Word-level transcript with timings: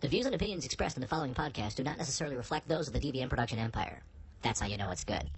The 0.00 0.08
views 0.08 0.26
and 0.26 0.34
opinions 0.34 0.64
expressed 0.64 0.96
in 0.96 1.00
the 1.00 1.08
following 1.08 1.34
podcast 1.34 1.74
do 1.74 1.82
not 1.82 1.98
necessarily 1.98 2.36
reflect 2.36 2.68
those 2.68 2.86
of 2.86 2.94
the 2.94 3.00
DVM 3.00 3.28
production 3.28 3.58
empire. 3.58 4.02
That's 4.42 4.60
how 4.60 4.66
you 4.66 4.76
know 4.76 4.90
it's 4.90 5.04
good. 5.04 5.28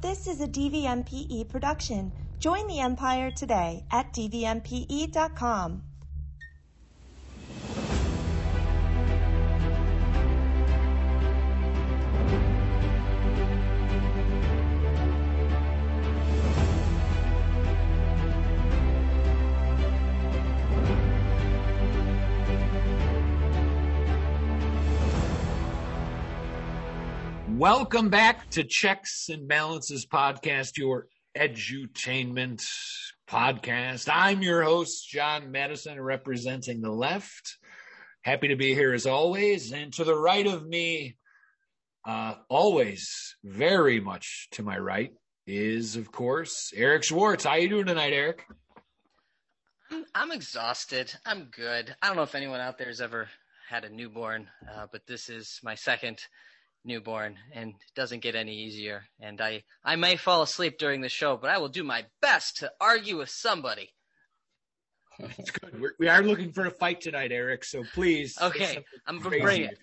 This 0.00 0.26
is 0.26 0.40
a 0.40 0.46
DVMPE 0.46 1.48
production. 1.48 2.12
Join 2.38 2.66
the 2.66 2.80
Empire 2.80 3.30
today 3.30 3.84
at 3.90 4.12
DVMPE.com. 4.12 5.82
Welcome 27.60 28.08
back 28.08 28.48
to 28.52 28.64
Checks 28.64 29.28
and 29.28 29.46
Balances 29.46 30.06
podcast, 30.06 30.78
your 30.78 31.08
edutainment 31.36 32.66
podcast. 33.28 34.08
I'm 34.10 34.40
your 34.40 34.62
host, 34.62 35.06
John 35.06 35.50
Madison, 35.50 36.00
representing 36.00 36.80
the 36.80 36.90
left. 36.90 37.58
Happy 38.22 38.48
to 38.48 38.56
be 38.56 38.72
here 38.72 38.94
as 38.94 39.04
always. 39.04 39.72
And 39.72 39.92
to 39.92 40.04
the 40.04 40.16
right 40.16 40.46
of 40.46 40.66
me, 40.66 41.18
uh, 42.08 42.36
always 42.48 43.36
very 43.44 44.00
much 44.00 44.48
to 44.52 44.62
my 44.62 44.78
right 44.78 45.12
is, 45.46 45.96
of 45.96 46.10
course, 46.10 46.72
Eric 46.74 47.04
Schwartz. 47.04 47.44
How 47.44 47.50
are 47.50 47.58
you 47.58 47.68
doing 47.68 47.84
tonight, 47.84 48.14
Eric? 48.14 48.42
I'm, 49.90 50.06
I'm 50.14 50.32
exhausted. 50.32 51.12
I'm 51.26 51.50
good. 51.54 51.94
I 52.00 52.06
don't 52.06 52.16
know 52.16 52.22
if 52.22 52.34
anyone 52.34 52.60
out 52.60 52.78
there 52.78 52.86
has 52.86 53.02
ever 53.02 53.28
had 53.68 53.84
a 53.84 53.90
newborn, 53.90 54.48
uh, 54.74 54.86
but 54.90 55.06
this 55.06 55.28
is 55.28 55.60
my 55.62 55.74
second 55.74 56.22
newborn 56.84 57.36
and 57.52 57.70
it 57.70 57.94
doesn't 57.94 58.22
get 58.22 58.34
any 58.34 58.54
easier. 58.54 59.04
And 59.20 59.40
I, 59.40 59.62
I 59.84 59.96
may 59.96 60.16
fall 60.16 60.42
asleep 60.42 60.78
during 60.78 61.00
the 61.00 61.08
show, 61.08 61.36
but 61.36 61.50
I 61.50 61.58
will 61.58 61.68
do 61.68 61.84
my 61.84 62.06
best 62.22 62.58
to 62.58 62.72
argue 62.80 63.18
with 63.18 63.30
somebody. 63.30 63.90
It's 65.38 65.50
good. 65.50 65.80
We're, 65.80 65.92
we 65.98 66.08
are 66.08 66.22
looking 66.22 66.52
for 66.52 66.64
a 66.66 66.70
fight 66.70 67.02
tonight, 67.02 67.30
Eric. 67.32 67.64
So 67.64 67.82
please. 67.94 68.36
Okay, 68.42 68.84
I'm 69.06 69.18
gonna 69.20 69.40
bring 69.40 69.68
it. 69.70 69.78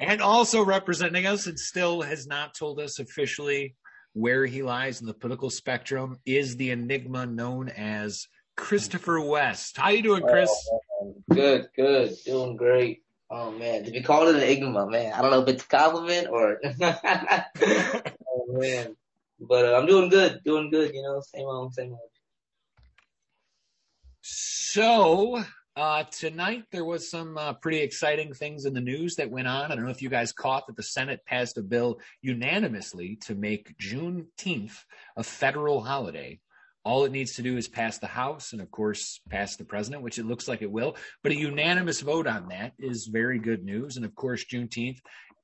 And 0.00 0.20
also 0.20 0.64
representing 0.64 1.26
us 1.26 1.46
and 1.46 1.58
still 1.58 2.02
has 2.02 2.26
not 2.26 2.54
told 2.54 2.80
us 2.80 2.98
officially 2.98 3.76
where 4.14 4.44
he 4.46 4.62
lies 4.62 5.00
in 5.00 5.06
the 5.06 5.14
political 5.14 5.50
spectrum 5.50 6.18
is 6.26 6.56
the 6.56 6.70
enigma 6.70 7.26
known 7.26 7.68
as 7.68 8.26
Christopher 8.56 9.20
West. 9.20 9.78
How 9.78 9.90
you 9.90 10.02
doing, 10.02 10.22
Chris? 10.22 10.50
Oh, 11.00 11.14
good, 11.30 11.68
good, 11.76 12.14
doing 12.26 12.56
great. 12.56 13.02
Oh 13.34 13.50
man, 13.50 13.82
to 13.84 13.90
be 13.90 14.02
called 14.02 14.28
an 14.28 14.36
enigma, 14.36 14.86
man. 14.86 15.14
I 15.14 15.22
don't 15.22 15.30
know 15.30 15.40
if 15.40 15.48
it's 15.48 15.64
a 15.64 15.68
compliment 15.68 16.28
or. 16.28 16.60
oh 16.82 18.46
man, 18.48 18.94
but 19.40 19.64
uh, 19.64 19.78
I'm 19.78 19.86
doing 19.86 20.10
good, 20.10 20.40
doing 20.44 20.70
good. 20.70 20.92
You 20.92 21.02
know, 21.02 21.22
same 21.34 21.46
old, 21.46 21.72
same 21.72 21.92
old. 21.92 22.10
So 24.20 25.42
uh, 25.76 26.04
tonight 26.10 26.64
there 26.72 26.84
was 26.84 27.10
some 27.10 27.38
uh, 27.38 27.54
pretty 27.54 27.78
exciting 27.78 28.34
things 28.34 28.66
in 28.66 28.74
the 28.74 28.82
news 28.82 29.16
that 29.16 29.30
went 29.30 29.48
on. 29.48 29.72
I 29.72 29.76
don't 29.76 29.84
know 29.84 29.90
if 29.90 30.02
you 30.02 30.10
guys 30.10 30.30
caught 30.30 30.66
that 30.66 30.76
the 30.76 30.82
Senate 30.82 31.24
passed 31.24 31.56
a 31.56 31.62
bill 31.62 32.00
unanimously 32.20 33.16
to 33.22 33.34
make 33.34 33.74
Juneteenth 33.78 34.76
a 35.16 35.22
federal 35.22 35.82
holiday. 35.82 36.38
All 36.84 37.04
it 37.04 37.12
needs 37.12 37.36
to 37.36 37.42
do 37.42 37.56
is 37.56 37.68
pass 37.68 37.98
the 37.98 38.08
House 38.08 38.52
and, 38.52 38.60
of 38.60 38.70
course, 38.70 39.20
pass 39.30 39.56
the 39.56 39.64
president, 39.64 40.02
which 40.02 40.18
it 40.18 40.26
looks 40.26 40.48
like 40.48 40.62
it 40.62 40.70
will. 40.70 40.96
But 41.22 41.32
a 41.32 41.36
unanimous 41.36 42.00
vote 42.00 42.26
on 42.26 42.48
that 42.48 42.72
is 42.78 43.06
very 43.06 43.38
good 43.38 43.64
news. 43.64 43.96
And, 43.96 44.04
of 44.04 44.14
course, 44.14 44.44
Juneteenth 44.44 44.98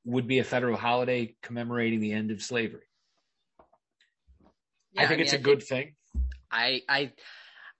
would 0.04 0.26
be 0.26 0.40
a 0.40 0.44
federal 0.44 0.76
holiday 0.76 1.36
commemorating 1.42 2.00
the 2.00 2.12
end 2.12 2.30
of 2.32 2.42
slavery. 2.42 2.82
Yeah, 4.92 5.02
I 5.02 5.06
think 5.06 5.18
mean, 5.18 5.26
it's 5.26 5.34
a 5.34 5.38
I 5.38 5.42
good 5.42 5.62
thing. 5.62 5.94
I, 6.50 6.82
I, 6.88 7.12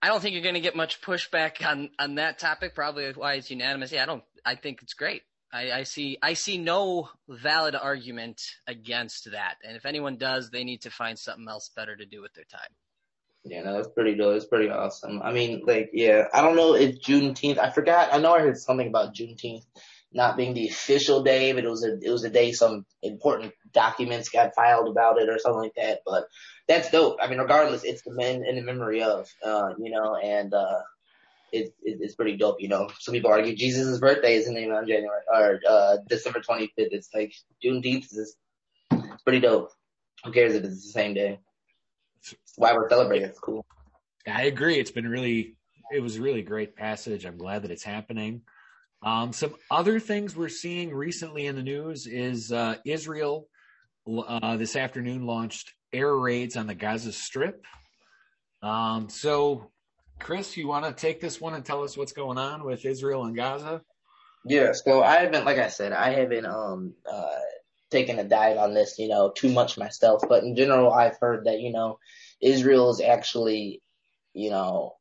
I 0.01 0.07
don't 0.07 0.21
think 0.21 0.33
you're 0.33 0.43
going 0.43 0.55
to 0.55 0.61
get 0.61 0.75
much 0.75 1.01
pushback 1.01 1.65
on, 1.65 1.89
on 1.99 2.15
that 2.15 2.39
topic. 2.39 2.75
Probably 2.75 3.11
why 3.11 3.33
it's 3.33 3.51
unanimous. 3.51 3.91
Yeah, 3.91 4.03
I 4.03 4.05
don't. 4.05 4.23
I 4.45 4.55
think 4.55 4.81
it's 4.81 4.93
great. 4.93 5.23
I, 5.51 5.71
I 5.71 5.83
see. 5.83 6.17
I 6.21 6.33
see 6.33 6.57
no 6.57 7.09
valid 7.27 7.75
argument 7.75 8.41
against 8.67 9.31
that. 9.31 9.55
And 9.63 9.75
if 9.75 9.85
anyone 9.85 10.17
does, 10.17 10.49
they 10.49 10.63
need 10.63 10.83
to 10.83 10.91
find 10.91 11.17
something 11.19 11.47
else 11.49 11.71
better 11.75 11.95
to 11.95 12.05
do 12.05 12.21
with 12.21 12.33
their 12.35 12.45
time. 12.45 12.69
Yeah, 13.45 13.63
no, 13.63 13.73
that's 13.73 13.87
pretty 13.89 14.15
dope. 14.15 14.35
It's 14.35 14.45
pretty 14.45 14.69
awesome. 14.69 15.21
I 15.21 15.31
mean, 15.31 15.63
like, 15.65 15.91
yeah, 15.93 16.25
I 16.33 16.41
don't 16.41 16.55
know 16.55 16.75
if 16.75 16.99
Juneteenth. 16.99 17.57
I 17.57 17.71
forgot. 17.71 18.13
I 18.13 18.19
know 18.19 18.33
I 18.33 18.41
heard 18.41 18.57
something 18.57 18.87
about 18.87 19.15
Juneteenth 19.15 19.63
not 20.11 20.37
being 20.37 20.53
the 20.53 20.67
official 20.67 21.23
day, 21.23 21.53
but 21.53 21.63
it 21.63 21.69
was 21.69 21.85
a 21.85 21.97
it 22.01 22.09
was 22.09 22.23
a 22.23 22.29
day 22.29 22.51
some 22.51 22.85
important 23.03 23.53
documents 23.71 24.29
got 24.29 24.55
filed 24.55 24.89
about 24.89 25.21
it 25.21 25.29
or 25.29 25.37
something 25.39 25.61
like 25.61 25.75
that. 25.75 26.01
But 26.05 26.27
that's 26.67 26.89
dope. 26.91 27.17
I 27.21 27.27
mean, 27.27 27.39
regardless, 27.39 27.83
it's 27.83 28.01
the 28.01 28.13
men 28.13 28.43
in 28.45 28.55
the 28.55 28.61
memory 28.61 29.03
of, 29.03 29.27
uh, 29.43 29.73
you 29.79 29.91
know, 29.91 30.15
and 30.15 30.53
uh, 30.53 30.79
it, 31.51 31.73
it, 31.81 31.99
it's 32.01 32.15
pretty 32.15 32.37
dope. 32.37 32.57
You 32.59 32.69
know, 32.69 32.89
some 32.99 33.13
people 33.13 33.31
argue 33.31 33.55
Jesus' 33.55 33.99
birthday 33.99 34.35
isn't 34.35 34.57
even 34.57 34.71
on 34.71 34.87
January 34.87 35.21
or 35.31 35.59
uh, 35.67 35.97
December 36.07 36.41
25th. 36.41 36.69
It's 36.77 37.09
like 37.13 37.33
Juneteenth 37.63 38.07
is 38.11 38.35
pretty 39.23 39.39
dope. 39.39 39.71
Who 40.23 40.31
cares 40.31 40.53
if 40.55 40.63
it's 40.63 40.83
the 40.83 40.91
same 40.91 41.13
day? 41.13 41.39
Why 42.55 42.73
we're 42.73 42.89
celebrating. 42.89 43.29
It's 43.29 43.39
cool. 43.39 43.65
I 44.27 44.43
agree. 44.43 44.79
It's 44.79 44.91
been 44.91 45.07
really, 45.07 45.55
it 45.91 46.01
was 46.01 46.17
a 46.17 46.21
really 46.21 46.41
great 46.41 46.75
passage. 46.75 47.25
I'm 47.25 47.37
glad 47.37 47.63
that 47.63 47.71
it's 47.71 47.83
happening. 47.83 48.41
Um, 49.01 49.31
some 49.31 49.55
other 49.71 49.99
things 49.99 50.35
we're 50.35 50.49
seeing 50.49 50.93
recently 50.93 51.47
in 51.47 51.55
the 51.55 51.63
news 51.63 52.05
is 52.05 52.51
uh, 52.51 52.75
Israel 52.85 53.47
uh, 54.07 54.57
this 54.57 54.75
afternoon 54.75 55.25
launched 55.25 55.73
air 55.93 56.15
raids 56.15 56.57
on 56.57 56.67
the 56.67 56.75
Gaza 56.75 57.13
Strip. 57.13 57.65
Um, 58.61 59.09
so, 59.09 59.71
Chris, 60.19 60.57
you 60.57 60.67
want 60.67 60.85
to 60.85 60.91
take 60.91 61.21
this 61.21 61.39
one 61.39 61.53
and 61.53 61.63
tell 61.63 61.83
us 61.83 61.95
what's 61.95 62.11
going 62.11 62.37
on 62.37 62.65
with 62.65 62.85
Israel 62.85 63.23
and 63.25 63.35
Gaza? 63.35 63.81
Yeah. 64.45 64.71
So 64.73 65.03
I 65.03 65.17
haven't, 65.17 65.45
like 65.45 65.57
I 65.57 65.67
said, 65.69 65.91
I 65.91 66.11
haven't 66.11 66.45
um 66.45 66.93
uh 67.09 67.35
taken 67.89 68.19
a 68.19 68.23
dive 68.23 68.57
on 68.57 68.73
this, 68.73 68.99
you 68.99 69.07
know, 69.07 69.31
too 69.35 69.51
much 69.51 69.77
myself. 69.77 70.23
But 70.27 70.43
in 70.43 70.55
general, 70.55 70.91
I've 70.91 71.17
heard 71.19 71.45
that 71.45 71.59
you 71.59 71.71
know 71.71 71.99
Israel 72.41 72.89
is 72.91 73.01
actually, 73.01 73.81
you 74.33 74.49
know, 74.49 74.95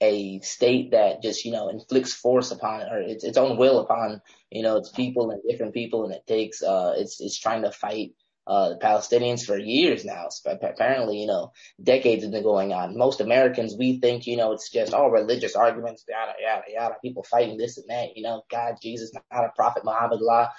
a 0.00 0.40
state 0.40 0.92
that 0.92 1.22
just, 1.22 1.44
you 1.44 1.52
know, 1.52 1.68
inflicts 1.68 2.14
force 2.14 2.50
upon 2.50 2.82
or 2.82 3.00
its, 3.00 3.24
its 3.24 3.36
own 3.36 3.56
will 3.56 3.80
upon, 3.80 4.22
you 4.50 4.62
know, 4.62 4.76
its 4.76 4.90
people 4.90 5.30
and 5.30 5.42
different 5.48 5.74
people. 5.74 6.04
And 6.04 6.14
it 6.14 6.26
takes, 6.26 6.62
uh, 6.62 6.94
it's, 6.96 7.20
it's 7.20 7.38
trying 7.38 7.62
to 7.62 7.72
fight, 7.72 8.12
uh, 8.46 8.70
the 8.70 8.76
Palestinians 8.76 9.44
for 9.44 9.58
years 9.58 10.06
now. 10.06 10.28
So 10.30 10.50
apparently, 10.50 11.20
you 11.20 11.26
know, 11.26 11.52
decades 11.82 12.22
have 12.22 12.32
been 12.32 12.42
going 12.42 12.72
on. 12.72 12.96
Most 12.96 13.20
Americans, 13.20 13.76
we 13.76 14.00
think, 14.00 14.26
you 14.26 14.38
know, 14.38 14.52
it's 14.52 14.70
just 14.70 14.94
all 14.94 15.10
religious 15.10 15.54
arguments, 15.54 16.04
yada, 16.08 16.32
yada, 16.40 16.62
yada, 16.72 16.94
people 17.02 17.24
fighting 17.24 17.58
this 17.58 17.76
and 17.76 17.86
that, 17.90 18.16
you 18.16 18.22
know, 18.22 18.44
God, 18.50 18.76
Jesus, 18.80 19.12
not 19.12 19.44
a 19.44 19.50
prophet, 19.54 19.84
Muhammad, 19.84 20.20
Allah 20.22 20.50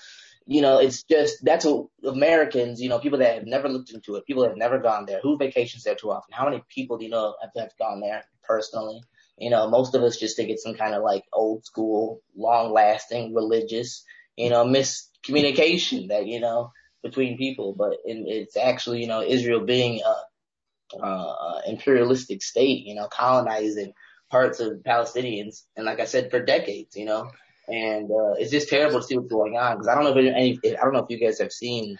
you 0.45 0.61
know, 0.61 0.79
it's 0.79 1.03
just 1.03 1.43
that's 1.43 1.65
what 1.65 1.87
Americans, 2.03 2.81
you 2.81 2.89
know, 2.89 2.99
people 2.99 3.19
that 3.19 3.35
have 3.35 3.45
never 3.45 3.69
looked 3.69 3.91
into 3.91 4.15
it, 4.15 4.25
people 4.25 4.43
that 4.43 4.49
have 4.49 4.57
never 4.57 4.79
gone 4.79 5.05
there, 5.05 5.19
who 5.21 5.37
vacations 5.37 5.83
there 5.83 5.95
too 5.95 6.11
often? 6.11 6.33
How 6.33 6.45
many 6.45 6.63
people 6.69 6.97
do 6.97 7.05
you 7.05 7.11
know 7.11 7.35
have, 7.41 7.51
have 7.55 7.77
gone 7.77 7.99
there 7.99 8.23
personally? 8.43 9.01
You 9.37 9.49
know, 9.49 9.69
most 9.69 9.95
of 9.95 10.03
us 10.03 10.17
just 10.17 10.35
think 10.35 10.49
it's 10.49 10.63
some 10.63 10.75
kind 10.75 10.95
of 10.95 11.03
like 11.03 11.23
old 11.31 11.65
school, 11.65 12.21
long 12.35 12.73
lasting, 12.73 13.33
religious, 13.33 14.03
you 14.35 14.49
know, 14.49 14.65
miscommunication 14.65 16.09
that, 16.09 16.25
you 16.25 16.39
know, 16.39 16.71
between 17.03 17.37
people, 17.37 17.73
but 17.77 17.97
it's 18.03 18.57
actually, 18.57 19.01
you 19.01 19.07
know, 19.07 19.21
Israel 19.21 19.61
being 19.61 20.01
a, 20.01 20.97
a 21.05 21.61
imperialistic 21.67 22.41
state, 22.41 22.85
you 22.85 22.95
know, 22.95 23.07
colonizing 23.07 23.93
parts 24.29 24.59
of 24.59 24.83
Palestinians. 24.85 25.63
And 25.75 25.85
like 25.85 25.99
I 25.99 26.05
said, 26.05 26.31
for 26.31 26.43
decades, 26.43 26.95
you 26.95 27.05
know, 27.05 27.31
and 27.69 28.05
uh, 28.11 28.33
it's 28.37 28.51
just 28.51 28.69
terrible 28.69 28.99
to 28.99 29.05
see 29.05 29.17
what's 29.17 29.31
going 29.31 29.57
on 29.57 29.75
because 29.75 29.87
I 29.87 29.95
don't 29.95 30.03
know 30.03 30.17
if 30.17 30.33
any, 30.35 30.59
I 30.77 30.81
don't 30.83 30.93
know 30.93 30.99
if 30.99 31.09
you 31.09 31.19
guys 31.19 31.39
have 31.39 31.51
seen 31.51 31.97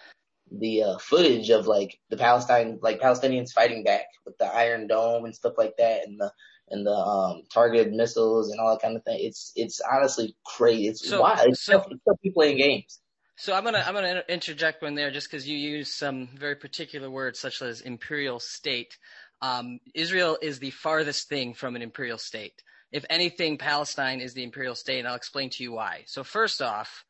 the 0.52 0.82
uh, 0.82 0.98
footage 0.98 1.50
of 1.50 1.66
like 1.66 1.98
the 2.10 2.16
Palestine, 2.16 2.78
like 2.82 3.00
Palestinians 3.00 3.52
fighting 3.52 3.84
back 3.84 4.06
with 4.26 4.36
the 4.38 4.46
Iron 4.46 4.86
Dome 4.88 5.24
and 5.24 5.34
stuff 5.34 5.54
like 5.56 5.74
that, 5.78 6.06
and 6.06 6.18
the 6.20 6.32
and 6.70 6.86
the 6.86 6.92
um, 6.94 7.42
targeted 7.52 7.92
missiles 7.92 8.50
and 8.50 8.60
all 8.60 8.70
that 8.70 8.82
kind 8.82 8.96
of 8.96 9.04
thing. 9.04 9.18
It's 9.20 9.52
it's 9.56 9.80
honestly 9.80 10.34
crazy. 10.44 10.88
It's 10.88 11.08
So- 11.08 11.20
wild. 11.22 11.48
It's 11.48 11.62
so- 11.62 11.80
still, 11.80 11.92
it's 11.92 12.00
still 12.02 12.16
people 12.22 12.42
playing 12.42 12.58
games. 12.58 13.00
So 13.36 13.54
I'm 13.54 13.64
gonna 13.64 13.82
I'm 13.86 13.94
gonna 13.94 14.22
interject 14.28 14.82
one 14.82 14.94
there 14.96 15.10
just 15.10 15.30
because 15.30 15.48
you 15.48 15.56
use 15.56 15.94
some 15.94 16.28
very 16.36 16.56
particular 16.56 17.08
words 17.10 17.38
such 17.38 17.62
as 17.62 17.80
imperial 17.80 18.38
state. 18.38 18.98
Um, 19.40 19.80
Israel 19.94 20.36
is 20.42 20.58
the 20.58 20.70
farthest 20.70 21.28
thing 21.30 21.54
from 21.54 21.74
an 21.74 21.80
imperial 21.80 22.18
state. 22.18 22.62
If 22.92 23.04
anything, 23.08 23.58
Palestine 23.58 24.20
is 24.20 24.34
the 24.34 24.42
imperial 24.42 24.74
state, 24.74 24.98
and 24.98 25.08
I'll 25.08 25.14
explain 25.14 25.50
to 25.50 25.62
you 25.62 25.72
why. 25.72 26.04
So 26.06 26.24
first 26.24 26.60
off, 26.60 27.04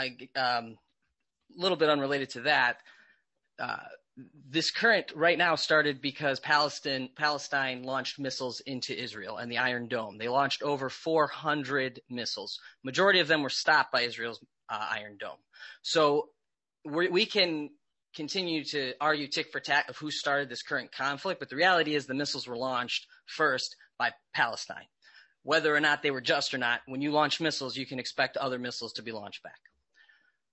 a 0.00 0.16
um, 0.36 0.76
little 1.56 1.76
bit 1.76 1.88
unrelated 1.88 2.30
to 2.30 2.40
that, 2.42 2.78
uh, 3.58 3.76
this 4.48 4.70
current 4.70 5.12
right 5.16 5.36
now 5.36 5.56
started 5.56 6.00
because 6.00 6.38
Palestine 6.38 7.08
Palestine 7.16 7.82
launched 7.82 8.18
missiles 8.18 8.60
into 8.60 8.96
Israel 8.96 9.38
and 9.38 9.50
the 9.50 9.58
Iron 9.58 9.88
Dome. 9.88 10.18
They 10.18 10.28
launched 10.28 10.62
over 10.62 10.88
400 10.88 12.00
missiles. 12.08 12.60
Majority 12.84 13.18
of 13.20 13.26
them 13.26 13.42
were 13.42 13.48
stopped 13.48 13.90
by 13.90 14.02
Israel's 14.02 14.40
uh, 14.68 14.86
Iron 14.92 15.16
Dome. 15.18 15.38
So 15.82 16.28
we 16.84 17.26
can 17.26 17.70
continue 18.14 18.62
to 18.64 18.92
argue 19.00 19.26
tick 19.26 19.50
for 19.50 19.58
tack 19.58 19.88
of 19.88 19.96
who 19.96 20.10
started 20.10 20.48
this 20.48 20.62
current 20.62 20.92
conflict, 20.92 21.40
but 21.40 21.48
the 21.48 21.56
reality 21.56 21.94
is 21.94 22.06
the 22.06 22.14
missiles 22.14 22.46
were 22.46 22.56
launched 22.56 23.06
first 23.26 23.74
by 23.98 24.12
Palestine. 24.34 24.86
Whether 25.44 25.74
or 25.74 25.80
not 25.80 26.02
they 26.02 26.10
were 26.10 26.20
just 26.20 26.52
or 26.54 26.58
not, 26.58 26.80
when 26.86 27.02
you 27.02 27.12
launch 27.12 27.40
missiles, 27.40 27.76
you 27.76 27.86
can 27.86 27.98
expect 27.98 28.36
other 28.36 28.58
missiles 28.58 28.94
to 28.94 29.02
be 29.02 29.12
launched 29.12 29.42
back. 29.42 29.60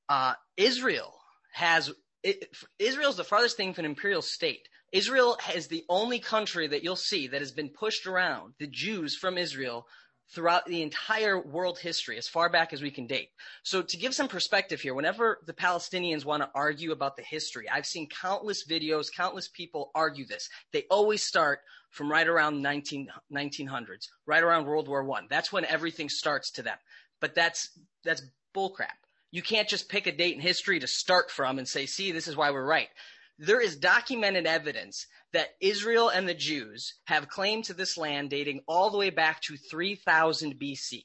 Uh, 0.08 0.34
Israel 0.58 1.14
has 1.54 1.92
it, 2.24 2.56
Israel 2.78 3.10
is 3.10 3.16
the 3.16 3.24
farthest 3.24 3.58
thing 3.58 3.74
from 3.74 3.80
an 3.80 3.92
imperial 3.92 4.22
state. 4.22 4.68
Israel 4.92 5.38
is 5.56 5.68
the 5.68 5.86
only 5.88 6.20
country 6.20 6.68
that 6.68 6.84
you'll 6.84 6.98
see 6.98 7.28
that 7.28 7.42
has 7.42 7.54
been 7.54 7.70
pushed 7.70 8.06
around, 8.06 8.54
the 8.60 8.68
Jews 8.68 9.16
from 9.16 9.38
Israel, 9.38 9.88
throughout 10.34 10.66
the 10.66 10.82
entire 10.82 11.40
world 11.40 11.78
history, 11.78 12.18
as 12.18 12.28
far 12.28 12.50
back 12.50 12.72
as 12.72 12.82
we 12.82 12.90
can 12.90 13.06
date. 13.06 13.30
So 13.64 13.82
to 13.82 13.98
give 13.98 14.16
some 14.16 14.30
perspective 14.30 14.80
here, 14.80 14.94
whenever 14.94 15.40
the 15.46 15.54
Palestinians 15.54 16.24
want 16.24 16.42
to 16.42 16.50
argue 16.56 16.94
about 16.94 17.18
the 17.18 17.24
history, 17.24 17.70
I've 17.70 17.86
seen 17.86 18.08
countless 18.08 18.66
videos, 18.66 19.12
countless 19.12 19.50
people 19.50 19.92
argue 19.94 20.26
this. 20.26 20.50
They 20.72 20.86
always 20.90 21.22
start 21.22 21.60
from 21.90 22.10
right 22.10 22.28
around 22.28 22.62
19, 22.62 23.10
1900s, 23.32 24.08
right 24.26 24.42
around 24.42 24.66
World 24.66 24.88
War 24.88 25.04
One. 25.04 25.28
That's 25.30 25.52
when 25.52 25.66
everything 25.66 26.08
starts 26.08 26.52
to 26.52 26.64
them. 26.64 26.78
But 27.20 27.36
that's, 27.36 27.78
that's 28.04 28.24
bullcrap. 28.56 28.98
You 29.32 29.42
can't 29.42 29.68
just 29.68 29.90
pick 29.90 30.08
a 30.08 30.12
date 30.12 30.36
in 30.36 30.42
history 30.42 30.80
to 30.80 30.88
start 30.88 31.30
from 31.30 31.58
and 31.58 31.68
say, 31.68 31.86
see, 31.86 32.12
this 32.12 32.28
is 32.28 32.38
why 32.38 32.52
we're 32.52 32.66
right. 32.66 32.90
There 33.38 33.62
is 33.62 33.76
documented 33.76 34.46
evidence 34.46 35.08
that 35.34 35.56
Israel 35.60 36.10
and 36.10 36.28
the 36.28 36.34
Jews 36.34 36.96
have 37.06 37.30
claim 37.30 37.62
to 37.64 37.74
this 37.74 37.98
land 37.98 38.30
dating 38.30 38.62
all 38.68 38.90
the 38.90 38.98
way 38.98 39.10
back 39.10 39.42
to 39.42 39.58
3000 39.58 40.60
BC. 40.60 41.04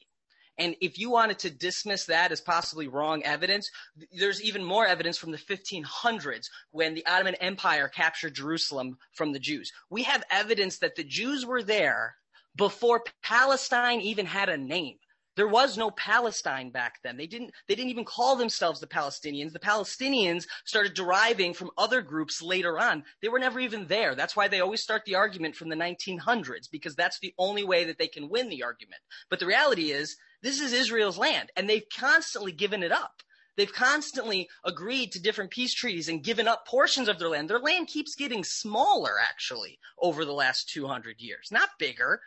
And 0.58 0.74
if 0.80 0.98
you 0.98 1.10
wanted 1.10 1.38
to 1.40 1.50
dismiss 1.50 2.06
that 2.06 2.32
as 2.32 2.40
possibly 2.40 2.88
wrong 2.88 3.22
evidence, 3.24 3.70
there's 4.12 4.42
even 4.42 4.64
more 4.64 4.86
evidence 4.86 5.18
from 5.18 5.30
the 5.30 5.38
1500s 5.38 6.48
when 6.70 6.94
the 6.94 7.04
Ottoman 7.06 7.34
Empire 7.36 7.88
captured 7.88 8.34
Jerusalem 8.34 8.96
from 9.12 9.32
the 9.32 9.38
Jews. 9.38 9.72
We 9.90 10.04
have 10.04 10.24
evidence 10.30 10.78
that 10.78 10.96
the 10.96 11.04
Jews 11.04 11.44
were 11.44 11.62
there 11.62 12.16
before 12.56 13.04
Palestine 13.22 14.00
even 14.00 14.24
had 14.24 14.48
a 14.48 14.56
name. 14.56 14.96
There 15.36 15.46
was 15.46 15.76
no 15.76 15.90
Palestine 15.90 16.70
back 16.70 17.00
then. 17.02 17.16
They 17.16 17.26
didn't, 17.26 17.52
they 17.68 17.74
didn't 17.74 17.90
even 17.90 18.04
call 18.04 18.36
themselves 18.36 18.80
the 18.80 18.86
Palestinians. 18.86 19.52
The 19.52 19.58
Palestinians 19.58 20.46
started 20.64 20.94
deriving 20.94 21.52
from 21.52 21.70
other 21.76 22.00
groups 22.00 22.40
later 22.40 22.78
on. 22.78 23.04
They 23.20 23.28
were 23.28 23.38
never 23.38 23.60
even 23.60 23.86
there. 23.86 24.14
That's 24.14 24.34
why 24.34 24.48
they 24.48 24.60
always 24.60 24.82
start 24.82 25.04
the 25.04 25.14
argument 25.14 25.54
from 25.54 25.68
the 25.68 25.76
1900s, 25.76 26.70
because 26.70 26.94
that's 26.94 27.20
the 27.20 27.34
only 27.38 27.64
way 27.64 27.84
that 27.84 27.98
they 27.98 28.08
can 28.08 28.30
win 28.30 28.48
the 28.48 28.62
argument. 28.62 29.02
But 29.28 29.38
the 29.38 29.46
reality 29.46 29.90
is, 29.90 30.16
this 30.42 30.60
is 30.60 30.72
Israel's 30.72 31.18
land, 31.18 31.50
and 31.56 31.68
they've 31.68 31.86
constantly 31.94 32.52
given 32.52 32.82
it 32.82 32.92
up. 32.92 33.22
They've 33.56 33.72
constantly 33.72 34.48
agreed 34.64 35.12
to 35.12 35.22
different 35.22 35.50
peace 35.50 35.72
treaties 35.72 36.08
and 36.08 36.22
given 36.22 36.46
up 36.46 36.66
portions 36.66 37.08
of 37.08 37.18
their 37.18 37.30
land. 37.30 37.48
Their 37.48 37.58
land 37.58 37.88
keeps 37.88 38.14
getting 38.14 38.44
smaller, 38.44 39.14
actually, 39.18 39.78
over 39.98 40.24
the 40.24 40.32
last 40.32 40.68
200 40.68 41.20
years. 41.20 41.48
Not 41.50 41.70
bigger, 41.78 42.20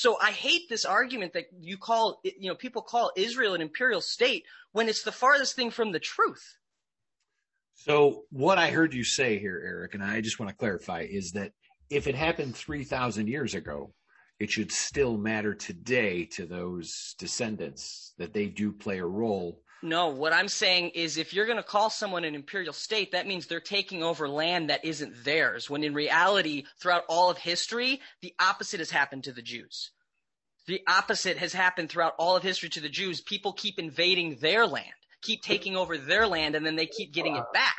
so 0.00 0.16
I 0.18 0.30
hate 0.30 0.70
this 0.70 0.86
argument 0.86 1.34
that 1.34 1.48
you 1.60 1.76
call, 1.76 2.22
you 2.24 2.48
know, 2.48 2.54
people 2.54 2.80
call 2.80 3.12
Israel 3.16 3.52
an 3.52 3.60
imperial 3.60 4.00
state 4.00 4.46
when 4.72 4.88
it's 4.88 5.02
the 5.02 5.12
farthest 5.12 5.56
thing 5.56 5.70
from 5.70 5.92
the 5.92 5.98
truth. 5.98 6.56
So 7.74 8.22
what 8.30 8.56
I 8.56 8.70
heard 8.70 8.94
you 8.94 9.04
say 9.04 9.38
here, 9.38 9.60
Eric, 9.62 9.92
and 9.92 10.02
I 10.02 10.22
just 10.22 10.40
want 10.40 10.48
to 10.48 10.56
clarify 10.56 11.02
is 11.02 11.32
that 11.32 11.52
if 11.90 12.06
it 12.06 12.14
happened 12.14 12.56
3,000 12.56 13.28
years 13.28 13.54
ago, 13.54 13.92
it 14.38 14.50
should 14.50 14.72
still 14.72 15.18
matter 15.18 15.52
today 15.52 16.24
to 16.32 16.46
those 16.46 17.14
descendants 17.18 18.14
that 18.16 18.32
they 18.32 18.46
do 18.46 18.72
play 18.72 19.00
a 19.00 19.04
role 19.04 19.60
no, 19.82 20.08
what 20.08 20.32
I'm 20.32 20.48
saying 20.48 20.90
is 20.90 21.16
if 21.16 21.32
you're 21.32 21.46
going 21.46 21.56
to 21.56 21.62
call 21.62 21.90
someone 21.90 22.24
an 22.24 22.34
imperial 22.34 22.72
state, 22.72 23.12
that 23.12 23.26
means 23.26 23.46
they're 23.46 23.60
taking 23.60 24.02
over 24.02 24.28
land 24.28 24.70
that 24.70 24.84
isn't 24.84 25.24
theirs. 25.24 25.70
When 25.70 25.84
in 25.84 25.94
reality, 25.94 26.64
throughout 26.80 27.04
all 27.08 27.30
of 27.30 27.38
history, 27.38 28.00
the 28.20 28.34
opposite 28.38 28.80
has 28.80 28.90
happened 28.90 29.24
to 29.24 29.32
the 29.32 29.42
Jews. 29.42 29.90
The 30.66 30.82
opposite 30.86 31.38
has 31.38 31.52
happened 31.52 31.90
throughout 31.90 32.14
all 32.18 32.36
of 32.36 32.42
history 32.42 32.68
to 32.70 32.80
the 32.80 32.88
Jews. 32.88 33.20
People 33.20 33.52
keep 33.52 33.78
invading 33.78 34.36
their 34.36 34.66
land, 34.66 34.86
keep 35.22 35.42
taking 35.42 35.76
over 35.76 35.96
their 35.96 36.26
land, 36.26 36.54
and 36.54 36.64
then 36.64 36.76
they 36.76 36.86
keep 36.86 37.12
getting 37.12 37.36
it 37.36 37.44
back. 37.52 37.74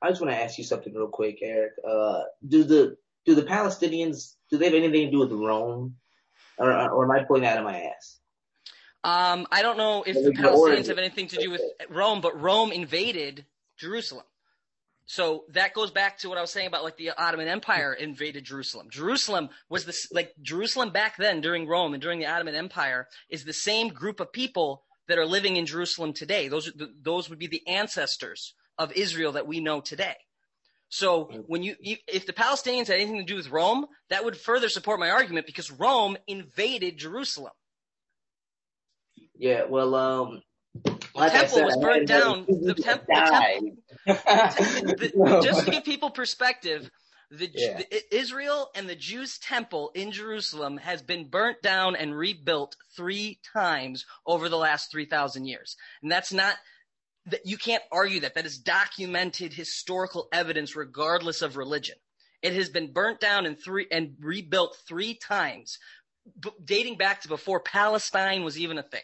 I 0.00 0.08
just 0.08 0.20
want 0.20 0.32
to 0.32 0.42
ask 0.42 0.58
you 0.58 0.64
something 0.64 0.94
real 0.94 1.08
quick, 1.08 1.38
Eric. 1.42 1.72
Uh, 1.86 2.22
do 2.46 2.64
the 2.64 2.96
do 3.26 3.34
the 3.34 3.42
Palestinians 3.42 4.34
do 4.50 4.56
they 4.56 4.66
have 4.66 4.74
anything 4.74 5.06
to 5.06 5.10
do 5.10 5.18
with 5.18 5.32
Rome, 5.32 5.96
or, 6.56 6.72
or 6.72 7.04
am 7.04 7.10
I 7.10 7.24
pulling 7.24 7.42
that 7.42 7.58
out 7.58 7.58
of 7.58 7.64
my 7.64 7.82
ass? 7.82 8.17
Um, 9.04 9.46
I 9.52 9.62
don't 9.62 9.78
know 9.78 10.02
if 10.02 10.14
the 10.14 10.32
Palestinians 10.32 10.88
have 10.88 10.98
anything 10.98 11.28
to 11.28 11.36
do 11.36 11.50
with 11.50 11.62
Rome, 11.88 12.20
but 12.20 12.40
Rome 12.40 12.72
invaded 12.72 13.46
Jerusalem. 13.78 14.24
So 15.06 15.44
that 15.54 15.72
goes 15.72 15.90
back 15.90 16.18
to 16.18 16.28
what 16.28 16.36
I 16.36 16.42
was 16.42 16.50
saying 16.50 16.66
about 16.66 16.84
like 16.84 16.98
the 16.98 17.10
Ottoman 17.10 17.48
Empire 17.48 17.94
invaded 17.94 18.44
Jerusalem. 18.44 18.88
Jerusalem 18.90 19.48
was 19.70 19.86
this 19.86 20.12
like 20.12 20.34
Jerusalem 20.42 20.90
back 20.90 21.16
then 21.16 21.40
during 21.40 21.66
Rome 21.66 21.94
and 21.94 22.02
during 22.02 22.18
the 22.18 22.26
Ottoman 22.26 22.54
Empire 22.54 23.08
is 23.30 23.44
the 23.44 23.54
same 23.54 23.88
group 23.88 24.20
of 24.20 24.32
people 24.32 24.84
that 25.06 25.16
are 25.16 25.24
living 25.24 25.56
in 25.56 25.64
Jerusalem 25.64 26.12
today. 26.12 26.48
Those 26.48 26.70
those 27.00 27.30
would 27.30 27.38
be 27.38 27.46
the 27.46 27.66
ancestors 27.66 28.52
of 28.76 28.92
Israel 28.92 29.32
that 29.32 29.46
we 29.46 29.60
know 29.60 29.80
today. 29.80 30.16
So 30.90 31.30
when 31.46 31.62
you, 31.62 31.76
if 31.80 32.26
the 32.26 32.32
Palestinians 32.32 32.86
had 32.88 32.96
anything 32.96 33.18
to 33.18 33.24
do 33.24 33.36
with 33.36 33.50
Rome, 33.50 33.86
that 34.08 34.24
would 34.24 34.36
further 34.36 34.68
support 34.68 35.00
my 35.00 35.10
argument 35.10 35.46
because 35.46 35.70
Rome 35.70 36.16
invaded 36.26 36.96
Jerusalem. 36.96 37.52
Yeah, 39.38 39.64
well, 39.68 39.94
um, 39.94 40.42
like 41.14 41.32
the 41.32 41.38
temple 41.38 41.56
said, 41.56 41.64
was 41.64 41.76
burned 41.76 42.08
down. 42.08 42.44
The, 42.46 42.74
temp- 42.74 43.06
the 43.06 43.76
temple, 45.14 45.40
just 45.42 45.64
to 45.64 45.70
give 45.70 45.84
people 45.84 46.10
perspective, 46.10 46.90
the, 47.30 47.50
yeah. 47.54 47.78
the, 47.78 48.16
Israel 48.16 48.70
and 48.74 48.88
the 48.88 48.96
Jews' 48.96 49.38
temple 49.38 49.90
in 49.94 50.12
Jerusalem 50.12 50.78
has 50.78 51.02
been 51.02 51.28
burnt 51.28 51.62
down 51.62 51.94
and 51.94 52.16
rebuilt 52.16 52.76
three 52.96 53.38
times 53.52 54.06
over 54.26 54.48
the 54.48 54.56
last 54.56 54.90
three 54.90 55.06
thousand 55.06 55.46
years, 55.46 55.76
and 56.02 56.10
that's 56.10 56.32
not 56.32 56.56
that 57.26 57.46
you 57.46 57.58
can't 57.58 57.82
argue 57.92 58.20
that. 58.20 58.34
That 58.34 58.46
is 58.46 58.58
documented 58.58 59.52
historical 59.52 60.28
evidence, 60.32 60.74
regardless 60.74 61.42
of 61.42 61.56
religion. 61.56 61.96
It 62.42 62.54
has 62.54 62.70
been 62.70 62.92
burnt 62.92 63.20
down 63.20 63.46
and 63.46 63.58
three 63.58 63.86
and 63.90 64.14
rebuilt 64.20 64.76
three 64.86 65.14
times, 65.14 65.78
b- 66.40 66.50
dating 66.64 66.96
back 66.96 67.22
to 67.22 67.28
before 67.28 67.60
Palestine 67.60 68.44
was 68.44 68.58
even 68.58 68.78
a 68.78 68.82
thing. 68.82 69.02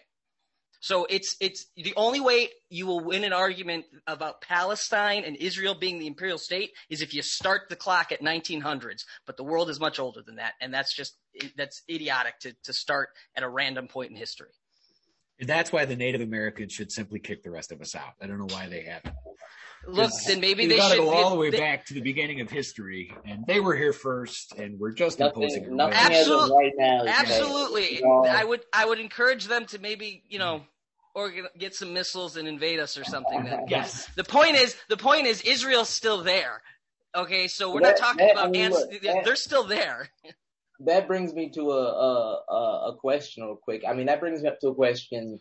So 0.84 1.06
it's 1.08 1.34
it's 1.40 1.64
the 1.76 1.94
only 1.96 2.20
way 2.20 2.50
you 2.69 2.84
will 2.84 3.00
win 3.00 3.24
an 3.24 3.32
argument 3.32 3.86
about 4.06 4.43
Palestine 4.43 5.24
and 5.24 5.34
Israel 5.34 5.74
being 5.74 5.98
the 5.98 6.06
imperial 6.06 6.36
state 6.36 6.72
is 6.91 7.00
if 7.00 7.14
you 7.14 7.22
start 7.22 7.70
the 7.70 7.74
clock 7.74 8.12
at 8.12 8.20
1900s. 8.20 9.05
But 9.24 9.38
the 9.38 9.44
world 9.44 9.70
is 9.70 9.81
much 9.81 9.98
older 9.98 10.20
than 10.20 10.36
that, 10.36 10.53
and 10.60 10.74
that's 10.74 10.94
just 10.94 11.17
that's 11.56 11.81
idiotic 11.88 12.38
to 12.41 12.55
to 12.64 12.74
start 12.74 13.08
at 13.34 13.43
a 13.43 13.48
random 13.48 13.88
point 13.88 14.10
in 14.10 14.17
history. 14.19 14.50
And 15.41 15.48
that's 15.48 15.72
why 15.72 15.86
the 15.86 15.96
Native 15.96 16.20
Americans 16.20 16.74
should 16.74 16.93
simply 16.93 17.19
kick 17.19 17.43
the 17.43 17.50
rest 17.50 17.72
of 17.72 17.81
us 17.81 17.94
out. 17.94 18.12
I 18.20 18.26
don't 18.26 18.36
know 18.36 18.55
why 18.55 18.69
they 18.69 18.82
haven't. 18.82 19.14
Look, 19.88 20.10
then 20.26 20.41
maybe 20.41 20.67
they 20.67 20.76
should 20.76 20.81
got 20.81 20.93
to 20.93 20.98
go 20.98 21.14
all 21.14 21.31
the 21.31 21.36
way 21.36 21.48
they, 21.48 21.60
back 21.60 21.86
to 21.86 21.94
the 21.94 22.03
beginning 22.03 22.43
of 22.43 22.50
history, 22.50 23.10
and 23.24 23.46
they 23.46 23.58
were 23.58 23.74
here 23.74 23.94
first, 23.94 24.53
and 24.58 24.79
we're 24.79 24.93
just 24.93 25.19
nothing, 25.19 25.44
imposing. 25.44 25.76
Nothing 25.76 25.94
absolutely, 25.94 26.56
right 26.56 26.72
now 26.76 27.05
absolutely. 27.06 28.05
I 28.05 28.44
would, 28.44 28.60
I 28.70 28.84
would 28.84 28.98
encourage 28.98 29.46
them 29.46 29.64
to 29.67 29.79
maybe, 29.79 30.22
you 30.29 30.38
know, 30.38 30.62
or 31.15 31.33
get 31.59 31.75
some 31.75 31.93
missiles 31.93 32.37
and 32.37 32.49
invade 32.49 32.81
us 32.81 32.99
or 32.99 33.05
something. 33.05 33.44
Then. 33.44 33.67
yes. 33.69 34.09
The 34.17 34.25
point 34.25 34.56
is, 34.56 34.77
the 34.89 34.97
point 34.97 35.27
is, 35.27 35.41
Israel's 35.43 35.89
still 35.89 36.23
there. 36.23 36.61
Okay, 37.17 37.47
so 37.47 37.73
we're 37.73 37.81
that, 37.83 37.91
not 37.91 37.97
talking 37.97 38.27
that, 38.27 38.33
about 38.33 38.47
I 38.47 38.51
mean, 38.51 38.63
ants. 38.63 38.81
Look, 38.81 39.03
that, 39.03 39.25
they're 39.25 39.37
still 39.37 39.65
there. 39.65 40.09
that 40.81 41.06
brings 41.06 41.33
me 41.33 41.51
to 41.51 41.71
a, 41.71 42.43
a 42.49 42.91
a 42.91 42.97
question 42.97 43.44
real 43.44 43.56
quick. 43.56 43.85
I 43.89 43.94
mean, 43.94 44.06
that 44.06 44.19
brings 44.19 44.43
me 44.43 44.49
up 44.49 44.59
to 44.61 44.69
a 44.69 44.75
question. 44.75 45.41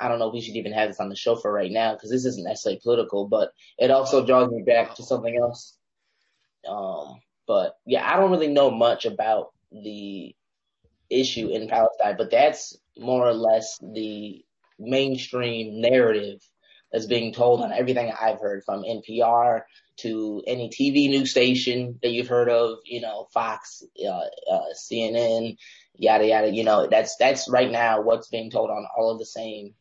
I 0.00 0.08
don't 0.08 0.18
know 0.18 0.28
if 0.28 0.34
we 0.34 0.40
should 0.40 0.56
even 0.56 0.72
have 0.72 0.88
this 0.88 0.98
on 0.98 1.08
the 1.08 1.14
show 1.14 1.36
for 1.36 1.52
right 1.52 1.70
now 1.70 1.94
because 1.94 2.10
this 2.10 2.24
isn't 2.24 2.42
necessarily 2.42 2.80
political, 2.82 3.28
but 3.28 3.52
it 3.78 3.92
also 3.92 4.26
draws 4.26 4.50
me 4.50 4.62
back 4.62 4.96
to 4.96 5.04
something 5.04 5.36
else. 5.36 5.76
Um, 6.68 7.20
but 7.46 7.76
yeah, 7.86 8.04
I 8.04 8.16
don't 8.16 8.32
really 8.32 8.48
know 8.48 8.72
much 8.72 9.04
about 9.04 9.52
the 9.70 10.34
issue 11.08 11.48
in 11.50 11.68
Palestine, 11.68 12.16
but 12.18 12.32
that's 12.32 12.76
more 12.98 13.26
or 13.26 13.34
less 13.34 13.78
the 13.80 14.44
mainstream 14.78 15.80
narrative 15.80 16.40
that's 16.92 17.06
being 17.06 17.32
told 17.32 17.62
on 17.62 17.72
everything 17.72 18.12
I've 18.12 18.40
heard 18.40 18.64
from 18.64 18.82
NPR 18.82 19.62
to 19.98 20.42
any 20.46 20.68
TV 20.68 21.08
news 21.08 21.30
station 21.30 21.98
that 22.02 22.10
you've 22.10 22.28
heard 22.28 22.50
of, 22.50 22.78
you 22.84 23.00
know, 23.00 23.28
Fox, 23.32 23.82
uh, 24.04 24.08
uh, 24.08 24.64
CNN, 24.74 25.56
yada 25.94 26.26
yada. 26.26 26.50
You 26.50 26.64
know, 26.64 26.86
that's 26.86 27.16
that's 27.16 27.48
right 27.48 27.70
now 27.70 28.02
what's 28.02 28.28
being 28.28 28.50
told 28.50 28.70
on 28.70 28.86
all 28.96 29.10
of 29.10 29.18
the 29.18 29.26
same 29.26 29.74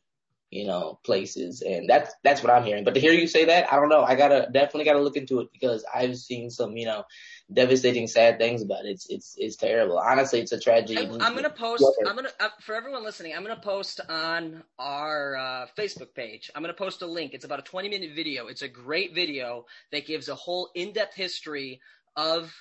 you 0.51 0.67
know, 0.67 0.99
places. 1.05 1.61
And 1.61 1.89
that's, 1.89 2.13
that's 2.23 2.43
what 2.43 2.51
I'm 2.51 2.65
hearing. 2.65 2.83
But 2.83 2.93
to 2.95 2.99
hear 2.99 3.13
you 3.13 3.25
say 3.25 3.45
that, 3.45 3.71
I 3.71 3.77
don't 3.77 3.87
know. 3.87 4.03
I 4.03 4.15
gotta, 4.15 4.49
definitely 4.51 4.83
gotta 4.83 5.01
look 5.01 5.15
into 5.15 5.39
it 5.39 5.47
because 5.53 5.85
I've 5.95 6.17
seen 6.17 6.49
some, 6.49 6.75
you 6.75 6.85
know, 6.85 7.05
devastating, 7.53 8.07
sad 8.07 8.37
things 8.37 8.61
about 8.61 8.85
it. 8.85 8.91
It's, 8.91 9.09
it's, 9.09 9.35
it's 9.37 9.55
terrible. 9.55 9.97
Honestly, 9.97 10.39
it's 10.39 10.51
a 10.51 10.59
tragedy. 10.59 10.99
I'm, 10.99 11.21
I'm 11.21 11.35
gonna 11.35 11.49
post, 11.49 11.85
I'm 12.07 12.15
gonna, 12.15 12.29
uh, 12.39 12.49
for 12.61 12.75
everyone 12.75 13.03
listening, 13.03 13.33
I'm 13.35 13.43
gonna 13.43 13.59
post 13.59 13.99
on 14.09 14.63
our 14.79 15.35
uh, 15.35 15.67
Facebook 15.77 16.13
page. 16.13 16.51
I'm 16.55 16.61
gonna 16.61 16.73
post 16.73 17.01
a 17.01 17.07
link. 17.07 17.33
It's 17.33 17.45
about 17.45 17.59
a 17.59 17.63
20 17.63 17.89
minute 17.89 18.11
video. 18.15 18.47
It's 18.47 18.61
a 18.61 18.67
great 18.67 19.13
video 19.13 19.65
that 19.91 20.05
gives 20.05 20.29
a 20.29 20.35
whole 20.35 20.69
in-depth 20.75 21.15
history 21.15 21.81
of 22.15 22.53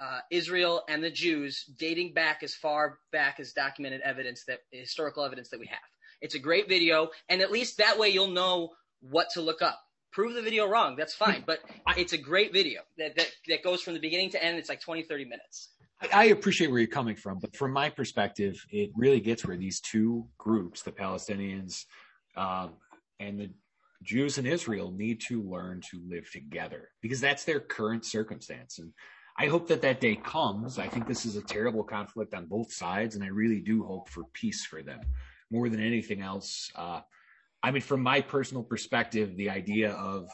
uh, 0.00 0.20
Israel 0.30 0.82
and 0.88 1.02
the 1.02 1.10
Jews 1.10 1.64
dating 1.78 2.14
back 2.14 2.42
as 2.42 2.54
far 2.54 2.98
back 3.12 3.40
as 3.40 3.52
documented 3.52 4.00
evidence 4.02 4.44
that 4.46 4.60
historical 4.70 5.24
evidence 5.24 5.48
that 5.50 5.60
we 5.60 5.66
have. 5.66 5.78
It's 6.20 6.34
a 6.34 6.38
great 6.38 6.68
video, 6.68 7.10
and 7.28 7.40
at 7.40 7.50
least 7.50 7.78
that 7.78 7.98
way 7.98 8.08
you'll 8.08 8.28
know 8.28 8.70
what 9.00 9.28
to 9.34 9.40
look 9.40 9.62
up. 9.62 9.83
Prove 10.14 10.34
the 10.34 10.42
video 10.42 10.66
wrong, 10.66 10.94
that's 10.96 11.14
fine, 11.14 11.42
but 11.46 11.58
it's 11.96 12.12
a 12.12 12.18
great 12.18 12.52
video 12.52 12.82
that, 12.98 13.16
that, 13.16 13.30
that 13.48 13.62
goes 13.64 13.82
from 13.82 13.94
the 13.94 14.00
beginning 14.00 14.30
to 14.30 14.42
end. 14.42 14.56
It's 14.58 14.68
like 14.68 14.80
20, 14.80 15.02
30 15.02 15.24
minutes. 15.24 15.70
I 16.12 16.26
appreciate 16.26 16.70
where 16.70 16.80
you're 16.80 16.88
coming 16.88 17.16
from, 17.16 17.38
but 17.40 17.56
from 17.56 17.72
my 17.72 17.88
perspective, 17.90 18.64
it 18.70 18.90
really 18.94 19.20
gets 19.20 19.44
where 19.44 19.56
these 19.56 19.80
two 19.80 20.26
groups, 20.38 20.82
the 20.82 20.92
Palestinians 20.92 21.84
um, 22.36 22.74
and 23.18 23.40
the 23.40 23.50
Jews 24.02 24.38
in 24.38 24.46
Israel, 24.46 24.92
need 24.92 25.20
to 25.28 25.42
learn 25.42 25.80
to 25.90 26.00
live 26.08 26.30
together 26.30 26.90
because 27.00 27.20
that's 27.20 27.44
their 27.44 27.60
current 27.60 28.04
circumstance. 28.04 28.78
And 28.78 28.92
I 29.36 29.46
hope 29.46 29.66
that 29.68 29.82
that 29.82 30.00
day 30.00 30.16
comes. 30.16 30.78
I 30.78 30.88
think 30.88 31.08
this 31.08 31.24
is 31.24 31.36
a 31.36 31.42
terrible 31.42 31.82
conflict 31.82 32.34
on 32.34 32.46
both 32.46 32.72
sides, 32.72 33.14
and 33.14 33.24
I 33.24 33.28
really 33.28 33.60
do 33.60 33.82
hope 33.82 34.08
for 34.08 34.24
peace 34.32 34.64
for 34.64 34.82
them 34.82 35.00
more 35.50 35.68
than 35.68 35.82
anything 35.82 36.20
else. 36.20 36.70
Uh, 36.74 37.00
I 37.64 37.70
mean, 37.70 37.80
from 37.80 38.02
my 38.02 38.20
personal 38.20 38.62
perspective, 38.62 39.36
the 39.36 39.48
idea 39.48 39.92
of 39.92 40.28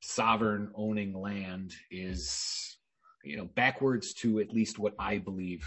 sovereign 0.00 0.70
owning 0.76 1.12
land 1.12 1.74
is, 1.90 2.76
you 3.24 3.36
know, 3.36 3.46
backwards 3.46 4.14
to 4.20 4.38
at 4.38 4.52
least 4.52 4.78
what 4.78 4.94
I 4.96 5.18
believe 5.18 5.66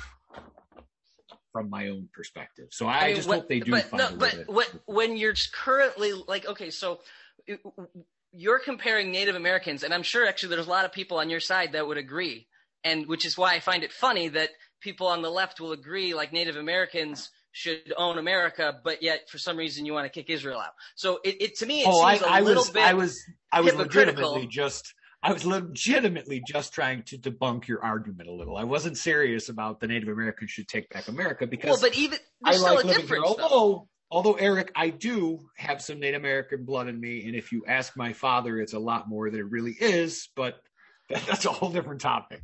from 1.51 1.70
my 1.70 1.89
own 1.89 2.08
perspective. 2.13 2.68
So 2.72 2.88
I, 2.88 2.98
I 2.98 3.08
mean, 3.08 3.15
just 3.18 3.27
what, 3.27 3.39
hope 3.39 3.50
they 3.50 3.60
do. 3.60 3.72
But, 3.72 3.91
no, 3.91 4.15
but 4.15 4.44
what, 4.48 4.72
when 4.86 5.18
you're 5.18 5.36
currently 5.51 6.13
like, 6.13 6.48
okay, 6.48 6.70
so 6.70 7.01
you're 8.32 8.60
comparing 8.60 9.12
Native 9.12 9.36
Americans, 9.36 9.84
and 9.84 9.94
I'm 9.94 10.03
sure 10.03 10.25
actually 10.25 10.56
there's 10.56 10.68
a 10.68 10.70
lot 10.70 10.86
of 10.86 10.94
people 10.94 11.18
on 11.18 11.30
your 11.30 11.41
side 11.41 11.74
that 11.74 11.86
would 11.86 11.98
agree, 11.98 12.48
and 12.86 13.06
which 13.06 13.25
is 13.25 13.38
why 13.38 13.53
I 13.53 13.60
find 13.60 13.84
it 13.84 13.91
funny 13.91 14.30
that 14.30 14.51
people 14.80 15.08
on 15.08 15.22
the 15.22 15.30
left 15.30 15.60
will 15.60 15.74
agree, 15.74 16.13
like 16.13 16.32
Native 16.32 16.56
Americans 16.56 17.32
should 17.51 17.93
own 17.98 18.17
America, 18.17 18.79
but 18.84 19.03
yet 19.03 19.29
for 19.29 19.38
some 19.38 19.58
reason 19.58 19.86
you 19.86 19.93
want 19.93 20.05
to 20.05 20.10
kick 20.10 20.29
Israel 20.29 20.60
out. 20.60 20.74
So 20.96 21.20
it, 21.24 21.41
it 21.41 21.55
to 21.58 21.65
me 21.65 21.81
it 21.81 21.88
oh, 21.88 22.10
seems 22.10 22.24
I, 22.24 22.27
a 22.27 22.29
I 22.29 22.39
little 22.41 22.62
was, 22.62 22.70
bit 22.70 22.84
I 22.84 22.93
was 22.93 23.22
I 23.51 23.62
was 23.62 23.75
legitimately 23.75 24.48
just 24.48 24.93
I 25.24 25.34
was 25.34 25.46
legitimately 25.46 26.41
just 26.48 26.74
trying 26.74 27.03
to 27.03 27.17
debunk 27.17 27.67
your 27.67 27.84
argument 27.84 28.27
a 28.27 28.34
little. 28.34 28.58
I 28.58 28.63
wasn't 28.63 28.98
serious 28.98 29.50
about 29.50 29.79
the 29.79 29.88
Native 29.88 30.10
Americans 30.10 30.50
should 30.50 30.67
take 30.67 30.89
back 30.89 31.08
America 31.08 31.46
because 31.46 31.70
well, 31.70 31.89
but 31.89 31.98
even 31.98 32.17
there's 32.41 32.55
I 32.55 32.60
still 32.60 32.75
like 32.75 32.86
a 32.86 32.88
difference. 32.88 33.10
Here. 33.10 33.43
Although, 33.43 33.88
although 34.10 34.34
Eric, 34.34 34.72
I 34.75 34.89
do 34.89 35.48
have 35.58 35.81
some 35.81 36.00
Native 36.00 36.22
American 36.22 36.65
blood 36.65 36.88
in 36.88 37.00
me, 37.00 37.27
and 37.27 37.36
if 37.36 37.51
you 37.51 37.65
ask 37.67 37.96
my 37.96 38.13
father, 38.13 38.60
it's 38.60 38.74
a 38.74 38.79
lot 38.79 39.08
more 39.08 39.29
than 39.29 39.41
it 39.41 39.51
really 39.51 39.75
is. 39.79 40.29
But 40.36 40.60
that's 41.10 41.46
a 41.46 41.51
whole 41.51 41.72
different 41.72 42.01
topic. 42.01 42.41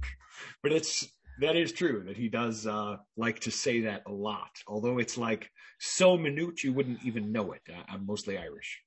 But 0.62 0.72
it's 0.72 1.08
that 1.40 1.56
is 1.56 1.72
true 1.72 2.04
that 2.08 2.18
he 2.18 2.30
does 2.30 2.66
uh, 2.66 2.98
like 3.16 3.40
to 3.42 3.52
say 3.52 3.82
that 3.82 4.04
a 4.08 4.12
lot. 4.12 4.62
Although 4.68 4.98
it's 4.98 5.18
like 5.18 5.52
so 5.80 6.18
minute 6.18 6.64
you 6.64 6.74
wouldn't 6.74 7.04
even 7.04 7.32
know 7.32 7.52
it. 7.52 7.62
I'm 7.90 8.06
mostly 8.06 8.38
Irish. 8.38 8.82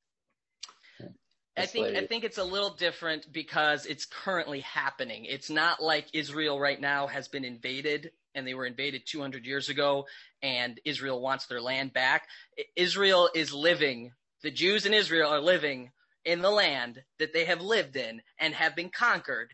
I 1.57 1.67
think 1.67 1.97
I 1.97 2.07
think 2.07 2.25
it's 2.25 2.39
a 2.39 2.45
little 2.45 2.71
different 2.71 3.31
because 3.33 3.85
it's 3.87 4.07
currently 4.07 4.61
happening. 4.61 5.25
It's 5.27 5.51
not 5.51 5.83
like 5.83 6.07
Israel 6.15 6.59
right 6.59 6.81
now 6.81 7.07
has 7.07 7.29
been 7.29 7.45
invaded 7.45 8.13
and 8.35 8.47
they 8.47 8.55
were 8.55 8.67
invaded 8.67 9.03
200 9.07 9.45
years 9.45 9.69
ago 9.69 10.07
and 10.43 10.81
Israel 10.85 11.21
wants 11.21 11.47
their 11.47 11.61
land 11.61 11.93
back. 11.93 12.29
Israel 12.77 13.29
is 13.35 13.53
living. 13.53 14.13
The 14.43 14.51
Jews 14.51 14.87
in 14.87 14.95
Israel 14.95 15.31
are 15.31 15.41
living 15.41 15.91
in 16.25 16.41
the 16.41 16.51
land 16.51 17.03
that 17.19 17.33
they 17.33 17.45
have 17.47 17.61
lived 17.61 17.97
in 17.97 18.23
and 18.39 18.55
have 18.55 18.77
been 18.77 18.91
conquered 18.91 19.53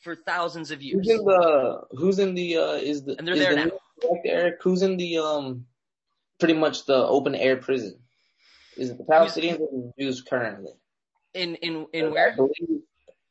for 0.00 0.14
thousands 0.14 0.70
of 0.70 0.82
years. 0.82 1.06
Who's 1.06 1.18
in 1.18 1.24
the 1.24 1.80
who's 1.92 2.18
in 2.18 2.34
the 2.34 2.56
uh 2.56 2.72
is 2.74 3.04
the 3.04 3.16
and 3.18 3.26
they're 3.26 3.36
there 3.36 3.50
the 3.50 3.56
now. 3.56 3.70
Correct, 4.00 4.26
Eric? 4.26 4.62
Who's 4.62 4.82
in 4.82 4.96
the 4.96 5.18
um 5.18 5.66
pretty 6.38 6.54
much 6.54 6.86
the 6.86 6.96
open 6.96 7.34
air 7.34 7.56
prison? 7.56 7.98
Is 8.76 8.90
it 8.90 8.98
the 8.98 9.04
Palestinians 9.04 9.60
or 9.60 9.70
the 9.70 9.92
Jews 9.98 10.22
currently? 10.22 10.72
In 11.34 11.54
in 11.56 11.86
in 11.92 12.10
where? 12.12 12.34
Believe, 12.34 12.82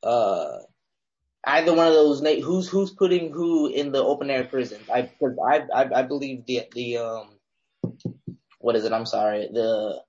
uh 0.04 0.60
either 1.44 1.74
one 1.74 1.88
of 1.88 1.94
those 1.94 2.22
na- 2.22 2.42
who's 2.42 2.70
who's 2.70 2.92
putting 2.92 3.32
who 3.32 3.68
in 3.68 3.92
the 3.92 4.04
open 4.04 4.30
air 4.30 4.44
prison? 4.44 4.80
I 4.94 5.10
I, 5.52 5.62
I 5.74 6.00
I 6.00 6.02
believe 6.04 6.46
the 6.46 6.64
the 6.74 6.98
um 6.98 7.30
what 8.60 8.76
is 8.76 8.86
it? 8.86 8.94
I'm 8.94 9.06
sorry. 9.06 9.50
The 9.52 10.02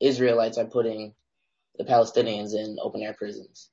Israelites 0.00 0.58
are 0.58 0.64
putting 0.64 1.14
the 1.76 1.84
Palestinians 1.84 2.54
in 2.54 2.78
open 2.82 3.02
air 3.02 3.14
prisons. 3.14 3.70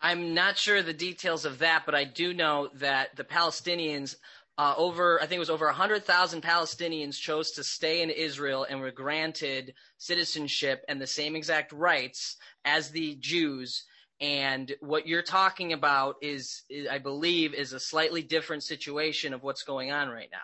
I'm 0.00 0.34
not 0.34 0.58
sure 0.58 0.82
the 0.82 0.92
details 0.92 1.44
of 1.44 1.58
that, 1.58 1.84
but 1.86 1.94
I 1.94 2.04
do 2.04 2.34
know 2.34 2.68
that 2.74 3.16
the 3.16 3.24
Palestinians, 3.24 4.16
uh, 4.58 4.74
over, 4.76 5.18
I 5.20 5.26
think 5.26 5.36
it 5.36 5.40
was 5.40 5.50
over 5.50 5.66
100,000 5.66 6.42
Palestinians 6.42 7.18
chose 7.18 7.52
to 7.52 7.64
stay 7.64 8.02
in 8.02 8.10
Israel 8.10 8.66
and 8.68 8.80
were 8.80 8.90
granted 8.90 9.74
citizenship 9.98 10.84
and 10.88 11.00
the 11.00 11.06
same 11.06 11.34
exact 11.34 11.72
rights 11.72 12.36
as 12.64 12.90
the 12.90 13.16
Jews. 13.16 13.84
And 14.20 14.74
what 14.80 15.06
you're 15.06 15.22
talking 15.22 15.72
about 15.72 16.16
is, 16.22 16.62
is 16.70 16.88
I 16.88 16.98
believe, 16.98 17.54
is 17.54 17.72
a 17.72 17.80
slightly 17.80 18.22
different 18.22 18.62
situation 18.62 19.34
of 19.34 19.42
what's 19.42 19.62
going 19.62 19.92
on 19.92 20.08
right 20.08 20.30
now. 20.30 20.38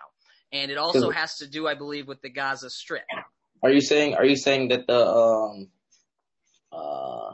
And 0.51 0.69
it 0.69 0.77
also 0.77 1.09
has 1.09 1.37
to 1.37 1.47
do, 1.47 1.67
I 1.67 1.73
believe, 1.73 2.07
with 2.07 2.21
the 2.21 2.29
Gaza 2.29 2.69
Strip. 2.69 3.05
Are 3.63 3.71
you 3.71 3.81
saying, 3.81 4.13
are 4.15 4.25
you 4.25 4.35
saying 4.35 4.67
that 4.67 4.85
the, 4.85 5.07
um, 5.07 5.69
uh, 6.71 7.33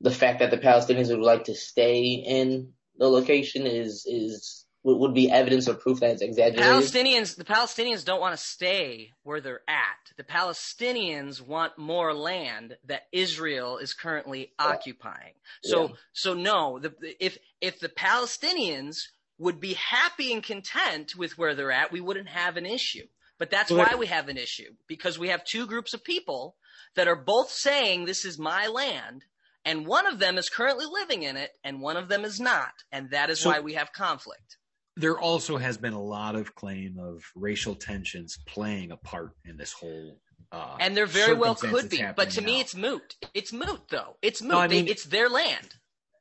the 0.00 0.10
fact 0.10 0.40
that 0.40 0.50
the 0.50 0.58
Palestinians 0.58 1.08
would 1.08 1.20
like 1.20 1.44
to 1.44 1.54
stay 1.54 2.12
in 2.14 2.72
the 2.98 3.08
location 3.08 3.66
is 3.66 4.04
is 4.06 4.60
would 4.82 5.12
be 5.12 5.30
evidence 5.30 5.68
or 5.68 5.74
proof 5.74 6.00
that 6.00 6.10
it's 6.10 6.22
exaggerated. 6.22 6.64
Palestinians, 6.64 7.36
the 7.36 7.44
Palestinians 7.44 8.04
don't 8.04 8.20
want 8.20 8.34
to 8.34 8.42
stay 8.42 9.10
where 9.24 9.40
they're 9.40 9.60
at. 9.68 10.16
The 10.16 10.24
Palestinians 10.24 11.40
want 11.40 11.76
more 11.76 12.14
land 12.14 12.78
that 12.86 13.02
Israel 13.12 13.76
is 13.76 13.92
currently 13.92 14.52
yeah. 14.58 14.66
occupying. 14.66 15.34
So, 15.62 15.88
yeah. 15.88 15.94
so 16.12 16.34
no, 16.34 16.78
the, 16.78 16.94
if 17.18 17.36
if 17.60 17.78
the 17.78 17.90
Palestinians 17.90 19.02
would 19.38 19.60
be 19.60 19.74
happy 19.74 20.32
and 20.32 20.42
content 20.42 21.14
with 21.16 21.36
where 21.36 21.54
they're 21.54 21.72
at, 21.72 21.92
we 21.92 22.00
wouldn't 22.00 22.28
have 22.28 22.56
an 22.56 22.66
issue. 22.66 23.06
But 23.38 23.50
that's 23.50 23.70
why 23.70 23.94
we 23.98 24.06
have 24.06 24.28
an 24.28 24.36
issue 24.36 24.74
because 24.86 25.18
we 25.18 25.28
have 25.28 25.44
two 25.44 25.66
groups 25.66 25.94
of 25.94 26.04
people 26.04 26.56
that 26.94 27.08
are 27.08 27.16
both 27.16 27.50
saying 27.50 28.04
this 28.04 28.26
is 28.26 28.38
my 28.38 28.66
land 28.66 29.24
and 29.64 29.86
one 29.86 30.06
of 30.06 30.18
them 30.18 30.38
is 30.38 30.48
currently 30.48 30.86
living 30.86 31.22
in 31.22 31.36
it 31.36 31.50
and 31.64 31.80
one 31.80 31.96
of 31.96 32.08
them 32.08 32.24
is 32.24 32.40
not. 32.40 32.72
And 32.92 33.10
that 33.10 33.30
is 33.30 33.40
so, 33.40 33.50
why 33.50 33.60
we 33.60 33.74
have 33.74 33.92
conflict. 33.92 34.56
there 34.96 35.18
also 35.18 35.56
has 35.58 35.76
been 35.76 35.92
a 35.92 36.02
lot 36.02 36.34
of 36.36 36.54
claim 36.54 36.98
of 36.98 37.24
racial 37.34 37.74
tensions 37.74 38.38
playing 38.46 38.90
a 38.90 38.96
part 38.96 39.32
in 39.44 39.56
this 39.56 39.72
whole 39.72 40.18
uh, 40.52 40.76
and 40.80 40.96
there 40.96 41.06
very 41.06 41.34
well 41.34 41.54
could 41.54 41.88
be 41.88 42.04
but 42.16 42.30
to 42.30 42.40
now. 42.40 42.46
me 42.46 42.60
it's 42.60 42.74
moot. 42.74 43.14
It's 43.34 43.52
moot 43.52 43.82
though. 43.88 44.16
It's 44.20 44.42
moot 44.42 44.50
no, 44.50 44.58
I 44.58 44.66
mean, 44.66 44.86
they, 44.86 44.90
it's 44.90 45.04
their 45.04 45.28
land. 45.28 45.76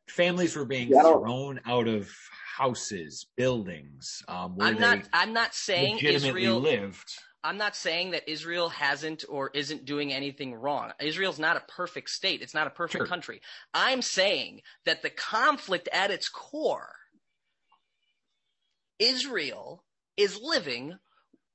families 0.08 0.56
were 0.56 0.66
being 0.66 0.90
thrown 0.90 1.60
out 1.66 1.88
of 1.88 2.12
houses 2.58 3.26
buildings 3.38 4.22
um, 4.28 4.58
i'm 4.60 4.78
not 4.78 5.00
i'm 5.14 5.32
not 5.32 5.54
saying 5.56 5.98
israel 6.00 6.60
lived 6.60 7.10
I'm 7.44 7.58
not 7.58 7.76
saying 7.76 8.12
that 8.12 8.30
Israel 8.30 8.70
hasn't 8.70 9.24
or 9.30 9.50
isn't 9.54 9.86
doing 9.86 10.12
anything 10.12 10.54
wrong. 10.54 10.92
Israel's 11.00 11.40
not 11.40 11.56
a 11.56 11.72
perfect 11.72 12.10
state. 12.10 12.42
It's 12.42 12.54
not 12.54 12.68
a 12.68 12.72
perfect 12.72 13.02
sure. 13.02 13.08
country. 13.08 13.42
I'm 13.74 14.02
saying 14.02 14.62
that 14.86 15.02
the 15.02 15.10
conflict 15.10 15.88
at 15.94 16.12
its 16.12 16.28
core, 16.28 16.96
Israel 19.00 19.86
is 20.18 20.40
living 20.42 21.00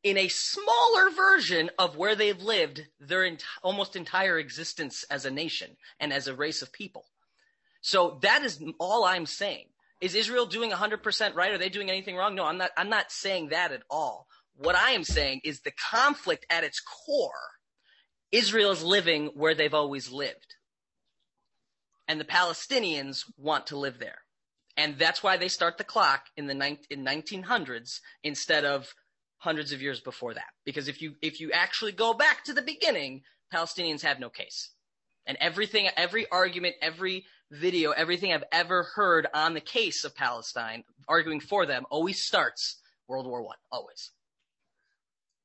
in 0.02 0.16
a 0.16 0.28
smaller 0.28 1.10
version 1.10 1.70
of 1.78 1.96
where 1.96 2.14
they've 2.16 2.40
lived 2.40 2.86
their 3.00 3.24
ent- 3.24 3.44
almost 3.62 3.96
entire 3.96 4.38
existence 4.38 5.04
as 5.10 5.26
a 5.26 5.30
nation 5.30 5.76
and 6.00 6.12
as 6.12 6.28
a 6.28 6.34
race 6.34 6.62
of 6.62 6.72
people. 6.72 7.04
So 7.82 8.18
that 8.22 8.42
is 8.42 8.62
all 8.78 9.04
I'm 9.04 9.26
saying. 9.26 9.66
Is 10.00 10.14
Israel 10.14 10.46
doing 10.46 10.70
100% 10.70 11.34
right? 11.34 11.52
Are 11.52 11.58
they 11.58 11.68
doing 11.68 11.90
anything 11.90 12.16
wrong? 12.16 12.34
No, 12.34 12.44
I'm 12.44 12.58
not, 12.58 12.70
I'm 12.76 12.90
not 12.90 13.12
saying 13.12 13.48
that 13.48 13.72
at 13.72 13.82
all. 13.90 14.28
What 14.56 14.76
I 14.76 14.90
am 14.92 15.04
saying 15.04 15.40
is 15.44 15.60
the 15.60 15.72
conflict 15.90 16.46
at 16.48 16.64
its 16.64 16.80
core, 16.80 17.32
Israel 18.30 18.70
is 18.70 18.82
living 18.82 19.30
where 19.34 19.54
they've 19.54 19.74
always 19.74 20.10
lived. 20.10 20.56
And 22.06 22.20
the 22.20 22.24
Palestinians 22.24 23.24
want 23.36 23.66
to 23.68 23.78
live 23.78 23.98
there. 23.98 24.18
And 24.76 24.98
that's 24.98 25.22
why 25.22 25.36
they 25.36 25.48
start 25.48 25.78
the 25.78 25.84
clock 25.84 26.26
in 26.36 26.46
the 26.46 26.78
in 26.90 27.04
1900s 27.04 28.00
instead 28.22 28.64
of 28.64 28.92
hundreds 29.38 29.72
of 29.72 29.82
years 29.82 30.00
before 30.00 30.34
that. 30.34 30.52
Because 30.64 30.88
if 30.88 31.00
you 31.00 31.14
if 31.22 31.40
you 31.40 31.52
actually 31.52 31.92
go 31.92 32.12
back 32.14 32.44
to 32.44 32.52
the 32.52 32.62
beginning, 32.62 33.22
Palestinians 33.52 34.02
have 34.02 34.18
no 34.18 34.30
case. 34.30 34.70
And 35.26 35.38
everything, 35.40 35.88
every 35.96 36.28
argument, 36.30 36.74
every 36.82 37.24
video, 37.50 37.92
everything 37.92 38.32
I've 38.32 38.44
ever 38.52 38.82
heard 38.94 39.26
on 39.32 39.54
the 39.54 39.60
case 39.60 40.04
of 40.04 40.14
Palestine, 40.14 40.84
arguing 41.08 41.40
for 41.40 41.66
them, 41.66 41.86
always 41.88 42.22
starts 42.22 42.80
World 43.06 43.26
War 43.26 43.42
One. 43.42 43.56
Always. 43.70 44.10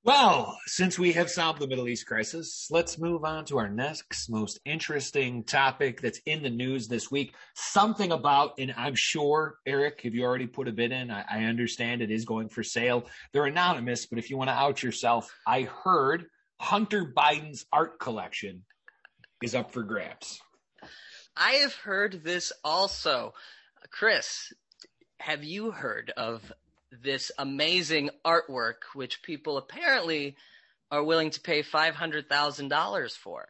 Well, 0.06 0.58
since 0.66 0.98
we 0.98 1.12
have 1.12 1.30
solved 1.30 1.60
the 1.60 1.68
Middle 1.68 1.90
East 1.90 2.08
crisis, 2.08 2.68
let's 2.72 2.98
move 2.98 3.26
on 3.26 3.44
to 3.46 3.58
our 3.58 3.68
next 3.68 4.30
most 4.30 4.58
interesting 4.64 5.44
topic 5.44 6.00
that's 6.00 6.22
in 6.26 6.42
the 6.42 6.50
news 6.50 6.88
this 6.88 7.12
week. 7.12 7.36
Something 7.54 8.14
about, 8.14 8.54
and 8.58 8.74
I'm 8.78 8.96
sure, 8.96 9.56
Eric, 9.66 10.02
if 10.06 10.14
you 10.14 10.24
already 10.24 10.48
put 10.48 10.70
a 10.70 10.72
bid 10.72 10.94
in, 10.94 11.12
I, 11.12 11.26
I 11.30 11.44
understand 11.44 12.02
it 12.02 12.12
is 12.12 12.24
going 12.24 12.48
for 12.48 12.64
sale. 12.64 13.08
They're 13.34 13.46
anonymous, 13.46 14.06
but 14.06 14.20
if 14.20 14.30
you 14.30 14.38
want 14.38 14.50
to 14.50 14.54
out 14.54 14.82
yourself, 14.82 15.30
I 15.46 15.64
heard 15.64 16.28
Hunter 16.62 17.14
Biden's 17.14 17.66
art 17.74 18.00
collection 18.00 18.64
is 19.44 19.54
up 19.54 19.74
for 19.74 19.84
grabs. 19.84 20.40
I 21.36 21.56
have 21.56 21.76
heard 21.76 22.24
this 22.24 22.54
also. 22.64 23.34
Chris, 23.92 24.54
have 25.20 25.44
you 25.44 25.72
heard 25.72 26.14
of 26.16 26.54
this 26.92 27.32
amazing 27.38 28.10
artwork, 28.26 28.84
which 28.94 29.22
people 29.22 29.58
apparently 29.58 30.36
are 30.92 31.04
willing 31.04 31.30
to 31.32 31.42
pay 31.42 31.62
five 31.62 31.96
hundred 31.96 32.30
thousand 32.30 32.70
dollars 32.70 33.16
for. 33.16 33.48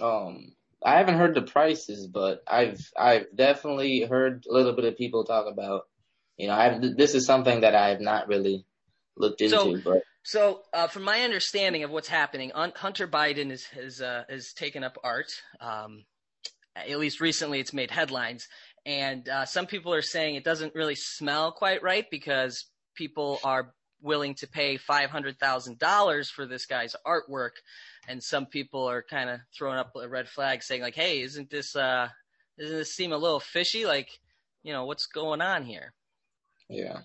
Um, 0.00 0.52
I 0.84 0.98
haven't 0.98 1.18
heard 1.18 1.34
the 1.34 1.42
prices, 1.42 2.06
but 2.06 2.42
I've 2.46 2.80
I've 2.96 3.26
definitely 3.34 4.02
heard 4.02 4.44
a 4.48 4.52
little 4.52 4.74
bit 4.74 4.84
of 4.84 4.96
people 4.96 5.24
talk 5.24 5.46
about. 5.50 5.86
You 6.36 6.48
know, 6.48 6.54
I 6.54 6.78
this 6.96 7.14
is 7.14 7.26
something 7.26 7.62
that 7.62 7.74
I 7.74 7.88
have 7.88 8.00
not 8.00 8.28
really 8.28 8.66
looked 9.16 9.40
into, 9.40 9.56
so, 9.56 9.80
but. 9.82 10.02
So, 10.22 10.62
uh, 10.72 10.88
from 10.88 11.04
my 11.04 11.20
understanding 11.20 11.84
of 11.84 11.92
what's 11.92 12.08
happening, 12.08 12.50
Hunter 12.54 13.06
Biden 13.06 13.52
is 13.52 13.64
has 13.66 14.00
uh, 14.00 14.24
has 14.28 14.52
taken 14.52 14.84
up 14.84 14.98
art. 15.02 15.30
Um, 15.60 16.04
at 16.74 16.98
least 16.98 17.20
recently, 17.20 17.60
it's 17.60 17.72
made 17.72 17.90
headlines, 17.90 18.48
and 18.86 19.28
uh, 19.28 19.44
some 19.44 19.66
people 19.66 19.92
are 19.92 20.00
saying 20.00 20.36
it 20.36 20.44
doesn't 20.44 20.76
really 20.76 20.94
smell 20.94 21.50
quite 21.50 21.82
right 21.82 22.06
because 22.08 22.66
people 22.94 23.40
are 23.42 23.74
willing 24.00 24.34
to 24.36 24.46
pay 24.46 24.78
$500,000 24.78 26.30
for 26.30 26.46
this 26.46 26.66
guy's 26.66 26.94
artwork. 27.04 27.50
And 28.06 28.22
some 28.22 28.46
people 28.46 28.88
are 28.88 29.02
kind 29.02 29.28
of 29.28 29.40
throwing 29.58 29.78
up 29.78 29.90
a 30.00 30.08
red 30.08 30.28
flag 30.28 30.62
saying 30.62 30.82
like, 30.82 30.94
Hey, 30.94 31.20
isn't 31.20 31.50
this, 31.50 31.74
uh, 31.74 32.08
doesn't 32.58 32.76
this 32.76 32.94
seem 32.94 33.12
a 33.12 33.18
little 33.18 33.40
fishy? 33.40 33.86
Like, 33.86 34.08
you 34.62 34.72
know, 34.72 34.84
what's 34.84 35.06
going 35.06 35.40
on 35.40 35.64
here? 35.64 35.92
Yeah. 36.68 37.00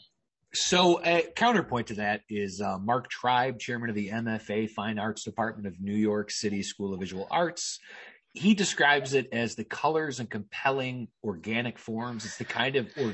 So, 0.53 1.01
a 1.03 1.23
counterpoint 1.35 1.87
to 1.87 1.93
that 1.95 2.23
is 2.29 2.59
uh, 2.59 2.77
Mark 2.77 3.09
Tribe, 3.09 3.57
chairman 3.57 3.89
of 3.89 3.95
the 3.95 4.09
MFA 4.09 4.69
Fine 4.69 4.99
Arts 4.99 5.23
Department 5.23 5.65
of 5.65 5.79
New 5.79 5.95
York 5.95 6.29
City 6.29 6.61
School 6.61 6.93
of 6.93 6.99
Visual 6.99 7.25
Arts, 7.31 7.79
he 8.33 8.53
describes 8.53 9.13
it 9.13 9.29
as 9.31 9.55
the 9.55 9.63
colors 9.63 10.19
and 10.19 10.29
compelling 10.29 11.09
organic 11.23 11.77
forms. 11.77 12.25
It's 12.25 12.37
the 12.37 12.45
kind 12.45 12.75
of 12.75 12.89
or, 12.97 13.13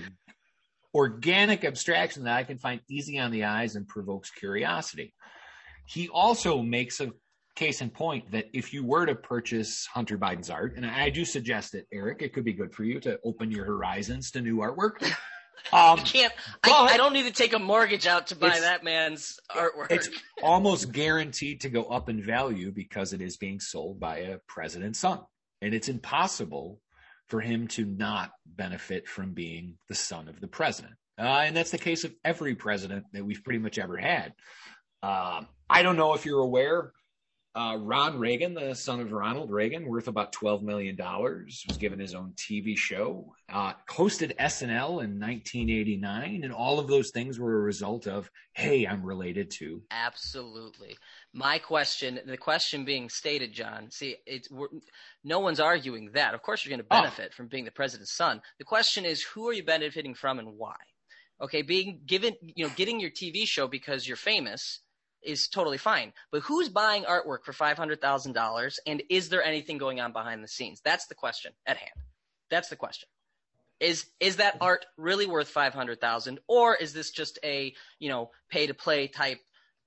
organic 0.94 1.64
abstraction 1.64 2.24
that 2.24 2.36
I 2.36 2.44
can 2.44 2.58
find 2.58 2.82
easy 2.90 3.20
on 3.20 3.32
the 3.32 3.46
eyes 3.46 3.76
and 3.76 3.88
provokes 3.88 4.30
curiosity. 4.32 5.14
He 5.88 6.10
also 6.10 6.62
makes 6.62 7.00
a 7.00 7.12
case 7.56 7.82
in 7.82 7.90
point 7.90 8.32
that 8.32 8.46
if 8.54 8.74
you 8.74 8.84
were 8.84 9.06
to 9.06 9.16
purchase 9.16 9.88
Hunter 9.88 10.18
Biden's 10.18 10.50
art, 10.50 10.76
and 10.76 10.86
I 10.86 11.10
do 11.10 11.26
suggest 11.26 11.74
it, 11.74 11.88
Eric, 11.92 12.22
it 12.22 12.34
could 12.34 12.44
be 12.44 12.54
good 12.54 12.74
for 12.74 12.84
you 12.84 13.00
to 13.02 13.20
open 13.24 13.52
your 13.52 13.66
horizons 13.66 14.32
to 14.32 14.42
new 14.42 14.58
artwork. 14.58 15.12
Um, 15.72 16.00
can't. 16.00 16.34
I, 16.64 16.92
I, 16.94 16.98
don't 16.98 17.14
need 17.14 17.26
to 17.26 17.32
take 17.32 17.54
a 17.54 17.60
mortgage 17.60 18.08
out 18.08 18.28
to 18.28 18.36
buy 18.36 18.60
that 18.60 18.84
man's 18.84 19.40
artwork. 19.52 19.92
It's 19.92 20.10
almost 20.42 20.92
guaranteed 20.92 21.62
to 21.62 21.70
go 21.70 21.84
up 21.84 22.10
in 22.10 22.24
value 22.24 22.72
because 22.72 23.14
it 23.14 23.22
is 23.22 23.38
being 23.38 23.60
sold 23.60 24.00
by 24.00 24.20
a 24.20 24.38
president's 24.48 25.00
son, 25.00 25.20
and 25.62 25.74
it's 25.74 25.90
impossible 25.90 26.80
for 27.28 27.42
him 27.42 27.68
to 27.68 27.86
not 27.86 28.32
benefit 28.46 29.08
from 29.08 29.34
being 29.34 29.78
the 29.90 29.96
son 29.96 30.30
of 30.30 30.40
the 30.40 30.48
president. 30.48 30.94
Uh, 31.20 31.44
and 31.46 31.56
that's 31.56 31.72
the 31.72 31.78
case 31.78 32.04
of 32.04 32.14
every 32.24 32.56
president 32.56 33.06
that 33.12 33.26
we've 33.26 33.44
pretty 33.44 33.60
much 33.60 33.78
ever 33.78 33.98
had. 33.98 34.34
Uh, 35.02 35.42
I 35.70 35.84
don't 35.84 35.98
know 35.98 36.14
if 36.14 36.26
you're 36.26 36.42
aware, 36.42 36.94
uh, 37.58 37.76
Ron 37.76 38.20
Reagan, 38.20 38.54
the 38.54 38.76
son 38.76 39.00
of 39.00 39.12
Ronald 39.12 39.50
Reagan, 39.50 39.88
worth 39.88 40.08
about 40.08 40.32
$12 40.32 40.62
million, 40.62 40.96
was 40.96 41.78
given 41.80 41.98
his 41.98 42.13
own 42.13 42.34
TV 42.36 42.78
show, 42.78 43.34
uh, 43.52 43.74
hosted 43.89 44.36
SNL 44.38 45.04
in 45.04 45.20
1989. 45.20 46.43
And 46.43 46.54
all 46.54 46.78
of 46.78 46.88
those 46.88 47.10
things 47.10 47.39
were 47.39 47.58
a 47.58 47.62
result 47.63 48.06
of, 48.06 48.30
hey, 48.54 48.86
I'm 48.86 49.04
related 49.04 49.50
to. 49.58 49.82
Absolutely. 49.89 50.98
My 51.34 51.58
question, 51.58 52.20
the 52.28 52.38
question 52.38 52.86
being 52.86 53.10
stated, 53.10 53.54
John, 53.54 53.89
see, 53.89 54.17
it's, 54.28 54.50
no 55.24 55.39
one's 55.39 55.60
arguing 55.60 56.12
that. 56.13 56.36
Of 56.36 56.43
course, 56.43 56.63
you're 56.63 56.78
going 56.78 56.88
to 56.88 56.96
oh. 56.96 57.02
benefit 57.02 57.30
oh. 57.32 57.36
from 57.36 57.48
being 57.48 57.65
the 57.65 57.72
president's 57.72 58.15
son. 58.15 58.39
The 58.60 58.65
question 58.65 59.04
is, 59.04 59.24
who 59.24 59.50
are 59.50 59.54
you 59.54 59.63
benefiting 59.63 60.13
from 60.13 60.38
and 60.38 60.50
why? 60.58 60.76
Okay, 61.41 61.63
being 61.63 62.02
given, 62.06 62.36
you 62.41 62.67
know, 62.67 62.74
getting 62.76 63.00
your 63.00 63.12
TV 63.12 63.48
show 63.48 63.67
because 63.67 64.08
you're 64.08 64.15
famous 64.15 64.82
is 65.28 65.48
totally 65.48 65.78
fine. 65.78 66.13
But 66.32 66.42
who's 66.42 66.70
buying 66.70 67.04
artwork 67.04 67.44
for 67.44 67.52
$500,000 67.52 68.80
and 68.88 69.04
is 69.10 69.30
there 69.30 69.44
anything 69.44 69.78
going 69.78 70.00
on 70.00 70.13
behind 70.13 70.44
the 70.44 70.48
scenes? 70.48 70.82
That's 70.84 71.06
the 71.08 71.16
question 71.16 71.52
at 71.66 71.78
hand. 71.78 71.92
That's 72.50 72.70
the 72.70 72.76
question. 72.76 73.10
Is 73.80 74.08
is 74.20 74.38
that 74.38 74.58
art 74.60 74.88
really 74.98 75.28
worth 75.28 75.50
500,000 75.50 76.40
or 76.48 76.76
is 76.76 76.94
this 76.94 77.12
just 77.12 77.38
a, 77.44 77.76
you 78.00 78.10
know, 78.10 78.32
pay 78.50 78.66
to 78.66 78.74
play 78.74 79.08
type, 79.08 79.40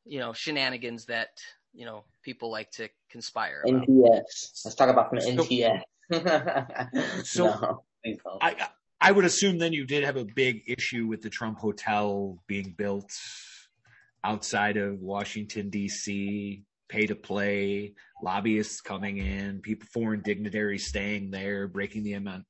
you 0.04 0.20
know, 0.20 0.32
shenanigans 0.32 1.06
that, 1.06 1.40
you 1.72 1.86
know, 1.86 2.04
people 2.22 2.52
like 2.52 2.70
to 2.72 2.88
conspire 3.10 3.64
about? 3.66 3.88
NFTs. 3.88 4.64
Let's 4.64 4.74
talk 4.76 4.90
about 4.90 5.10
some 5.20 5.38
NFTs. 5.38 5.82
so 7.24 7.82
no, 8.04 8.28
I 8.40 8.68
I 9.00 9.12
would 9.12 9.24
assume 9.24 9.58
then 9.58 9.72
you 9.72 9.86
did 9.86 10.04
have 10.04 10.16
a 10.16 10.24
big 10.24 10.62
issue 10.68 11.06
with 11.06 11.22
the 11.22 11.30
Trump 11.30 11.58
hotel 11.58 12.38
being 12.46 12.74
built 12.76 13.12
outside 14.24 14.76
of 14.76 15.00
Washington 15.00 15.70
D.C. 15.70 16.62
Pay 16.88 17.06
to 17.06 17.14
play, 17.14 17.94
lobbyists 18.22 18.80
coming 18.80 19.18
in, 19.18 19.60
people, 19.60 19.86
foreign 19.92 20.22
dignitaries 20.22 20.86
staying 20.86 21.30
there, 21.30 21.68
breaking 21.68 22.02
the 22.02 22.14
amount. 22.14 22.44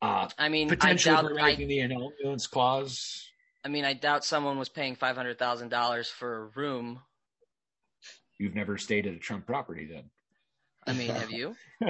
Uh, 0.00 0.28
I 0.38 0.48
mean, 0.48 0.68
potentially 0.68 1.16
I 1.16 1.22
doubt, 1.22 1.32
breaking 1.32 1.68
the 1.68 1.80
emoluments 1.80 2.46
clause. 2.46 3.26
I 3.64 3.68
mean, 3.68 3.84
I 3.84 3.94
doubt 3.94 4.24
someone 4.24 4.58
was 4.58 4.68
paying 4.68 4.94
five 4.94 5.16
hundred 5.16 5.38
thousand 5.38 5.68
dollars 5.70 6.08
for 6.08 6.44
a 6.44 6.58
room. 6.58 7.00
You've 8.38 8.54
never 8.54 8.78
stayed 8.78 9.06
at 9.06 9.12
a 9.12 9.18
Trump 9.18 9.44
property, 9.44 9.88
then? 9.92 10.04
I 10.86 10.94
mean, 10.94 11.10
have 11.10 11.30
you? 11.30 11.56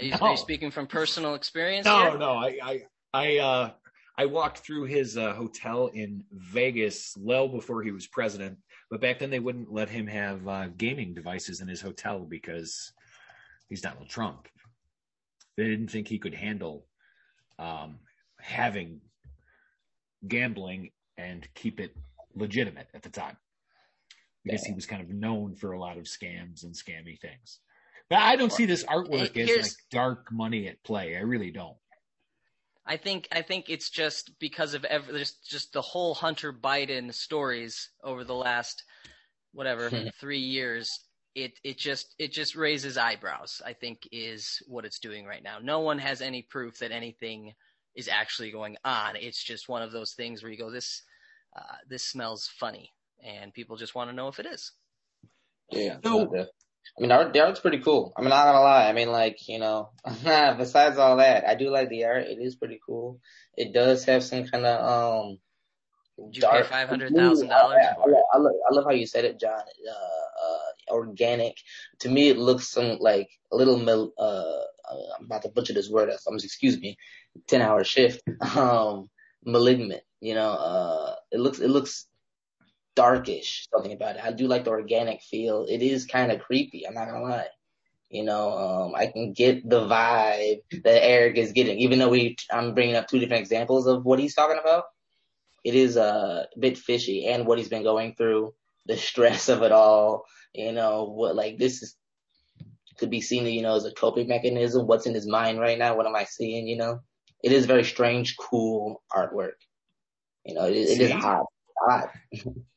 Are 0.00 0.04
you, 0.04 0.12
no. 0.12 0.16
are 0.22 0.30
you 0.30 0.36
speaking 0.38 0.70
from 0.70 0.86
personal 0.86 1.34
experience? 1.34 1.84
No, 1.84 2.10
here? 2.10 2.18
no. 2.18 2.32
I, 2.32 2.58
I, 2.62 2.80
I, 3.12 3.38
uh, 3.38 3.70
I 4.18 4.26
walked 4.26 4.58
through 4.58 4.84
his 4.84 5.16
uh, 5.16 5.32
hotel 5.32 5.88
in 5.88 6.24
Vegas 6.32 7.14
well 7.18 7.48
before 7.48 7.82
he 7.82 7.90
was 7.90 8.06
president, 8.06 8.58
but 8.90 9.00
back 9.00 9.18
then 9.18 9.30
they 9.30 9.40
wouldn't 9.40 9.72
let 9.72 9.88
him 9.88 10.06
have 10.06 10.46
uh, 10.46 10.68
gaming 10.76 11.14
devices 11.14 11.60
in 11.60 11.68
his 11.68 11.80
hotel 11.80 12.20
because 12.20 12.92
he's 13.68 13.80
Donald 13.80 14.08
Trump. 14.08 14.48
They 15.56 15.64
didn't 15.64 15.88
think 15.88 16.08
he 16.08 16.18
could 16.18 16.34
handle 16.34 16.86
um, 17.58 18.00
having 18.38 19.00
gambling 20.28 20.90
and 21.16 21.46
keep 21.54 21.80
it 21.80 21.96
legitimate 22.34 22.88
at 22.94 23.02
the 23.02 23.10
time 23.10 23.36
because 24.44 24.64
he 24.64 24.72
was 24.72 24.86
kind 24.86 25.02
of 25.02 25.10
known 25.10 25.54
for 25.54 25.72
a 25.72 25.80
lot 25.80 25.98
of 25.98 26.04
scams 26.04 26.64
and 26.64 26.74
scammy 26.74 27.18
things. 27.20 27.60
But 28.10 28.18
I 28.18 28.36
don't 28.36 28.52
see 28.52 28.66
this 28.66 28.84
artwork 28.84 29.36
as 29.36 29.62
like 29.62 29.72
dark 29.90 30.32
money 30.32 30.68
at 30.68 30.82
play. 30.82 31.16
I 31.16 31.20
really 31.20 31.50
don't. 31.50 31.76
I 32.86 32.96
think 32.96 33.28
I 33.30 33.42
think 33.42 33.66
it's 33.68 33.90
just 33.90 34.38
because 34.38 34.74
of 34.74 34.84
every, 34.84 35.18
just 35.18 35.48
just 35.48 35.72
the 35.72 35.82
whole 35.82 36.14
Hunter 36.14 36.52
Biden 36.52 37.14
stories 37.14 37.90
over 38.02 38.24
the 38.24 38.34
last 38.34 38.82
whatever 39.52 39.90
three 40.20 40.40
years. 40.40 41.00
It 41.34 41.52
it 41.64 41.78
just 41.78 42.14
it 42.18 42.32
just 42.32 42.56
raises 42.56 42.98
eyebrows. 42.98 43.62
I 43.64 43.72
think 43.72 44.08
is 44.10 44.62
what 44.66 44.84
it's 44.84 44.98
doing 44.98 45.24
right 45.24 45.42
now. 45.42 45.58
No 45.62 45.80
one 45.80 45.98
has 45.98 46.20
any 46.20 46.42
proof 46.42 46.78
that 46.78 46.92
anything 46.92 47.54
is 47.94 48.08
actually 48.08 48.50
going 48.50 48.76
on. 48.84 49.16
It's 49.16 49.42
just 49.42 49.68
one 49.68 49.82
of 49.82 49.92
those 49.92 50.12
things 50.12 50.42
where 50.42 50.50
you 50.50 50.58
go, 50.58 50.70
this 50.70 51.02
uh, 51.56 51.76
this 51.88 52.04
smells 52.04 52.48
funny, 52.58 52.90
and 53.24 53.54
people 53.54 53.76
just 53.76 53.94
want 53.94 54.10
to 54.10 54.16
know 54.16 54.28
if 54.28 54.38
it 54.38 54.46
is. 54.46 54.72
Yeah. 55.70 55.98
So, 56.04 56.46
I 56.96 57.00
mean, 57.00 57.08
the 57.08 57.14
art, 57.16 57.32
the 57.32 57.40
art's 57.40 57.60
pretty 57.60 57.78
cool. 57.78 58.12
I'm 58.16 58.24
not 58.24 58.44
gonna 58.44 58.60
lie. 58.60 58.88
I 58.88 58.92
mean, 58.92 59.10
like, 59.10 59.48
you 59.48 59.58
know, 59.58 59.90
besides 60.04 60.98
all 60.98 61.16
that, 61.16 61.48
I 61.48 61.54
do 61.54 61.70
like 61.70 61.88
the 61.88 62.04
art. 62.04 62.24
It 62.26 62.38
is 62.40 62.56
pretty 62.56 62.80
cool. 62.84 63.20
It 63.56 63.72
does 63.72 64.04
have 64.04 64.22
some 64.22 64.46
kind 64.46 64.66
of, 64.66 65.28
um, 65.28 65.38
Did 66.26 66.36
you 66.36 66.42
dark, 66.42 66.64
pay 66.64 66.70
five 66.70 66.88
hundred 66.88 67.14
thousand 67.14 67.48
dollars? 67.48 67.78
I, 67.82 68.38
love, 68.38 68.52
I 68.70 68.74
love 68.74 68.84
how 68.84 68.92
you 68.92 69.06
said 69.06 69.24
it, 69.24 69.40
John. 69.40 69.52
Uh, 69.52 70.44
uh, 70.44 70.94
organic. 70.94 71.56
To 72.00 72.08
me, 72.08 72.28
it 72.28 72.38
looks 72.38 72.68
some 72.68 72.98
like 73.00 73.30
a 73.50 73.56
little. 73.56 74.12
Uh, 74.18 74.94
I'm 75.18 75.24
about 75.24 75.42
to 75.42 75.48
butcher 75.48 75.72
this 75.72 75.88
word. 75.88 76.10
I'm 76.28 76.34
excuse 76.34 76.78
me. 76.78 76.98
Ten 77.48 77.62
hour 77.62 77.84
shift. 77.84 78.22
Um, 78.56 79.08
malignant. 79.44 80.02
You 80.20 80.34
know. 80.34 80.50
Uh, 80.50 81.14
it 81.30 81.40
looks. 81.40 81.58
It 81.58 81.68
looks 81.68 82.06
darkish 82.94 83.66
something 83.72 83.92
about 83.92 84.16
it. 84.16 84.24
I 84.24 84.32
do 84.32 84.46
like 84.46 84.64
the 84.64 84.70
organic 84.70 85.22
feel. 85.22 85.66
It 85.68 85.82
is 85.82 86.06
kind 86.06 86.32
of 86.32 86.40
creepy. 86.40 86.86
I'm 86.86 86.94
not 86.94 87.06
gonna 87.08 87.22
lie. 87.22 87.46
You 88.10 88.24
know, 88.24 88.52
um, 88.52 88.94
I 88.94 89.06
can 89.06 89.32
get 89.32 89.68
the 89.68 89.80
vibe 89.80 90.60
that 90.84 91.04
Eric 91.04 91.38
is 91.38 91.52
getting, 91.52 91.78
even 91.78 91.98
though 91.98 92.10
we, 92.10 92.36
I'm 92.50 92.74
bringing 92.74 92.94
up 92.94 93.08
two 93.08 93.18
different 93.18 93.40
examples 93.40 93.86
of 93.86 94.04
what 94.04 94.18
he's 94.18 94.34
talking 94.34 94.58
about. 94.60 94.84
It 95.64 95.74
is 95.74 95.96
uh, 95.96 96.44
a 96.54 96.58
bit 96.58 96.76
fishy 96.76 97.26
and 97.26 97.46
what 97.46 97.56
he's 97.56 97.70
been 97.70 97.84
going 97.84 98.14
through, 98.14 98.52
the 98.84 98.98
stress 98.98 99.48
of 99.48 99.62
it 99.62 99.72
all, 99.72 100.26
you 100.52 100.72
know, 100.72 101.04
what, 101.04 101.34
like 101.34 101.56
this 101.56 101.82
is, 101.82 101.96
could 102.98 103.08
be 103.08 103.22
seen, 103.22 103.46
you 103.46 103.62
know, 103.62 103.76
as 103.76 103.86
a 103.86 103.92
coping 103.92 104.28
mechanism. 104.28 104.86
What's 104.86 105.06
in 105.06 105.14
his 105.14 105.26
mind 105.26 105.58
right 105.58 105.78
now? 105.78 105.96
What 105.96 106.06
am 106.06 106.14
I 106.14 106.24
seeing? 106.24 106.66
You 106.66 106.76
know, 106.76 107.00
it 107.42 107.52
is 107.52 107.64
very 107.64 107.84
strange, 107.84 108.36
cool 108.36 109.02
artwork. 109.10 109.52
You 110.44 110.54
know, 110.54 110.66
it, 110.66 110.74
it 110.74 111.00
is 111.00 111.12
hot. 111.12 111.46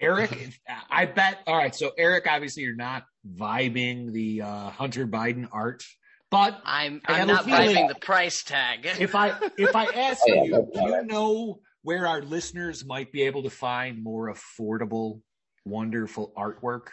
Eric, 0.00 0.60
I 0.90 1.06
bet. 1.06 1.40
All 1.46 1.56
right. 1.56 1.74
So 1.74 1.92
Eric, 1.98 2.26
obviously 2.28 2.62
you're 2.62 2.76
not 2.76 3.04
vibing 3.26 4.12
the 4.12 4.42
uh, 4.42 4.70
Hunter 4.70 5.06
Biden 5.06 5.48
art, 5.50 5.84
but 6.30 6.60
I'm 6.64 7.00
I'm 7.06 7.26
not 7.26 7.44
vibing 7.44 7.88
the 7.88 7.96
price 7.96 8.42
tag. 8.42 8.86
if 8.86 9.14
I 9.14 9.34
if 9.56 9.74
I 9.74 9.84
ask 9.94 10.22
you, 10.26 10.68
do 10.72 10.80
you 10.80 11.04
know 11.04 11.60
where 11.82 12.06
our 12.06 12.22
listeners 12.22 12.84
might 12.84 13.12
be 13.12 13.22
able 13.22 13.42
to 13.42 13.50
find 13.50 14.02
more 14.02 14.32
affordable, 14.32 15.20
wonderful 15.64 16.32
artwork? 16.36 16.88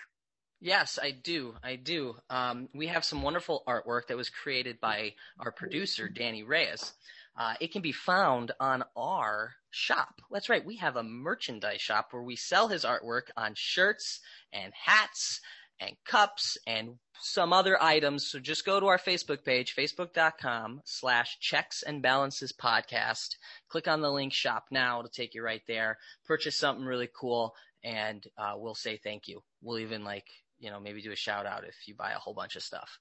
Yes, 0.62 0.98
I 1.02 1.12
do. 1.12 1.54
I 1.64 1.76
do. 1.76 2.16
Um, 2.30 2.70
we 2.74 2.88
have 2.88 3.06
some 3.06 3.22
wonderful 3.22 3.64
artwork 3.68 4.08
that 4.08 4.18
was 4.18 4.30
created 4.30 4.80
by 4.80 5.14
our 5.40 5.52
producer, 5.52 6.10
Danny 6.10 6.44
Reyes. 6.44 6.94
Uh, 7.38 7.56
it 7.60 7.72
can 7.72 7.82
be 7.82 7.92
found 7.92 8.52
on 8.60 8.84
our 8.96 9.56
shop. 9.70 10.22
That's 10.32 10.50
right. 10.50 10.66
We 10.66 10.78
have 10.78 10.96
a 10.96 11.04
merchandise 11.04 11.82
shop 11.82 12.08
where 12.12 12.24
we 12.24 12.36
sell 12.36 12.70
his 12.70 12.86
artwork 12.86 13.30
on 13.36 13.54
shirts 13.56 14.22
and 14.54 14.72
hats 14.74 15.42
and 15.80 15.96
cups 16.06 16.58
and 16.66 16.96
some 17.20 17.52
other 17.52 17.82
items. 17.82 18.28
So 18.28 18.40
just 18.40 18.66
go 18.66 18.80
to 18.80 18.86
our 18.88 18.98
Facebook 18.98 19.44
page, 19.44 19.76
facebook.com 19.76 20.82
slash 20.86 21.38
checks 21.40 21.84
and 21.84 22.02
balances 22.02 22.54
podcast. 22.54 23.36
Click 23.68 23.88
on 23.88 24.02
the 24.02 24.12
link 24.12 24.32
shop 24.32 24.66
now 24.72 25.00
It'll 25.00 25.10
take 25.10 25.36
you 25.36 25.44
right 25.44 25.64
there. 25.68 25.98
Purchase 26.26 26.58
something 26.58 26.86
really 26.86 27.10
cool 27.14 27.54
and 27.84 28.26
uh, 28.38 28.54
we'll 28.56 28.76
say 28.76 28.98
thank 28.98 29.28
you. 29.28 29.44
We'll 29.62 29.80
even 29.80 30.04
like, 30.04 30.28
you 30.58 30.72
know, 30.72 30.80
maybe 30.80 31.02
do 31.02 31.12
a 31.12 31.18
shout 31.18 31.46
out 31.46 31.66
if 31.66 31.76
you 31.86 31.96
buy 31.96 32.12
a 32.12 32.20
whole 32.20 32.34
bunch 32.34 32.56
of 32.56 32.64
stuff. 32.64 33.00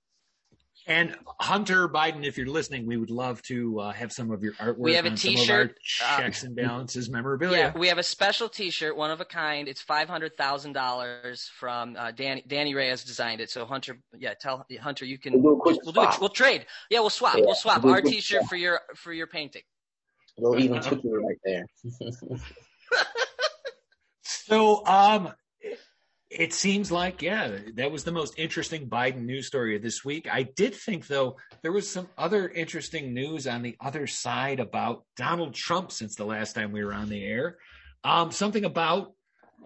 And 0.86 1.16
Hunter 1.40 1.88
Biden, 1.88 2.26
if 2.26 2.36
you're 2.36 2.46
listening, 2.46 2.86
we 2.86 2.98
would 2.98 3.10
love 3.10 3.40
to 3.42 3.80
uh, 3.80 3.92
have 3.92 4.12
some 4.12 4.30
of 4.30 4.42
your 4.42 4.52
artwork. 4.54 4.78
We 4.78 4.94
have 4.94 5.06
a 5.06 5.10
T-shirt, 5.10 5.78
checks 5.80 6.42
and 6.42 6.54
balances 6.54 7.08
memorabilia. 7.08 7.72
Yeah, 7.74 7.78
we 7.78 7.88
have 7.88 7.96
a 7.96 8.02
special 8.02 8.50
T-shirt, 8.50 8.94
one 8.94 9.10
of 9.10 9.20
a 9.20 9.24
kind. 9.24 9.66
It's 9.66 9.80
five 9.80 10.10
hundred 10.10 10.36
thousand 10.36 10.74
dollars 10.74 11.50
from 11.58 11.96
uh, 11.98 12.10
Danny. 12.10 12.44
Danny 12.46 12.74
Reyes 12.74 13.02
designed 13.02 13.40
it. 13.40 13.48
So 13.48 13.64
Hunter, 13.64 13.98
yeah, 14.18 14.34
tell 14.38 14.66
Hunter 14.78 15.06
you 15.06 15.18
can. 15.18 15.42
We'll 15.42 15.54
do, 15.54 15.62
we'll, 15.84 15.92
do 15.92 16.02
it. 16.02 16.20
We'll 16.20 16.28
trade. 16.28 16.66
Yeah, 16.90 17.00
we'll 17.00 17.08
swap. 17.08 17.36
Yeah, 17.36 17.44
we'll 17.46 17.54
swap 17.54 17.82
we'll 17.82 17.94
our 17.94 18.02
T-shirt 18.02 18.40
swap. 18.40 18.50
for 18.50 18.56
your 18.56 18.80
for 18.94 19.12
your 19.12 19.26
painting. 19.26 19.62
We'll 20.36 20.60
even 20.60 20.82
took 20.82 21.02
you 21.02 21.24
right 21.24 21.38
there. 21.44 21.66
so, 24.22 24.84
um, 24.86 25.32
it 26.38 26.52
seems 26.52 26.90
like, 26.90 27.22
yeah, 27.22 27.58
that 27.74 27.92
was 27.92 28.04
the 28.04 28.12
most 28.12 28.38
interesting 28.38 28.88
Biden 28.88 29.24
news 29.24 29.46
story 29.46 29.76
of 29.76 29.82
this 29.82 30.04
week. 30.04 30.26
I 30.30 30.42
did 30.42 30.74
think, 30.74 31.06
though, 31.06 31.36
there 31.62 31.72
was 31.72 31.90
some 31.90 32.08
other 32.18 32.48
interesting 32.48 33.14
news 33.14 33.46
on 33.46 33.62
the 33.62 33.76
other 33.80 34.06
side 34.06 34.60
about 34.60 35.04
Donald 35.16 35.54
Trump 35.54 35.92
since 35.92 36.16
the 36.16 36.24
last 36.24 36.54
time 36.54 36.72
we 36.72 36.84
were 36.84 36.92
on 36.92 37.08
the 37.08 37.24
air. 37.24 37.58
Um, 38.02 38.32
something 38.32 38.64
about 38.64 39.12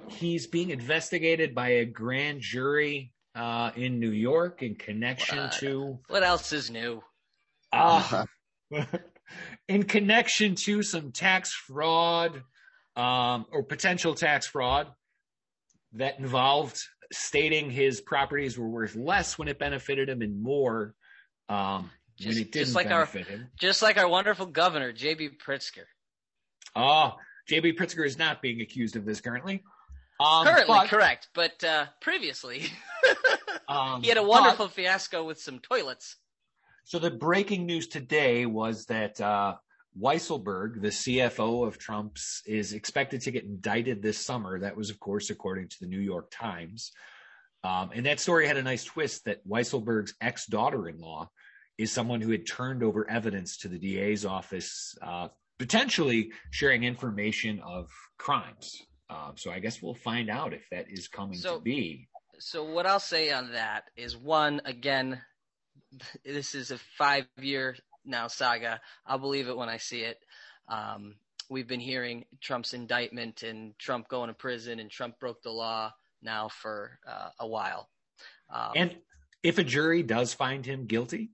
he's 0.08 0.46
being 0.46 0.70
investigated 0.70 1.54
by 1.54 1.68
a 1.68 1.84
grand 1.84 2.40
jury 2.40 3.12
uh, 3.34 3.70
in 3.74 3.98
New 3.98 4.12
York 4.12 4.62
in 4.62 4.74
connection 4.74 5.38
what, 5.38 5.52
to. 5.52 5.98
What 6.08 6.22
else 6.22 6.52
is 6.52 6.70
new? 6.70 7.02
Uh, 7.72 8.24
in 9.68 9.84
connection 9.84 10.54
to 10.54 10.82
some 10.82 11.12
tax 11.12 11.52
fraud 11.52 12.42
um, 12.94 13.46
or 13.52 13.62
potential 13.62 14.14
tax 14.14 14.46
fraud 14.46 14.88
that 15.92 16.18
involved 16.18 16.80
stating 17.12 17.70
his 17.70 18.00
properties 18.00 18.58
were 18.58 18.68
worth 18.68 18.94
less 18.94 19.38
when 19.38 19.48
it 19.48 19.58
benefited 19.58 20.08
him 20.08 20.22
and 20.22 20.42
more 20.42 20.94
um, 21.48 21.90
just, 22.18 22.28
when 22.28 22.38
it 22.38 22.52
didn't 22.52 22.74
like 22.74 22.88
benefit 22.88 23.26
our, 23.26 23.36
him. 23.36 23.48
Just 23.58 23.82
like 23.82 23.96
our 23.96 24.08
wonderful 24.08 24.46
governor, 24.46 24.92
J.B. 24.92 25.30
Pritzker. 25.44 25.84
Oh, 26.76 27.14
J.B. 27.48 27.72
Pritzker 27.72 28.04
is 28.04 28.18
not 28.18 28.42
being 28.42 28.60
accused 28.60 28.96
of 28.96 29.04
this 29.04 29.20
currently. 29.20 29.62
Um, 30.20 30.44
currently, 30.44 30.66
but, 30.66 30.88
correct, 30.88 31.28
but 31.32 31.62
uh, 31.62 31.86
previously 32.00 32.66
um, 33.68 34.02
he 34.02 34.08
had 34.08 34.18
a 34.18 34.22
wonderful 34.22 34.66
but, 34.66 34.74
fiasco 34.74 35.24
with 35.24 35.40
some 35.40 35.60
toilets. 35.60 36.16
So 36.84 36.98
the 36.98 37.10
breaking 37.10 37.66
news 37.66 37.86
today 37.86 38.44
was 38.44 38.86
that 38.86 39.20
uh, 39.20 39.54
Weisselberg, 40.00 40.80
the 40.80 40.88
CFO 40.88 41.66
of 41.66 41.78
Trump's, 41.78 42.42
is 42.46 42.72
expected 42.72 43.22
to 43.22 43.30
get 43.30 43.44
indicted 43.44 44.02
this 44.02 44.18
summer. 44.18 44.60
That 44.60 44.76
was, 44.76 44.90
of 44.90 45.00
course, 45.00 45.30
according 45.30 45.68
to 45.68 45.76
the 45.80 45.86
New 45.86 46.00
York 46.00 46.30
Times. 46.30 46.92
Um, 47.64 47.90
and 47.94 48.06
that 48.06 48.20
story 48.20 48.46
had 48.46 48.56
a 48.56 48.62
nice 48.62 48.84
twist 48.84 49.24
that 49.24 49.46
Weisselberg's 49.46 50.14
ex 50.20 50.46
daughter 50.46 50.88
in 50.88 50.98
law 50.98 51.30
is 51.76 51.92
someone 51.92 52.20
who 52.20 52.30
had 52.30 52.46
turned 52.46 52.82
over 52.82 53.08
evidence 53.08 53.58
to 53.58 53.68
the 53.68 53.78
DA's 53.78 54.24
office, 54.24 54.96
uh, 55.02 55.28
potentially 55.58 56.30
sharing 56.50 56.84
information 56.84 57.60
of 57.60 57.88
crimes. 58.18 58.82
Um, 59.10 59.32
so 59.36 59.50
I 59.50 59.58
guess 59.58 59.82
we'll 59.82 59.94
find 59.94 60.28
out 60.28 60.52
if 60.52 60.64
that 60.70 60.86
is 60.90 61.08
coming 61.08 61.38
so, 61.38 61.56
to 61.56 61.62
be. 61.62 62.08
So 62.38 62.64
what 62.64 62.86
I'll 62.86 63.00
say 63.00 63.30
on 63.32 63.52
that 63.52 63.84
is 63.96 64.16
one, 64.16 64.60
again, 64.64 65.20
this 66.24 66.54
is 66.54 66.70
a 66.70 66.78
five 66.96 67.26
year 67.40 67.76
now 68.08 68.26
saga. 68.26 68.80
I'll 69.06 69.18
believe 69.18 69.48
it 69.48 69.56
when 69.56 69.68
I 69.68 69.76
see 69.76 70.00
it. 70.00 70.18
Um, 70.68 71.14
we've 71.48 71.68
been 71.68 71.80
hearing 71.80 72.24
Trump's 72.40 72.74
indictment 72.74 73.42
and 73.42 73.78
Trump 73.78 74.08
going 74.08 74.28
to 74.28 74.34
prison 74.34 74.80
and 74.80 74.90
Trump 74.90 75.18
broke 75.18 75.42
the 75.42 75.50
law 75.50 75.92
now 76.22 76.48
for 76.48 76.98
uh, 77.06 77.28
a 77.38 77.46
while. 77.46 77.88
Um, 78.52 78.72
and 78.74 78.96
if 79.42 79.58
a 79.58 79.64
jury 79.64 80.02
does 80.02 80.34
find 80.34 80.64
him 80.64 80.86
guilty, 80.86 81.30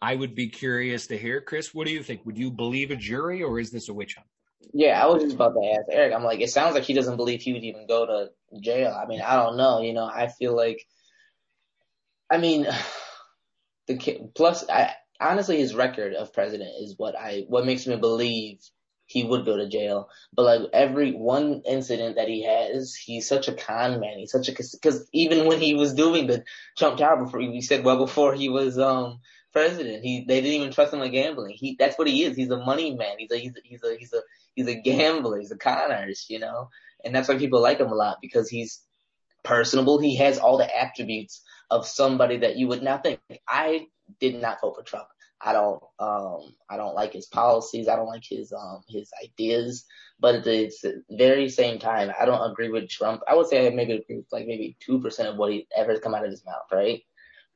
I 0.00 0.14
would 0.14 0.34
be 0.34 0.48
curious 0.48 1.08
to 1.08 1.18
hear, 1.18 1.40
Chris. 1.40 1.74
What 1.74 1.86
do 1.86 1.92
you 1.92 2.02
think? 2.02 2.24
Would 2.24 2.38
you 2.38 2.50
believe 2.50 2.90
a 2.90 2.96
jury, 2.96 3.42
or 3.42 3.58
is 3.58 3.70
this 3.70 3.88
a 3.88 3.92
witch 3.92 4.14
hunt? 4.14 4.28
Yeah, 4.72 5.02
I 5.02 5.06
was 5.06 5.22
just 5.22 5.34
about 5.34 5.54
to 5.54 5.70
ask 5.72 5.86
Eric. 5.90 6.14
I'm 6.14 6.22
like, 6.22 6.40
it 6.40 6.50
sounds 6.50 6.74
like 6.74 6.84
he 6.84 6.94
doesn't 6.94 7.16
believe 7.16 7.40
he 7.40 7.52
would 7.52 7.64
even 7.64 7.86
go 7.86 8.06
to 8.06 8.60
jail. 8.60 8.92
I 8.92 9.06
mean, 9.06 9.20
I 9.20 9.36
don't 9.36 9.56
know. 9.56 9.80
You 9.80 9.94
know, 9.94 10.04
I 10.04 10.28
feel 10.28 10.54
like, 10.54 10.86
I 12.30 12.38
mean, 12.38 12.66
the 13.88 14.30
plus, 14.34 14.68
I 14.68 14.92
honestly, 15.20 15.58
his 15.58 15.74
record 15.74 16.14
of 16.14 16.32
president 16.32 16.70
is 16.80 16.94
what 16.96 17.16
I 17.16 17.44
what 17.48 17.66
makes 17.66 17.86
me 17.86 17.96
believe 17.96 18.60
he 19.06 19.24
would 19.24 19.46
go 19.46 19.56
to 19.56 19.68
jail. 19.68 20.08
But 20.34 20.44
like 20.44 20.70
every 20.72 21.12
one 21.12 21.62
incident 21.66 22.16
that 22.16 22.28
he 22.28 22.44
has, 22.44 22.94
he's 22.94 23.26
such 23.26 23.48
a 23.48 23.54
con 23.54 24.00
man. 24.00 24.18
He's 24.18 24.30
such 24.30 24.48
a 24.48 24.52
because 24.52 25.08
even 25.12 25.46
when 25.46 25.60
he 25.60 25.74
was 25.74 25.94
doing 25.94 26.26
the 26.26 26.44
Trump 26.76 26.98
Tower 26.98 27.24
before, 27.24 27.40
he 27.40 27.62
said 27.62 27.84
well 27.84 27.98
before 27.98 28.34
he 28.34 28.48
was 28.48 28.78
um 28.78 29.20
president, 29.52 30.04
he 30.04 30.24
they 30.28 30.40
didn't 30.42 30.60
even 30.60 30.72
trust 30.72 30.92
him 30.92 31.00
with 31.00 31.12
gambling. 31.12 31.56
He 31.56 31.74
that's 31.78 31.98
what 31.98 32.06
he 32.06 32.22
is. 32.24 32.36
He's 32.36 32.50
a 32.50 32.58
money 32.58 32.94
man. 32.94 33.16
He's 33.18 33.32
a 33.32 33.38
he's 33.38 33.56
a 33.56 33.60
he's 33.64 33.82
a 33.82 33.96
he's 33.98 34.12
a 34.12 34.20
he's 34.54 34.68
a 34.68 34.74
gambler. 34.74 35.40
He's 35.40 35.50
a 35.50 35.56
con 35.56 35.90
artist, 35.90 36.30
you 36.30 36.38
know. 36.38 36.68
And 37.04 37.14
that's 37.14 37.28
why 37.28 37.38
people 37.38 37.62
like 37.62 37.78
him 37.78 37.90
a 37.90 37.94
lot 37.94 38.18
because 38.20 38.50
he's 38.50 38.82
personable. 39.42 39.98
He 39.98 40.16
has 40.16 40.38
all 40.38 40.58
the 40.58 40.76
attributes 40.76 41.42
of 41.70 41.86
somebody 41.86 42.38
that 42.38 42.56
you 42.56 42.68
would 42.68 42.82
not 42.82 43.02
think. 43.02 43.20
I 43.46 43.86
did 44.20 44.40
not 44.40 44.60
vote 44.60 44.76
for 44.76 44.82
Trump. 44.82 45.08
I 45.40 45.52
don't, 45.52 45.82
um, 46.00 46.54
I 46.68 46.76
don't 46.76 46.94
like 46.94 47.12
his 47.12 47.26
policies. 47.26 47.88
I 47.88 47.96
don't 47.96 48.08
like 48.08 48.24
his, 48.24 48.52
um, 48.52 48.82
his 48.88 49.10
ideas. 49.22 49.84
But 50.18 50.36
at 50.36 50.44
the 50.44 51.02
very 51.10 51.48
same 51.48 51.78
time, 51.78 52.10
I 52.18 52.24
don't 52.24 52.50
agree 52.50 52.70
with 52.70 52.88
Trump. 52.88 53.22
I 53.28 53.36
would 53.36 53.46
say 53.46 53.66
I 53.66 53.70
maybe 53.70 53.92
agree 53.92 54.16
with 54.16 54.32
like 54.32 54.46
maybe 54.46 54.76
2% 54.88 55.26
of 55.26 55.36
what 55.36 55.52
he 55.52 55.68
ever 55.76 55.98
come 55.98 56.14
out 56.14 56.24
of 56.24 56.30
his 56.30 56.44
mouth, 56.44 56.66
right? 56.72 57.02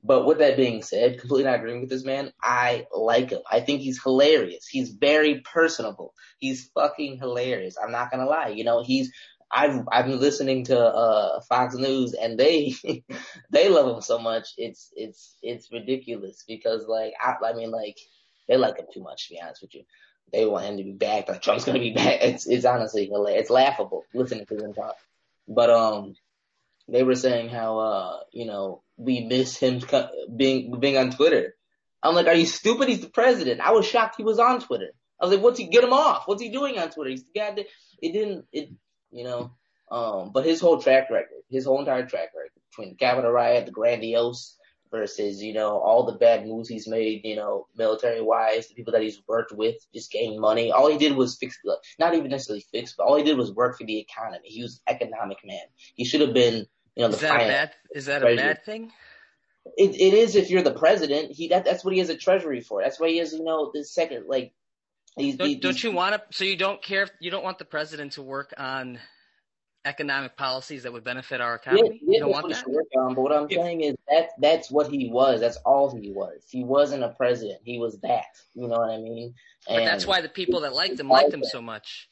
But 0.05 0.27
with 0.27 0.39
that 0.39 0.57
being 0.57 0.83
said, 0.83 1.21
completely 1.21 1.45
not 1.45 1.61
agreeing 1.61 1.81
with 1.81 1.91
this 1.91 2.05
man, 2.05 2.33
I 2.43 2.87
like 2.93 3.31
him. 3.31 3.41
I 3.49 3.61
think 3.61 3.83
he's 3.83 4.03
hilarious. 4.03 4.67
He's 4.67 4.91
very 4.91 5.41
personable. 5.41 6.13
He's 6.39 6.71
fucking 6.75 7.19
hilarious. 7.19 7.77
I'm 7.81 7.93
not 7.93 8.11
gonna 8.11 8.27
lie. 8.27 8.49
You 8.49 8.65
know, 8.65 8.83
he's 8.83 9.13
I've 9.53 9.87
I've 9.91 10.07
been 10.07 10.21
listening 10.21 10.65
to 10.67 10.79
uh 10.79 11.41
Fox 11.43 11.75
News 11.75 12.15
and 12.15 12.39
they 12.39 12.75
they 13.51 13.69
love 13.69 13.95
him 13.95 14.01
so 14.01 14.19
much 14.19 14.49
it's 14.57 14.91
it's 14.97 15.37
it's 15.43 15.71
ridiculous 15.71 16.43
because 16.49 16.87
like 16.87 17.13
I, 17.21 17.35
I 17.45 17.53
mean 17.53 17.71
like 17.71 17.99
they 18.49 18.57
like 18.57 18.79
him 18.79 18.87
too 18.93 19.03
much 19.03 19.29
to 19.29 19.35
be 19.35 19.41
honest 19.41 19.63
with 19.63 19.75
you. 19.75 19.83
They 20.33 20.47
want 20.47 20.65
him 20.65 20.79
to 20.79 20.85
be 20.85 20.93
back 20.93 21.29
like 21.29 21.43
Trump's 21.43 21.65
gonna 21.65 21.79
be 21.81 21.93
back. 21.95 22.23
It's 22.23 22.47
it's 22.47 22.65
honestly 22.65 23.11
it's 23.13 23.51
laughable 23.51 24.05
listening 24.15 24.47
to 24.47 24.57
them 24.57 24.73
talk. 24.73 24.97
But 25.47 25.71
um 25.71 26.15
they 26.89 27.03
were 27.03 27.15
saying 27.15 27.51
how 27.51 27.79
uh 27.79 28.21
you 28.33 28.47
know 28.47 28.83
we 28.97 29.21
miss 29.21 29.57
him 29.57 29.81
being 30.35 30.79
being 30.81 30.97
on 30.97 31.11
Twitter. 31.11 31.55
I'm 32.03 32.15
like, 32.15 32.27
are 32.27 32.35
you 32.35 32.47
stupid? 32.47 32.89
He's 32.89 33.01
the 33.01 33.09
president. 33.09 33.61
I 33.61 33.71
was 33.73 33.87
shocked 33.87 34.17
he 34.17 34.25
was 34.25 34.41
on 34.41 34.61
Twitter. 34.61 34.91
I 35.21 35.25
was 35.25 35.35
like, 35.35 35.45
what's 35.45 35.59
he 35.59 35.69
get 35.69 35.85
him 35.85 35.93
off? 35.93 36.25
What's 36.27 36.43
he 36.43 36.49
doing 36.49 36.79
on 36.79 36.91
Twitter? 36.91 37.11
He's 37.11 37.23
the 37.23 37.39
guy 37.39 37.55
that 37.55 37.67
it 38.01 38.13
didn't 38.13 38.47
it 38.53 38.71
you 39.13 39.25
know. 39.25 39.53
Um, 39.91 40.31
but 40.33 40.47
his 40.47 40.61
whole 40.61 40.81
track 40.81 41.11
record, 41.11 41.43
his 41.51 41.67
whole 41.67 41.81
entire 41.81 42.07
track 42.07 42.31
record 42.35 42.51
between 42.71 42.91
the 42.91 42.97
Capitol 42.97 43.31
riot, 43.31 43.67
the 43.67 43.73
grandiose 43.73 44.57
versus, 44.91 45.43
you 45.43 45.53
know, 45.55 45.79
all 45.79 46.05
the 46.05 46.19
bad 46.19 46.47
moves 46.47 46.69
he's 46.69 46.87
made, 46.87 47.23
you 47.25 47.37
know, 47.37 47.67
military 47.77 48.21
wise, 48.21 48.69
the 48.69 48.75
people 48.75 48.93
that 48.93 49.03
he's 49.03 49.21
worked 49.27 49.53
with, 49.53 49.77
just 49.93 50.13
gain 50.13 50.39
money. 50.39 50.71
All 50.71 50.91
he 50.91 50.99
did 50.99 51.17
was 51.17 51.37
fix, 51.37 51.59
not 51.99 52.15
even 52.15 52.31
necessarily 52.31 52.65
fix, 52.71 52.95
but 52.97 53.05
all 53.05 53.17
he 53.17 53.25
did 53.25 53.39
was 53.39 53.53
work 53.53 53.79
for 53.79 53.85
the 53.85 53.99
economy. 53.99 54.49
He 54.49 54.63
was 54.63 54.81
an 54.87 54.95
economic 54.95 55.39
man. 55.45 55.65
He 55.95 56.05
should 56.05 56.21
have 56.21 56.35
been, 56.35 56.67
you 56.95 57.03
know, 57.03 57.09
the 57.09 57.15
is 57.15 57.21
that 57.21 57.35
a 57.35 57.39
bad, 57.39 57.73
is 57.95 58.07
that 58.07 58.23
a 58.23 58.37
bad 58.37 58.65
thing? 58.65 58.93
It, 59.77 59.95
it 59.95 60.15
is 60.15 60.37
if 60.37 60.51
you're 60.51 60.63
the 60.63 60.75
president. 60.75 61.33
He 61.33 61.49
that 61.49 61.65
that's 61.65 61.85
what 61.85 61.95
he 61.95 62.01
has 62.01 62.11
a 62.11 62.17
treasury 62.17 62.61
for. 62.61 62.83
That's 62.83 62.99
why 62.99 63.09
he 63.09 63.19
has 63.19 63.33
you 63.33 63.45
know 63.45 63.71
the 63.73 63.85
second 63.85 64.25
like. 64.27 64.53
He's, 65.17 65.37
don't, 65.37 65.49
he's, 65.49 65.59
don't 65.59 65.83
you 65.83 65.93
want 65.93 66.15
to? 66.15 66.23
So 66.37 66.45
you 66.45 66.57
don't 66.57 66.83
care? 66.83 67.03
If, 67.03 67.11
you 67.21 67.31
don't 67.31 67.45
want 67.45 67.59
the 67.59 67.65
president 67.65 68.13
to 68.13 68.23
work 68.23 68.55
on 68.57 68.99
economic 69.85 70.37
policies 70.37 70.85
that 70.85 70.93
would 70.93 71.05
benefit 71.05 71.41
our 71.41 71.57
economy? 71.57 71.83
Yeah, 71.83 71.99
yeah, 72.03 72.15
you 72.15 72.21
don't 72.21 72.31
want 72.31 72.49
that? 72.49 72.65
On, 72.97 73.15
but 73.15 73.21
what 73.21 73.33
I'm 73.33 73.49
saying 73.51 73.83
is 73.83 73.95
that 74.09 74.31
that's 74.39 74.71
what 74.71 74.91
he 74.91 75.11
was. 75.11 75.41
That's 75.41 75.59
all 75.59 75.95
he 75.95 76.11
was. 76.13 76.45
He 76.49 76.65
wasn't 76.65 77.03
a 77.03 77.11
president. 77.11 77.61
He 77.65 77.79
was 77.79 77.99
that. 78.01 78.25
You 78.55 78.69
know 78.69 78.79
what 78.79 78.91
I 78.91 78.99
mean? 78.99 79.35
And 79.69 79.79
but 79.79 79.85
that's 79.85 80.07
why 80.07 80.21
the 80.21 80.29
people 80.29 80.61
that 80.63 80.75
liked 80.75 80.99
him 80.99 81.09
liked 81.09 81.35
him 81.35 81.45
so 81.45 81.61
much. 81.61 82.09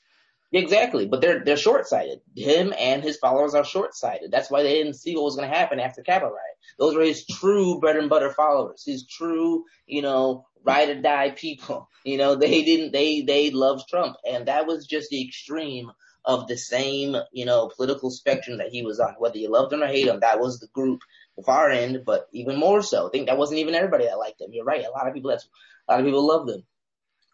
Exactly, 0.52 1.06
but 1.06 1.20
they're 1.20 1.44
they're 1.44 1.56
short 1.56 1.86
sighted. 1.86 2.20
Him 2.34 2.74
and 2.76 3.04
his 3.04 3.18
followers 3.18 3.54
are 3.54 3.64
short 3.64 3.94
sighted. 3.94 4.32
That's 4.32 4.50
why 4.50 4.64
they 4.64 4.74
didn't 4.74 4.94
see 4.94 5.14
what 5.14 5.24
was 5.24 5.36
going 5.36 5.48
to 5.48 5.56
happen 5.56 5.78
after 5.78 6.02
Capitol 6.02 6.30
riot. 6.30 6.56
Those 6.76 6.96
were 6.96 7.04
his 7.04 7.24
true 7.24 7.78
bread 7.78 7.96
and 7.96 8.10
butter 8.10 8.30
followers. 8.30 8.82
His 8.84 9.06
true, 9.06 9.64
you 9.86 10.02
know, 10.02 10.46
ride 10.64 10.88
or 10.88 11.00
die 11.00 11.30
people. 11.30 11.88
You 12.02 12.16
know, 12.16 12.34
they 12.34 12.62
didn't 12.62 12.92
they 12.92 13.20
they 13.20 13.50
loved 13.50 13.86
Trump, 13.86 14.16
and 14.26 14.48
that 14.48 14.66
was 14.66 14.86
just 14.86 15.10
the 15.10 15.22
extreme 15.22 15.90
of 16.24 16.46
the 16.46 16.56
same, 16.56 17.14
you 17.30 17.44
know, 17.44 17.70
political 17.76 18.10
spectrum 18.10 18.56
that 18.56 18.70
he 18.70 18.82
was 18.82 19.00
on. 19.00 19.16
Whether 19.18 19.36
you 19.36 19.50
loved 19.50 19.70
him 19.70 19.82
or 19.82 19.86
hate 19.86 20.06
him, 20.06 20.20
that 20.20 20.40
was 20.40 20.58
the 20.58 20.68
group, 20.68 21.00
the 21.36 21.42
far 21.42 21.70
end, 21.70 21.98
but 22.06 22.26
even 22.32 22.58
more 22.58 22.80
so. 22.82 23.06
I 23.06 23.10
think 23.10 23.26
that 23.26 23.36
wasn't 23.36 23.60
even 23.60 23.74
everybody 23.74 24.06
that 24.06 24.18
liked 24.18 24.40
him. 24.40 24.48
You're 24.50 24.64
right. 24.64 24.82
A 24.82 24.90
lot 24.90 25.08
of 25.08 25.12
people 25.12 25.28
that's 25.28 25.46
a 25.86 25.92
lot 25.92 26.00
of 26.00 26.06
people 26.06 26.26
loved 26.26 26.48
him. 26.48 26.64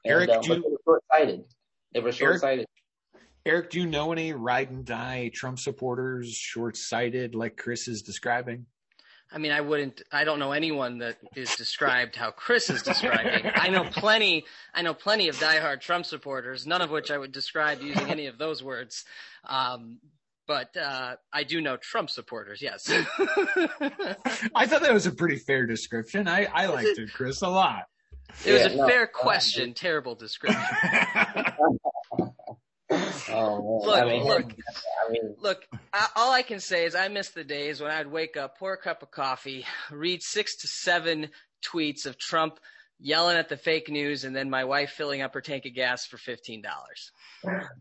And, 0.04 0.12
Eric, 0.12 0.30
um, 0.30 0.40
but 0.48 0.48
they 0.48 0.68
were 0.68 0.80
short 0.84 1.04
sighted. 1.12 1.44
They 1.94 2.00
were 2.00 2.12
short 2.12 2.40
sighted. 2.40 2.66
Eric, 3.46 3.70
do 3.70 3.78
you 3.78 3.86
know 3.86 4.10
any 4.10 4.32
ride 4.32 4.70
and 4.70 4.84
die 4.84 5.30
Trump 5.32 5.60
supporters 5.60 6.34
short 6.34 6.76
sighted 6.76 7.36
like 7.36 7.56
Chris 7.56 7.86
is 7.86 8.02
describing? 8.02 8.66
I 9.30 9.38
mean, 9.38 9.52
I 9.52 9.60
wouldn't, 9.60 10.02
I 10.10 10.24
don't 10.24 10.40
know 10.40 10.50
anyone 10.50 10.98
that 10.98 11.18
is 11.36 11.54
described 11.54 12.16
how 12.16 12.32
Chris 12.32 12.70
is 12.70 12.82
describing. 12.82 13.48
I 13.54 13.68
know 13.68 13.84
plenty, 13.84 14.44
I 14.74 14.82
know 14.82 14.94
plenty 14.94 15.28
of 15.28 15.36
diehard 15.36 15.80
Trump 15.80 16.06
supporters, 16.06 16.66
none 16.66 16.82
of 16.82 16.90
which 16.90 17.12
I 17.12 17.18
would 17.18 17.30
describe 17.30 17.82
using 17.82 18.10
any 18.10 18.26
of 18.26 18.36
those 18.36 18.64
words. 18.64 19.04
Um, 19.44 20.00
but 20.48 20.76
uh, 20.76 21.14
I 21.32 21.44
do 21.44 21.60
know 21.60 21.76
Trump 21.76 22.10
supporters, 22.10 22.60
yes. 22.60 22.88
I 24.54 24.66
thought 24.66 24.82
that 24.82 24.92
was 24.92 25.06
a 25.06 25.12
pretty 25.12 25.36
fair 25.36 25.66
description. 25.66 26.26
I, 26.26 26.48
I 26.52 26.66
liked 26.66 26.98
it, 26.98 27.12
Chris, 27.12 27.42
a 27.42 27.48
lot. 27.48 27.84
It 28.44 28.52
was 28.52 28.72
a 28.72 28.76
no, 28.76 28.88
fair 28.88 29.06
question, 29.06 29.72
terrible 29.72 30.16
description. 30.16 30.60
Oh, 33.30 33.82
look, 33.84 33.98
I 33.98 34.04
mean, 34.04 34.24
look, 34.24 34.44
I 35.06 35.10
mean, 35.10 35.34
look. 35.40 35.66
I, 35.92 36.08
all 36.16 36.32
I 36.32 36.42
can 36.42 36.60
say 36.60 36.84
is 36.84 36.94
I 36.94 37.08
miss 37.08 37.30
the 37.30 37.44
days 37.44 37.80
when 37.80 37.90
I'd 37.90 38.10
wake 38.10 38.36
up, 38.36 38.58
pour 38.58 38.72
a 38.72 38.78
cup 38.78 39.02
of 39.02 39.10
coffee, 39.10 39.64
read 39.90 40.22
six 40.22 40.56
to 40.56 40.68
seven 40.68 41.30
tweets 41.64 42.06
of 42.06 42.18
Trump 42.18 42.60
yelling 42.98 43.36
at 43.36 43.48
the 43.48 43.56
fake 43.56 43.88
news, 43.90 44.24
and 44.24 44.34
then 44.34 44.50
my 44.50 44.64
wife 44.64 44.90
filling 44.90 45.22
up 45.22 45.34
her 45.34 45.40
tank 45.40 45.66
of 45.66 45.74
gas 45.74 46.06
for 46.06 46.18
fifteen 46.18 46.62
dollars. 46.62 47.12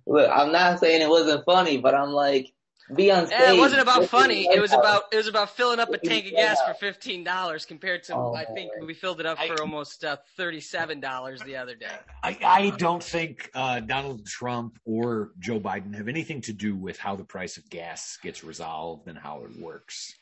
Look, 0.06 0.30
I'm 0.30 0.52
not 0.52 0.80
saying 0.80 1.02
it 1.02 1.10
wasn't 1.10 1.46
funny, 1.46 1.78
but 1.78 1.96
I'm 1.96 2.12
like, 2.12 2.54
be 2.94 3.12
on 3.12 3.28
stage. 3.28 3.40
Yeah, 3.40 3.54
it 3.54 3.58
wasn't 3.58 3.82
about 3.82 4.06
funny. 4.06 4.48
It 4.48 4.62
was 4.62 4.74
about 4.74 5.04
it 5.12 5.18
was 5.18 5.28
about 5.28 5.56
filling 5.56 5.80
up 5.80 5.92
a 5.92 5.98
tank 5.98 6.26
of 6.28 6.32
gas 6.32 6.58
for 6.68 6.74
fifteen 6.76 7.24
dollars 7.24 7.66
compared 7.66 8.04
to 8.04 8.16
oh, 8.16 8.36
I 8.36 8.46
think 8.46 8.72
we 8.82 8.94
filled 8.94 9.20
it 9.20 9.26
up 9.26 9.38
for 9.40 9.54
I, 9.54 9.62
almost 9.62 10.04
uh, 10.04 10.18
thirty 10.38 10.60
seven 10.60 11.00
dollars 11.00 11.42
the 11.42 11.56
other 11.58 11.76
day. 11.76 11.88
I, 12.24 12.38
I 12.44 12.70
don't 12.72 13.04
think 13.04 13.50
uh, 13.54 13.80
Donald 13.80 14.26
Trump 14.26 14.80
or 14.86 15.32
Joe 15.40 15.60
Biden 15.60 15.96
have 15.96 16.08
anything 16.08 16.42
to 16.42 16.54
do 16.54 16.76
with 16.76 17.00
how 17.00 17.16
the 17.16 17.26
price 17.26 17.58
of 17.58 17.70
gas 17.70 18.18
gets 18.22 18.44
resolved 18.44 19.08
and 19.08 19.18
how 19.18 19.44
it 19.46 19.60
works. 19.60 20.16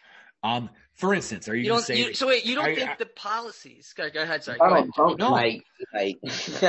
Um, 0.43 0.69
for 0.93 1.13
instance, 1.13 1.49
are 1.49 1.55
you, 1.55 1.63
you 1.63 1.69
don't, 1.69 1.81
saying? 1.81 1.99
You, 1.99 2.13
so 2.13 2.27
wait, 2.27 2.45
you 2.45 2.53
don't 2.53 2.65
I, 2.65 2.75
think 2.75 2.89
I, 2.89 2.95
the 2.99 3.07
policies? 3.07 3.93
Go, 3.97 4.09
go 4.11 4.21
ahead. 4.21 4.43
Sorry. 4.43 4.59
Donald 4.59 4.93
Trump 4.93 5.17
no. 5.17 5.31
might, 5.31 5.63
might 5.91 6.19
if 6.23 6.59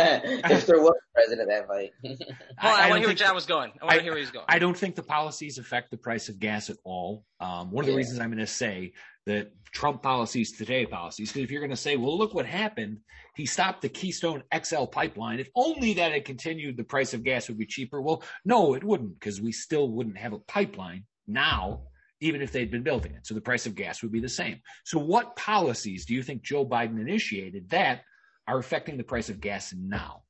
there 0.66 0.80
was 0.80 0.92
a 0.92 1.12
president, 1.12 1.50
that 1.50 1.68
might. 1.68 1.90
I, 2.58 2.86
I 2.86 2.88
want 2.88 2.94
to 2.94 2.98
hear 3.00 3.08
where 3.08 3.14
John 3.14 3.34
was 3.34 3.44
going. 3.44 3.72
I 3.82 3.84
want 3.84 3.96
to 3.96 4.02
hear 4.02 4.12
where 4.12 4.20
he's 4.20 4.30
going. 4.30 4.46
I 4.48 4.58
don't 4.58 4.76
think 4.76 4.94
the 4.94 5.02
policies 5.02 5.58
affect 5.58 5.90
the 5.90 5.98
price 5.98 6.30
of 6.30 6.38
gas 6.38 6.70
at 6.70 6.76
all. 6.84 7.24
Um, 7.38 7.70
one 7.70 7.82
of 7.82 7.86
the 7.86 7.92
yeah. 7.92 7.98
reasons 7.98 8.18
I'm 8.18 8.30
going 8.30 8.38
to 8.38 8.46
say 8.46 8.92
that 9.26 9.52
Trump 9.72 10.02
policies, 10.02 10.56
today 10.56 10.86
policies, 10.86 11.30
because 11.30 11.44
if 11.44 11.50
you're 11.50 11.60
going 11.60 11.70
to 11.70 11.76
say, 11.76 11.96
well, 11.96 12.16
look 12.16 12.32
what 12.32 12.46
happened, 12.46 13.00
he 13.36 13.44
stopped 13.44 13.82
the 13.82 13.90
Keystone 13.90 14.42
XL 14.56 14.84
pipeline. 14.84 15.38
If 15.38 15.50
only 15.54 15.94
that 15.94 16.12
had 16.12 16.24
continued, 16.24 16.78
the 16.78 16.84
price 16.84 17.12
of 17.12 17.24
gas 17.24 17.48
would 17.48 17.58
be 17.58 17.66
cheaper. 17.66 18.00
Well, 18.00 18.22
no, 18.44 18.74
it 18.74 18.84
wouldn't, 18.84 19.18
because 19.18 19.40
we 19.40 19.52
still 19.52 19.90
wouldn't 19.90 20.16
have 20.16 20.32
a 20.32 20.38
pipeline 20.38 21.04
now 21.26 21.82
even 22.24 22.40
if 22.40 22.52
they'd 22.52 22.70
been 22.70 22.82
building 22.82 23.12
it. 23.12 23.26
So 23.26 23.34
the 23.34 23.40
price 23.42 23.66
of 23.66 23.74
gas 23.74 24.02
would 24.02 24.10
be 24.10 24.18
the 24.18 24.28
same. 24.28 24.60
So 24.84 24.98
what 24.98 25.36
policies 25.36 26.06
do 26.06 26.14
you 26.14 26.22
think 26.22 26.42
Joe 26.42 26.64
Biden 26.64 26.98
initiated 26.98 27.68
that 27.68 28.00
are 28.48 28.58
affecting 28.58 28.96
the 28.96 29.04
price 29.04 29.28
of 29.28 29.42
gas 29.42 29.74
now? 29.76 30.22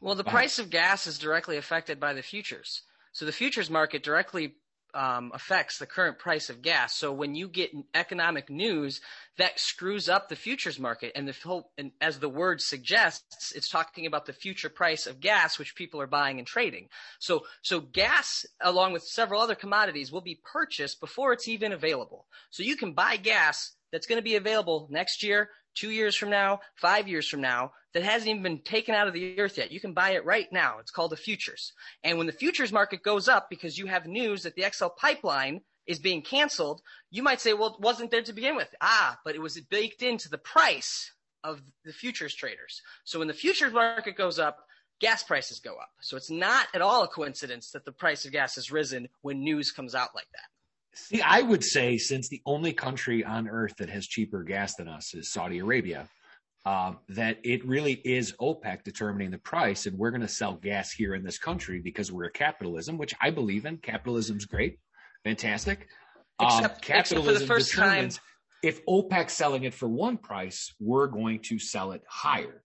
Well, 0.00 0.14
the 0.14 0.24
uh-huh. 0.24 0.30
price 0.30 0.58
of 0.58 0.70
gas 0.70 1.06
is 1.06 1.18
directly 1.18 1.58
affected 1.58 2.00
by 2.00 2.14
the 2.14 2.22
futures. 2.22 2.82
So 3.12 3.26
the 3.26 3.32
futures 3.32 3.68
market 3.68 4.02
directly 4.02 4.56
um, 4.94 5.30
affects 5.34 5.78
the 5.78 5.86
current 5.86 6.18
price 6.18 6.50
of 6.50 6.62
gas. 6.62 6.94
So 6.94 7.12
when 7.12 7.34
you 7.34 7.48
get 7.48 7.72
economic 7.94 8.50
news, 8.50 9.00
that 9.38 9.58
screws 9.58 10.08
up 10.08 10.28
the 10.28 10.36
futures 10.36 10.78
market. 10.78 11.12
And 11.14 11.26
the 11.26 11.34
whole, 11.44 11.70
and 11.78 11.92
as 12.00 12.18
the 12.18 12.28
word 12.28 12.60
suggests, 12.60 13.52
it's 13.52 13.68
talking 13.68 14.06
about 14.06 14.26
the 14.26 14.32
future 14.32 14.68
price 14.68 15.06
of 15.06 15.20
gas, 15.20 15.58
which 15.58 15.74
people 15.74 16.00
are 16.00 16.06
buying 16.06 16.38
and 16.38 16.46
trading. 16.46 16.88
So, 17.18 17.44
so 17.62 17.80
gas, 17.80 18.44
along 18.60 18.92
with 18.92 19.02
several 19.02 19.40
other 19.40 19.54
commodities, 19.54 20.12
will 20.12 20.20
be 20.20 20.40
purchased 20.52 21.00
before 21.00 21.32
it's 21.32 21.48
even 21.48 21.72
available. 21.72 22.26
So 22.50 22.62
you 22.62 22.76
can 22.76 22.92
buy 22.92 23.16
gas 23.16 23.72
that's 23.92 24.06
going 24.06 24.18
to 24.18 24.22
be 24.22 24.36
available 24.36 24.88
next 24.90 25.22
year, 25.22 25.50
two 25.74 25.90
years 25.90 26.16
from 26.16 26.30
now, 26.30 26.60
five 26.76 27.08
years 27.08 27.28
from 27.28 27.40
now, 27.40 27.72
that 27.94 28.02
hasn't 28.02 28.30
even 28.30 28.42
been 28.42 28.62
taken 28.62 28.94
out 28.94 29.08
of 29.08 29.14
the 29.14 29.38
earth 29.38 29.58
yet. 29.58 29.72
You 29.72 29.80
can 29.80 29.92
buy 29.92 30.10
it 30.10 30.24
right 30.24 30.50
now. 30.50 30.78
It's 30.78 30.90
called 30.90 31.12
the 31.12 31.16
futures. 31.16 31.72
And 32.02 32.18
when 32.18 32.26
the 32.26 32.32
futures 32.32 32.72
market 32.72 33.02
goes 33.02 33.28
up 33.28 33.50
because 33.50 33.78
you 33.78 33.86
have 33.86 34.06
news 34.06 34.42
that 34.42 34.54
the 34.54 34.64
XL 34.70 34.88
pipeline 34.96 35.60
is 35.86 35.98
being 35.98 36.22
canceled, 36.22 36.80
you 37.10 37.22
might 37.22 37.40
say, 37.40 37.52
well, 37.52 37.74
it 37.74 37.80
wasn't 37.80 38.10
there 38.10 38.22
to 38.22 38.32
begin 38.32 38.56
with. 38.56 38.74
Ah, 38.80 39.18
but 39.24 39.34
it 39.34 39.40
was 39.40 39.60
baked 39.60 40.02
into 40.02 40.28
the 40.28 40.38
price 40.38 41.12
of 41.44 41.60
the 41.84 41.92
futures 41.92 42.34
traders. 42.34 42.80
So 43.04 43.18
when 43.18 43.28
the 43.28 43.34
futures 43.34 43.72
market 43.72 44.16
goes 44.16 44.38
up, 44.38 44.66
gas 45.00 45.22
prices 45.24 45.58
go 45.58 45.72
up. 45.76 45.90
So 46.00 46.16
it's 46.16 46.30
not 46.30 46.68
at 46.74 46.80
all 46.82 47.02
a 47.02 47.08
coincidence 47.08 47.72
that 47.72 47.84
the 47.84 47.92
price 47.92 48.24
of 48.24 48.32
gas 48.32 48.54
has 48.54 48.70
risen 48.70 49.08
when 49.22 49.42
news 49.42 49.72
comes 49.72 49.94
out 49.94 50.14
like 50.14 50.28
that. 50.32 50.51
See, 50.94 51.22
I 51.22 51.40
would 51.40 51.64
say 51.64 51.96
since 51.96 52.28
the 52.28 52.42
only 52.44 52.72
country 52.72 53.24
on 53.24 53.48
earth 53.48 53.76
that 53.78 53.88
has 53.88 54.06
cheaper 54.06 54.42
gas 54.42 54.74
than 54.74 54.88
us 54.88 55.14
is 55.14 55.32
Saudi 55.32 55.58
Arabia, 55.58 56.08
uh, 56.64 56.92
that 57.08 57.38
it 57.44 57.66
really 57.66 57.94
is 57.94 58.34
OPEC 58.40 58.84
determining 58.84 59.30
the 59.30 59.38
price, 59.38 59.86
and 59.86 59.98
we're 59.98 60.10
going 60.10 60.20
to 60.20 60.28
sell 60.28 60.54
gas 60.54 60.92
here 60.92 61.14
in 61.14 61.24
this 61.24 61.38
country 61.38 61.80
because 61.80 62.12
we're 62.12 62.26
a 62.26 62.30
capitalism, 62.30 62.98
which 62.98 63.14
I 63.20 63.30
believe 63.30 63.64
in. 63.64 63.78
Capitalism's 63.78 64.44
great, 64.44 64.78
fantastic. 65.24 65.88
Um, 66.38 66.46
except, 66.46 66.82
capitalism 66.82 67.30
except 67.32 67.36
for 67.36 67.40
the 67.40 67.46
first 67.46 67.70
determines 67.72 68.16
time. 68.16 68.24
if 68.62 68.84
OPEC's 68.86 69.32
selling 69.32 69.64
it 69.64 69.74
for 69.74 69.88
one 69.88 70.18
price, 70.18 70.74
we're 70.78 71.08
going 71.08 71.40
to 71.40 71.58
sell 71.58 71.92
it 71.92 72.02
higher. 72.06 72.62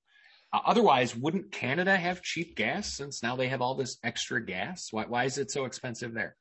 Uh, 0.53 0.59
otherwise, 0.65 1.15
wouldn't 1.15 1.51
Canada 1.51 1.95
have 1.95 2.21
cheap 2.21 2.55
gas 2.55 2.93
since 2.93 3.23
now 3.23 3.35
they 3.35 3.47
have 3.47 3.61
all 3.61 3.75
this 3.75 3.97
extra 4.03 4.43
gas? 4.45 4.89
Why, 4.91 5.05
why 5.05 5.23
is 5.23 5.37
it 5.37 5.49
so 5.49 5.65
expensive 5.65 6.13
there? 6.13 6.35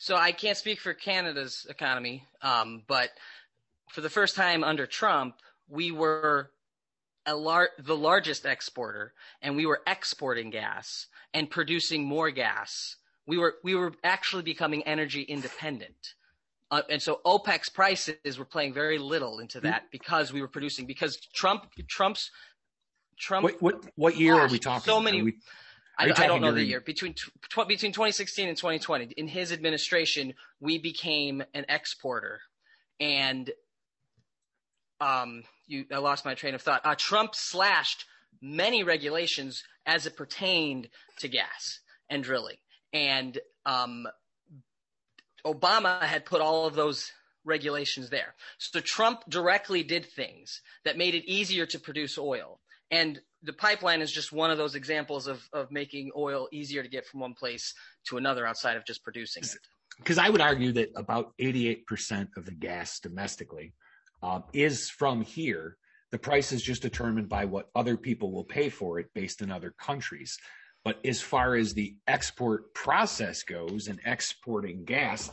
So 0.00 0.16
I 0.16 0.32
can't 0.32 0.56
speak 0.56 0.80
for 0.80 0.94
Canada's 0.94 1.66
economy, 1.68 2.24
um, 2.40 2.82
but 2.88 3.10
for 3.90 4.00
the 4.00 4.08
first 4.08 4.34
time 4.34 4.64
under 4.64 4.86
Trump, 4.86 5.34
we 5.68 5.92
were 5.92 6.50
lar- 7.28 7.68
the 7.78 7.94
largest 7.94 8.46
exporter, 8.46 9.12
and 9.42 9.56
we 9.56 9.66
were 9.66 9.82
exporting 9.86 10.48
gas 10.48 11.06
and 11.34 11.50
producing 11.50 12.02
more 12.02 12.30
gas. 12.30 12.96
We 13.26 13.36
were 13.36 13.56
we 13.62 13.74
were 13.74 13.92
actually 14.02 14.42
becoming 14.42 14.82
energy 14.84 15.20
independent. 15.20 16.14
Uh, 16.70 16.80
and 16.88 17.02
so 17.02 17.20
OPEC's 17.26 17.68
prices 17.68 18.38
were 18.38 18.46
playing 18.46 18.72
very 18.72 18.96
little 18.96 19.38
into 19.38 19.60
that 19.60 19.90
because 19.92 20.32
we 20.32 20.40
were 20.40 20.48
producing 20.48 20.86
because 20.86 21.16
Trump 21.34 21.66
Trump's 21.88 22.30
Trump. 23.18 23.44
What 23.44 23.60
what, 23.60 23.84
what 23.96 24.16
year 24.16 24.34
are 24.34 24.48
we 24.48 24.58
talking? 24.58 24.80
So 24.80 24.98
many. 24.98 25.20
We, 25.20 25.34
I, 26.00 26.24
I, 26.24 26.26
don't 26.26 26.40
know 26.40 26.52
the 26.52 26.64
year 26.64 26.80
between 26.80 27.14
tw- 27.14 27.68
between 27.68 27.92
2016 27.92 28.48
and 28.48 28.56
2020. 28.56 29.14
In 29.16 29.28
his 29.28 29.52
administration, 29.52 30.34
we 30.58 30.78
became 30.78 31.42
an 31.52 31.66
exporter, 31.68 32.40
and 32.98 33.50
um, 35.00 35.44
you, 35.66 35.84
I 35.92 35.98
lost 35.98 36.24
my 36.24 36.34
train 36.34 36.54
of 36.54 36.62
thought. 36.62 36.80
Uh, 36.84 36.94
Trump 36.96 37.34
slashed 37.34 38.06
many 38.40 38.82
regulations 38.82 39.62
as 39.84 40.06
it 40.06 40.16
pertained 40.16 40.88
to 41.18 41.28
gas 41.28 41.80
and 42.08 42.24
drilling, 42.24 42.56
and 42.92 43.38
um, 43.66 44.06
Obama 45.46 46.00
had 46.02 46.24
put 46.24 46.40
all 46.40 46.66
of 46.66 46.74
those 46.74 47.12
regulations 47.44 48.10
there. 48.10 48.34
So 48.58 48.80
Trump 48.80 49.22
directly 49.28 49.82
did 49.82 50.06
things 50.06 50.60
that 50.84 50.98
made 50.98 51.14
it 51.14 51.30
easier 51.30 51.66
to 51.66 51.78
produce 51.78 52.18
oil. 52.18 52.60
And 52.90 53.20
the 53.42 53.52
pipeline 53.52 54.02
is 54.02 54.12
just 54.12 54.32
one 54.32 54.50
of 54.50 54.58
those 54.58 54.74
examples 54.74 55.26
of, 55.26 55.42
of 55.52 55.70
making 55.70 56.10
oil 56.16 56.48
easier 56.52 56.82
to 56.82 56.88
get 56.88 57.06
from 57.06 57.20
one 57.20 57.34
place 57.34 57.74
to 58.08 58.16
another 58.16 58.46
outside 58.46 58.76
of 58.76 58.84
just 58.84 59.02
producing 59.02 59.42
it. 59.42 59.58
Because 59.98 60.18
I 60.18 60.28
would 60.28 60.40
argue 60.40 60.72
that 60.72 60.90
about 60.96 61.32
88% 61.38 62.28
of 62.36 62.44
the 62.44 62.52
gas 62.52 63.00
domestically 63.00 63.74
um, 64.22 64.44
is 64.52 64.88
from 64.88 65.22
here. 65.22 65.76
The 66.10 66.18
price 66.18 66.52
is 66.52 66.62
just 66.62 66.82
determined 66.82 67.28
by 67.28 67.44
what 67.44 67.68
other 67.74 67.96
people 67.96 68.32
will 68.32 68.44
pay 68.44 68.68
for 68.68 68.98
it 68.98 69.10
based 69.14 69.42
in 69.42 69.50
other 69.50 69.74
countries. 69.78 70.38
But 70.84 70.98
as 71.04 71.20
far 71.20 71.54
as 71.54 71.74
the 71.74 71.96
export 72.06 72.74
process 72.74 73.42
goes 73.42 73.88
and 73.88 74.00
exporting 74.04 74.84
gas, 74.84 75.30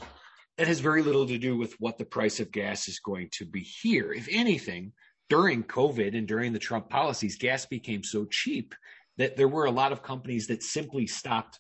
it 0.57 0.67
has 0.67 0.79
very 0.79 1.01
little 1.03 1.27
to 1.27 1.37
do 1.37 1.57
with 1.57 1.73
what 1.79 1.97
the 1.97 2.05
price 2.05 2.39
of 2.39 2.51
gas 2.51 2.87
is 2.87 2.99
going 2.99 3.29
to 3.33 3.45
be 3.45 3.61
here. 3.61 4.11
If 4.11 4.27
anything, 4.29 4.91
during 5.29 5.63
COVID 5.63 6.17
and 6.17 6.27
during 6.27 6.53
the 6.53 6.59
Trump 6.59 6.89
policies, 6.89 7.37
gas 7.37 7.65
became 7.65 8.03
so 8.03 8.25
cheap 8.25 8.73
that 9.17 9.35
there 9.35 9.47
were 9.47 9.65
a 9.65 9.71
lot 9.71 9.91
of 9.91 10.03
companies 10.03 10.47
that 10.47 10.63
simply 10.63 11.07
stopped, 11.07 11.59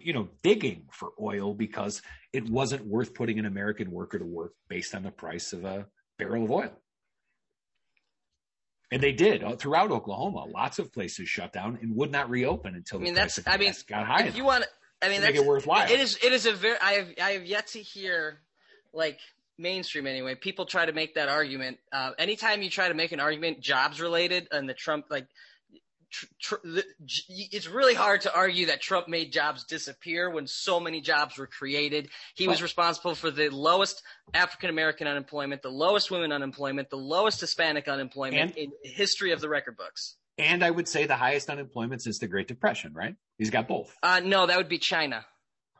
you 0.00 0.12
know, 0.12 0.28
digging 0.42 0.86
for 0.90 1.10
oil 1.20 1.54
because 1.54 2.02
it 2.32 2.48
wasn't 2.48 2.84
worth 2.86 3.14
putting 3.14 3.38
an 3.38 3.46
American 3.46 3.90
worker 3.90 4.18
to 4.18 4.24
work 4.24 4.52
based 4.68 4.94
on 4.94 5.02
the 5.02 5.10
price 5.10 5.52
of 5.52 5.64
a 5.64 5.86
barrel 6.18 6.44
of 6.44 6.50
oil. 6.50 6.72
And 8.90 9.02
they 9.02 9.12
did 9.12 9.42
uh, 9.42 9.56
throughout 9.56 9.90
Oklahoma. 9.90 10.44
Lots 10.44 10.78
of 10.78 10.92
places 10.92 11.28
shut 11.28 11.52
down 11.52 11.78
and 11.80 11.96
would 11.96 12.12
not 12.12 12.28
reopen 12.28 12.74
until 12.74 12.98
the 12.98 13.04
I 13.04 13.06
mean, 13.06 13.14
price 13.14 13.36
that's, 13.36 13.48
I 13.48 13.56
mean, 13.56 13.72
got 13.88 14.06
high. 14.06 14.24
If 14.24 14.36
you 14.36 14.44
want, 14.44 14.66
I 15.02 15.08
mean, 15.08 15.20
that's 15.20 15.34
make 15.34 15.42
it 15.42 15.46
worthwhile. 15.46 15.90
It 15.90 15.98
is. 15.98 16.18
It 16.22 16.32
is 16.32 16.46
a 16.46 16.52
very. 16.52 16.78
I 16.80 16.92
have. 16.92 17.08
I 17.20 17.30
have 17.32 17.44
yet 17.44 17.66
to 17.68 17.80
hear, 17.80 18.40
like 18.92 19.18
mainstream 19.58 20.06
anyway. 20.06 20.34
People 20.34 20.66
try 20.66 20.86
to 20.86 20.92
make 20.92 21.14
that 21.14 21.28
argument. 21.28 21.78
Uh, 21.92 22.12
anytime 22.18 22.62
you 22.62 22.70
try 22.70 22.88
to 22.88 22.94
make 22.94 23.12
an 23.12 23.20
argument 23.20 23.60
jobs 23.60 24.00
related 24.00 24.48
and 24.50 24.68
the 24.68 24.74
Trump 24.74 25.06
like 25.10 25.26
Tr- 26.14 26.26
tr- 26.40 26.54
the, 26.62 26.84
it's 27.26 27.66
really 27.66 27.94
hard 27.94 28.20
to 28.20 28.32
argue 28.32 28.66
that 28.66 28.80
Trump 28.80 29.08
made 29.08 29.32
jobs 29.32 29.64
disappear 29.64 30.30
when 30.30 30.46
so 30.46 30.78
many 30.78 31.00
jobs 31.00 31.36
were 31.36 31.48
created. 31.48 32.08
He 32.36 32.46
was 32.46 32.62
responsible 32.62 33.16
for 33.16 33.32
the 33.32 33.48
lowest 33.48 34.00
African 34.32 34.70
American 34.70 35.08
unemployment, 35.08 35.62
the 35.62 35.70
lowest 35.70 36.12
women 36.12 36.30
unemployment, 36.30 36.88
the 36.88 36.98
lowest 36.98 37.40
Hispanic 37.40 37.88
unemployment 37.88 38.54
and, 38.56 38.56
in 38.56 38.72
history 38.84 39.32
of 39.32 39.40
the 39.40 39.48
record 39.48 39.76
books. 39.76 40.14
And 40.38 40.62
I 40.64 40.70
would 40.70 40.86
say 40.86 41.06
the 41.06 41.16
highest 41.16 41.50
unemployment 41.50 42.02
since 42.02 42.20
the 42.20 42.28
Great 42.28 42.46
Depression, 42.46 42.92
right? 42.94 43.16
He's 43.38 43.50
got 43.50 43.66
both. 43.66 43.92
Uh, 44.00 44.20
no, 44.20 44.46
that 44.46 44.56
would 44.56 44.68
be 44.68 44.78
China. 44.78 45.26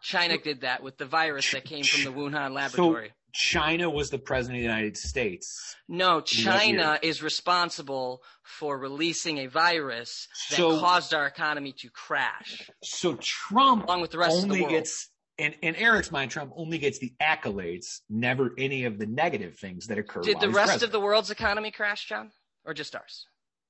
China 0.02 0.36
did 0.36 0.62
that 0.62 0.82
with 0.82 0.98
the 0.98 1.06
virus 1.06 1.52
that 1.52 1.64
came 1.64 1.84
from 1.84 2.02
the 2.02 2.10
Wuhan 2.10 2.52
laboratory. 2.52 3.08
So 3.08 3.14
China 3.34 3.90
was 3.90 4.10
the 4.10 4.18
president 4.18 4.58
of 4.58 4.62
the 4.62 4.68
United 4.68 4.96
States. 4.96 5.76
No, 5.88 6.20
China 6.20 6.98
is 7.02 7.22
responsible 7.22 8.22
for 8.42 8.78
releasing 8.78 9.38
a 9.38 9.46
virus 9.46 10.28
that 10.50 10.56
so, 10.56 10.78
caused 10.78 11.12
our 11.12 11.26
economy 11.26 11.72
to 11.78 11.90
crash. 11.90 12.70
So 12.84 13.18
Trump 13.20 13.84
along 13.84 14.02
with 14.02 14.12
the 14.12 14.18
rest 14.18 14.36
only 14.36 14.44
of 14.44 14.50
the 14.50 14.62
world. 14.62 14.72
gets 14.72 15.10
in, 15.36 15.52
in 15.62 15.74
Eric's 15.74 16.12
mind, 16.12 16.30
Trump 16.30 16.52
only 16.54 16.78
gets 16.78 17.00
the 17.00 17.12
accolades, 17.20 18.02
never 18.08 18.52
any 18.56 18.84
of 18.84 18.98
the 18.98 19.06
negative 19.06 19.56
things 19.58 19.86
that 19.88 19.98
occur. 19.98 20.22
Did 20.22 20.38
the 20.38 20.48
rest 20.48 20.68
president. 20.68 20.82
of 20.84 20.92
the 20.92 21.00
world's 21.00 21.32
economy 21.32 21.72
crash, 21.72 22.06
John, 22.06 22.30
or 22.64 22.72
just 22.72 22.94
ours? 22.94 23.26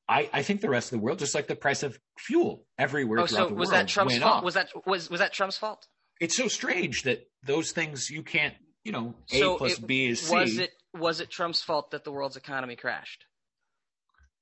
I, 0.06 0.28
I, 0.30 0.42
think 0.42 0.60
the 0.60 0.68
rest 0.68 0.92
of 0.92 0.98
the 0.98 1.02
world, 1.02 1.18
just 1.18 1.34
like 1.34 1.46
the 1.46 1.56
price 1.56 1.82
of 1.82 1.98
fuel 2.18 2.66
everywhere 2.78 3.20
oh, 3.20 3.26
throughout 3.26 3.44
so 3.44 3.48
the 3.48 3.54
was 3.54 3.70
world, 3.70 3.80
that 3.80 3.88
Trump's 3.88 4.18
fault? 4.18 4.36
Up. 4.36 4.44
Was 4.44 4.54
that 4.54 4.68
was 4.84 5.08
was 5.08 5.20
that 5.20 5.32
Trump's 5.32 5.56
fault? 5.56 5.88
It's 6.20 6.36
so 6.36 6.48
strange 6.48 7.04
that 7.04 7.26
those 7.42 7.72
things 7.72 8.10
you 8.10 8.22
can't 8.22 8.54
you 8.84 8.92
know, 8.92 9.14
A 9.32 9.38
so 9.38 9.56
plus 9.56 9.78
it, 9.78 9.86
B 9.86 10.06
is 10.06 10.20
C. 10.20 10.34
Was 10.34 10.58
it 10.58 10.70
was 10.92 11.20
it 11.20 11.30
Trump's 11.30 11.62
fault 11.62 11.90
that 11.90 12.04
the 12.04 12.12
world's 12.12 12.36
economy 12.36 12.76
crashed? 12.76 13.24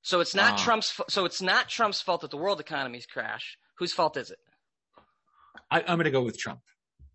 So 0.01 0.19
it's 0.19 0.35
not 0.35 0.53
uh, 0.53 0.57
Trump's. 0.63 1.01
So 1.09 1.25
it's 1.25 1.41
not 1.41 1.69
Trump's 1.69 2.01
fault 2.01 2.21
that 2.21 2.31
the 2.31 2.37
world 2.37 2.59
economy's 2.59 3.05
crash. 3.05 3.57
Whose 3.79 3.93
fault 3.93 4.17
is 4.17 4.29
it? 4.29 4.37
I, 5.71 5.79
am 5.79 5.97
going 5.97 6.03
to 6.05 6.11
go 6.11 6.21
with 6.21 6.37
Trump. 6.37 6.59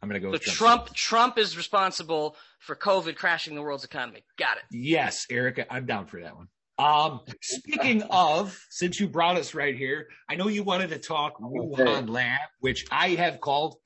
I'm 0.02 0.08
going 0.08 0.20
to 0.20 0.26
go 0.26 0.30
so 0.30 0.32
with 0.32 0.42
Trump. 0.42 0.86
Trump. 0.86 0.96
Trump 0.96 1.38
is 1.38 1.56
responsible 1.56 2.36
for 2.60 2.74
COVID 2.74 3.16
crashing 3.16 3.54
the 3.54 3.62
world's 3.62 3.84
economy. 3.84 4.24
Got 4.38 4.56
it. 4.56 4.64
Yes, 4.70 5.26
Erica, 5.30 5.72
I'm 5.72 5.86
down 5.86 6.06
for 6.06 6.20
that 6.20 6.34
one. 6.34 6.48
Um, 6.78 7.20
speaking 7.42 8.02
of, 8.02 8.58
since 8.70 9.00
you 9.00 9.08
brought 9.08 9.36
us 9.36 9.52
right 9.52 9.76
here, 9.76 10.06
I 10.28 10.36
know 10.36 10.48
you 10.48 10.62
wanted 10.62 10.90
to 10.90 10.98
talk 10.98 11.40
Wuhan 11.40 12.08
Lab, 12.08 12.40
which 12.60 12.86
I 12.90 13.10
have 13.10 13.40
called 13.40 13.76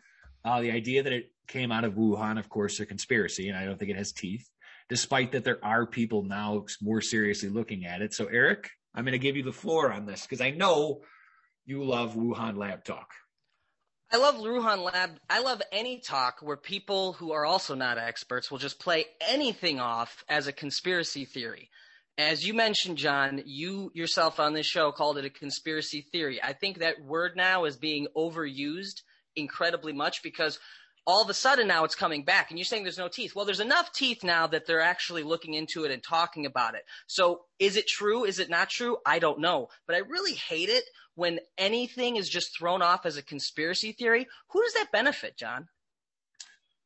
uh, 0.44 0.60
the 0.60 0.70
idea 0.70 1.02
that 1.02 1.12
it 1.12 1.31
came 1.48 1.72
out 1.72 1.84
of 1.84 1.94
Wuhan, 1.94 2.38
of 2.38 2.48
course, 2.48 2.80
a 2.80 2.86
conspiracy, 2.86 3.48
and 3.48 3.58
I 3.58 3.64
don't 3.64 3.78
think 3.78 3.90
it 3.90 3.96
has 3.96 4.12
teeth, 4.12 4.48
despite 4.88 5.32
that 5.32 5.44
there 5.44 5.64
are 5.64 5.86
people 5.86 6.22
now 6.22 6.64
more 6.80 7.00
seriously 7.00 7.48
looking 7.48 7.84
at 7.84 8.02
it. 8.02 8.14
So, 8.14 8.26
Eric, 8.26 8.70
I'm 8.94 9.04
going 9.04 9.12
to 9.12 9.18
give 9.18 9.36
you 9.36 9.42
the 9.42 9.52
floor 9.52 9.92
on 9.92 10.06
this 10.06 10.22
because 10.22 10.40
I 10.40 10.50
know 10.50 11.00
you 11.64 11.84
love 11.84 12.14
Wuhan 12.14 12.56
lab 12.56 12.84
talk. 12.84 13.08
I 14.14 14.18
love 14.18 14.34
Wuhan 14.34 14.84
Lab. 14.84 15.12
I 15.30 15.40
love 15.40 15.62
any 15.72 15.98
talk 15.98 16.40
where 16.42 16.58
people 16.58 17.14
who 17.14 17.32
are 17.32 17.46
also 17.46 17.74
not 17.74 17.96
experts 17.96 18.50
will 18.50 18.58
just 18.58 18.78
play 18.78 19.06
anything 19.26 19.80
off 19.80 20.22
as 20.28 20.46
a 20.46 20.52
conspiracy 20.52 21.24
theory. 21.24 21.70
As 22.18 22.46
you 22.46 22.52
mentioned, 22.52 22.98
John, 22.98 23.42
you 23.46 23.90
yourself 23.94 24.38
on 24.38 24.52
this 24.52 24.66
show 24.66 24.92
called 24.92 25.16
it 25.16 25.24
a 25.24 25.30
conspiracy 25.30 26.02
theory. 26.12 26.42
I 26.42 26.52
think 26.52 26.78
that 26.78 27.02
word 27.02 27.36
now 27.36 27.64
is 27.64 27.78
being 27.78 28.06
overused 28.14 29.00
incredibly 29.34 29.94
much 29.94 30.22
because 30.22 30.58
all 31.06 31.22
of 31.22 31.30
a 31.30 31.34
sudden 31.34 31.66
now 31.66 31.84
it's 31.84 31.94
coming 31.94 32.24
back 32.24 32.50
and 32.50 32.58
you're 32.58 32.64
saying 32.64 32.84
there's 32.84 32.98
no 32.98 33.08
teeth. 33.08 33.34
Well, 33.34 33.44
there's 33.44 33.60
enough 33.60 33.92
teeth 33.92 34.22
now 34.22 34.46
that 34.46 34.66
they're 34.66 34.80
actually 34.80 35.22
looking 35.22 35.54
into 35.54 35.84
it 35.84 35.90
and 35.90 36.02
talking 36.02 36.46
about 36.46 36.74
it. 36.74 36.82
So 37.06 37.42
is 37.58 37.76
it 37.76 37.88
true? 37.88 38.24
Is 38.24 38.38
it 38.38 38.50
not 38.50 38.68
true? 38.68 38.98
I 39.04 39.18
don't 39.18 39.40
know. 39.40 39.68
But 39.86 39.96
I 39.96 40.00
really 40.00 40.34
hate 40.34 40.68
it 40.68 40.84
when 41.14 41.40
anything 41.58 42.16
is 42.16 42.28
just 42.28 42.56
thrown 42.56 42.82
off 42.82 43.04
as 43.04 43.16
a 43.16 43.22
conspiracy 43.22 43.92
theory. 43.92 44.26
Who 44.50 44.62
does 44.62 44.74
that 44.74 44.92
benefit, 44.92 45.36
John? 45.36 45.68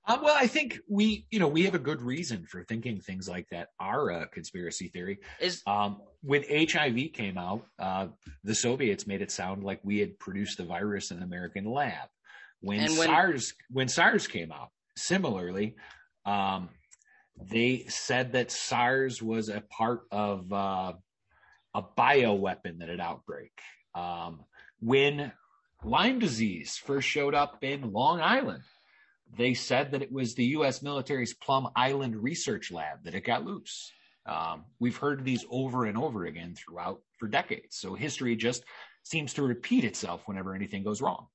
Uh, 0.09 0.19
well, 0.23 0.37
I 0.39 0.47
think 0.47 0.79
we, 0.89 1.27
you 1.33 1.41
know, 1.41 1.49
we 1.49 1.65
have 1.65 1.75
a 1.75 1.81
good 1.81 2.01
reason 2.01 2.47
for 2.47 2.63
thinking 2.63 3.01
things 3.01 3.29
like 3.29 3.49
that 3.51 3.71
are 3.81 4.11
a 4.11 4.29
conspiracy 4.29 4.87
theory. 4.87 5.19
Is 5.41 5.63
um, 5.67 6.01
when 6.23 6.45
HIV 6.49 7.13
came 7.13 7.37
out, 7.37 7.67
uh, 7.81 8.07
the 8.45 8.55
Soviets 8.55 9.09
made 9.09 9.21
it 9.21 9.33
sound 9.33 9.65
like 9.65 9.81
we 9.83 9.99
had 9.99 10.17
produced 10.21 10.59
the 10.59 10.65
virus 10.65 11.11
in 11.11 11.17
an 11.17 11.25
American 11.25 11.65
lab. 11.65 12.09
When, 12.61 12.81
when 12.97 13.09
SARS 13.09 13.55
when 13.71 13.89
SARS 13.89 14.27
came 14.27 14.51
out, 14.51 14.71
similarly, 14.97 15.77
um, 16.25 16.71
they 17.41 17.85
said 17.89 18.33
that 18.33 18.51
SARS 18.51 19.23
was 19.23 19.49
a 19.49 19.63
part 19.71 20.03
of 20.11 20.53
uh, 20.53 20.93
a 21.75 21.83
bioweapon 21.83 22.79
that 22.79 22.89
had 22.89 23.01
outbreak. 23.01 23.53
Um, 23.95 24.45
when 24.81 25.33
Lyme 25.85 26.19
disease 26.19 26.77
first 26.77 27.07
showed 27.07 27.35
up 27.35 27.59
in 27.63 27.93
Long 27.93 28.21
Island, 28.21 28.63
they 29.37 29.55
said 29.55 29.93
that 29.93 30.03
it 30.03 30.13
was 30.13 30.35
the 30.35 30.45
U.S. 30.47 30.83
military's 30.83 31.35
Plum 31.35 31.69
Island 31.77 32.17
Research 32.17 32.71
Lab 32.71 33.05
that 33.05 33.15
it 33.15 33.25
got 33.25 33.45
loose. 33.45 33.93
Um, 34.27 34.65
we've 34.81 34.97
heard 34.97 35.25
these 35.25 35.45
over 35.51 35.85
and 35.85 35.97
over 35.97 36.25
again 36.25 36.55
throughout 36.55 37.01
for 37.19 37.29
decades. 37.29 37.77
So 37.77 37.95
history 37.95 38.35
just 38.37 38.65
seems 39.03 39.35
to 39.35 39.43
repeat 39.43 39.85
itself 39.85 40.23
whenever 40.27 40.55
anything 40.55 40.83
goes 40.83 41.01
wrong. 41.01 41.27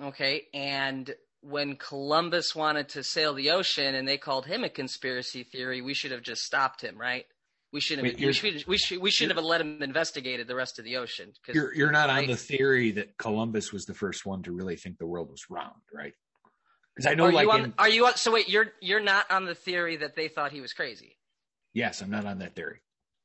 Okay, 0.00 0.46
and 0.54 1.12
when 1.42 1.76
Columbus 1.76 2.54
wanted 2.54 2.90
to 2.90 3.02
sail 3.02 3.34
the 3.34 3.50
ocean 3.50 3.94
and 3.94 4.06
they 4.06 4.18
called 4.18 4.46
him 4.46 4.64
a 4.64 4.68
conspiracy 4.68 5.42
theory, 5.42 5.82
we 5.82 5.94
should 5.94 6.12
have 6.12 6.22
just 6.22 6.42
stopped 6.42 6.80
him, 6.80 6.96
right? 6.98 7.26
We 7.72 7.80
should 7.80 7.98
have. 7.98 8.18
we 8.18 8.32
should. 8.32 8.66
We 8.66 8.76
should. 8.76 9.00
We 9.00 9.10
should 9.10 9.30
have 9.30 9.42
let 9.42 9.60
him 9.60 9.82
investigated 9.82 10.46
the 10.46 10.54
rest 10.54 10.78
of 10.78 10.84
the 10.84 10.98
ocean. 10.98 11.32
You're 11.48 11.74
you're 11.74 11.90
not 11.90 12.10
on 12.10 12.26
the 12.26 12.36
theory 12.36 12.90
that 12.92 13.16
Columbus 13.16 13.72
was 13.72 13.86
the 13.86 13.94
first 13.94 14.26
one 14.26 14.42
to 14.42 14.52
really 14.52 14.76
think 14.76 14.98
the 14.98 15.06
world 15.06 15.30
was 15.30 15.46
round, 15.48 15.80
right? 15.92 16.12
Because 16.94 17.10
I 17.10 17.14
know, 17.14 17.26
are 17.26 17.32
like, 17.32 17.44
you 17.44 17.50
on, 17.50 17.64
in, 17.64 17.74
are 17.78 17.88
you 17.88 18.06
on, 18.06 18.16
so 18.16 18.32
wait? 18.32 18.50
You're 18.50 18.72
you're 18.82 19.00
not 19.00 19.30
on 19.30 19.46
the 19.46 19.54
theory 19.54 19.96
that 19.96 20.16
they 20.16 20.28
thought 20.28 20.52
he 20.52 20.60
was 20.60 20.74
crazy. 20.74 21.16
Yes, 21.72 22.02
I'm 22.02 22.10
not 22.10 22.26
on 22.26 22.40
that 22.40 22.54
theory. 22.54 22.80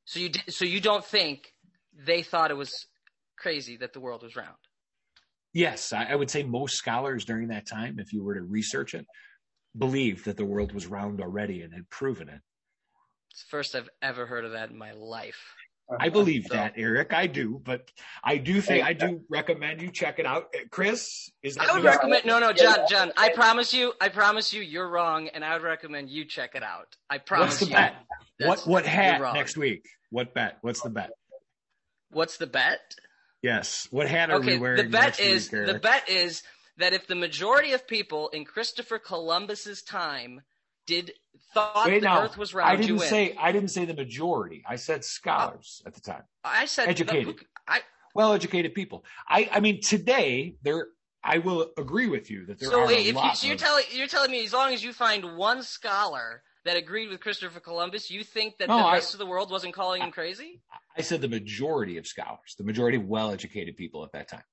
So 0.06 0.20
you 0.20 0.30
so 0.48 0.64
you 0.64 0.80
don't 0.80 1.04
think 1.04 1.52
they 1.94 2.22
thought 2.22 2.50
it 2.50 2.56
was 2.56 2.86
crazy 3.36 3.76
that 3.76 3.92
the 3.92 4.00
world 4.00 4.22
was 4.22 4.34
round? 4.34 4.56
Yes, 5.52 5.92
I, 5.92 6.04
I 6.04 6.14
would 6.14 6.30
say 6.30 6.42
most 6.42 6.76
scholars 6.76 7.24
during 7.24 7.48
that 7.48 7.66
time, 7.66 7.98
if 7.98 8.12
you 8.12 8.22
were 8.22 8.34
to 8.34 8.42
research 8.42 8.94
it, 8.94 9.06
believed 9.76 10.26
that 10.26 10.36
the 10.36 10.44
world 10.44 10.72
was 10.72 10.86
round 10.86 11.20
already 11.20 11.62
and 11.62 11.72
had 11.72 11.88
proven 11.90 12.28
it. 12.28 12.40
It's 13.30 13.44
the 13.44 13.48
first 13.50 13.74
I've 13.74 13.88
ever 14.02 14.26
heard 14.26 14.44
of 14.44 14.52
that 14.52 14.70
in 14.70 14.78
my 14.78 14.92
life. 14.92 15.54
I 15.98 16.10
believe 16.10 16.46
so. 16.48 16.54
that, 16.54 16.74
Eric. 16.76 17.14
I 17.14 17.26
do, 17.26 17.62
but 17.64 17.90
I 18.22 18.36
do 18.36 18.60
think 18.60 18.84
I 18.84 18.92
do 18.92 19.22
recommend 19.30 19.80
you 19.80 19.90
check 19.90 20.18
it 20.18 20.26
out. 20.26 20.48
Uh, 20.54 20.60
Chris, 20.70 21.30
is 21.42 21.54
that? 21.54 21.70
I 21.70 21.74
would 21.74 21.84
recommend. 21.84 22.26
No, 22.26 22.38
no, 22.38 22.52
John, 22.52 22.80
John. 22.90 23.12
I 23.16 23.30
promise 23.30 23.72
you. 23.72 23.94
I 23.98 24.10
promise 24.10 24.52
you, 24.52 24.60
you're 24.60 24.88
wrong, 24.88 25.28
and 25.28 25.42
I 25.42 25.54
would 25.54 25.62
recommend 25.62 26.10
you 26.10 26.26
check 26.26 26.54
it 26.54 26.62
out. 26.62 26.94
I 27.08 27.16
promise. 27.16 27.46
What's 27.46 27.60
the 27.60 27.66
you, 27.66 27.72
bet? 27.72 27.94
What 28.40 28.60
what 28.66 28.84
hat 28.84 29.34
next 29.34 29.56
week? 29.56 29.86
What 30.10 30.34
bet? 30.34 30.58
What's 30.60 30.82
the 30.82 30.90
bet? 30.90 31.10
What's 32.10 32.36
the 32.36 32.46
bet? 32.46 32.80
Yes. 33.42 33.86
What 33.90 34.08
hat 34.08 34.30
are 34.30 34.36
okay, 34.36 34.54
we 34.54 34.58
wearing? 34.58 34.84
The 34.84 34.90
bet 34.90 35.20
is 35.20 35.50
week, 35.52 35.66
the 35.66 35.78
bet 35.78 36.08
is 36.08 36.42
that 36.78 36.92
if 36.92 37.06
the 37.06 37.14
majority 37.14 37.72
of 37.72 37.86
people 37.86 38.28
in 38.30 38.44
Christopher 38.44 38.98
Columbus's 38.98 39.82
time 39.82 40.42
did 40.86 41.12
thought 41.54 41.86
Wait, 41.86 42.00
the 42.00 42.06
now, 42.06 42.22
Earth 42.22 42.36
was 42.36 42.54
round, 42.54 42.70
I 42.70 42.76
didn't 42.76 42.88
you 42.88 42.96
win. 42.96 43.08
say 43.08 43.36
I 43.38 43.52
didn't 43.52 43.70
say 43.70 43.84
the 43.84 43.94
majority. 43.94 44.64
I 44.66 44.76
said 44.76 45.04
scholars 45.04 45.82
at 45.86 45.94
the 45.94 46.00
time. 46.00 46.22
I 46.44 46.66
said 46.66 46.88
educated. 46.88 47.36
I, 47.66 47.80
well 48.14 48.32
educated 48.32 48.74
people. 48.74 49.04
I, 49.28 49.48
I 49.52 49.60
mean, 49.60 49.80
today 49.80 50.56
there, 50.62 50.86
I 51.22 51.38
will 51.38 51.70
agree 51.76 52.08
with 52.08 52.30
you 52.30 52.46
that 52.46 52.58
there 52.58 52.70
so 52.70 52.80
are 52.80 52.86
wait, 52.86 52.96
a 52.96 53.00
if 53.00 53.06
you, 53.08 53.12
lot 53.14 53.36
so 53.36 53.46
you're 53.46 53.54
of- 53.54 53.60
telling 53.60 53.84
you're 53.92 54.06
telling 54.06 54.30
me 54.30 54.44
as 54.44 54.52
long 54.52 54.72
as 54.72 54.82
you 54.82 54.92
find 54.92 55.36
one 55.36 55.62
scholar 55.62 56.42
that 56.64 56.76
agreed 56.76 57.08
with 57.08 57.20
Christopher 57.20 57.60
Columbus, 57.60 58.10
you 58.10 58.24
think 58.24 58.58
that 58.58 58.68
No, 58.68 58.76
the 58.78 58.84
I- 58.84 58.94
rest 58.94 59.14
of 59.14 59.18
the 59.18 59.26
world 59.26 59.50
wasn't 59.50 59.74
calling 59.74 60.02
him 60.02 60.10
crazy? 60.10 60.60
I 60.96 61.02
said 61.02 61.20
the 61.20 61.28
majority 61.28 61.96
of 61.98 62.06
scholars, 62.06 62.54
the 62.58 62.64
majority 62.64 62.96
of 62.98 63.04
well-educated 63.06 63.76
people 63.76 64.04
at 64.04 64.12
that 64.12 64.28
time. 64.28 64.44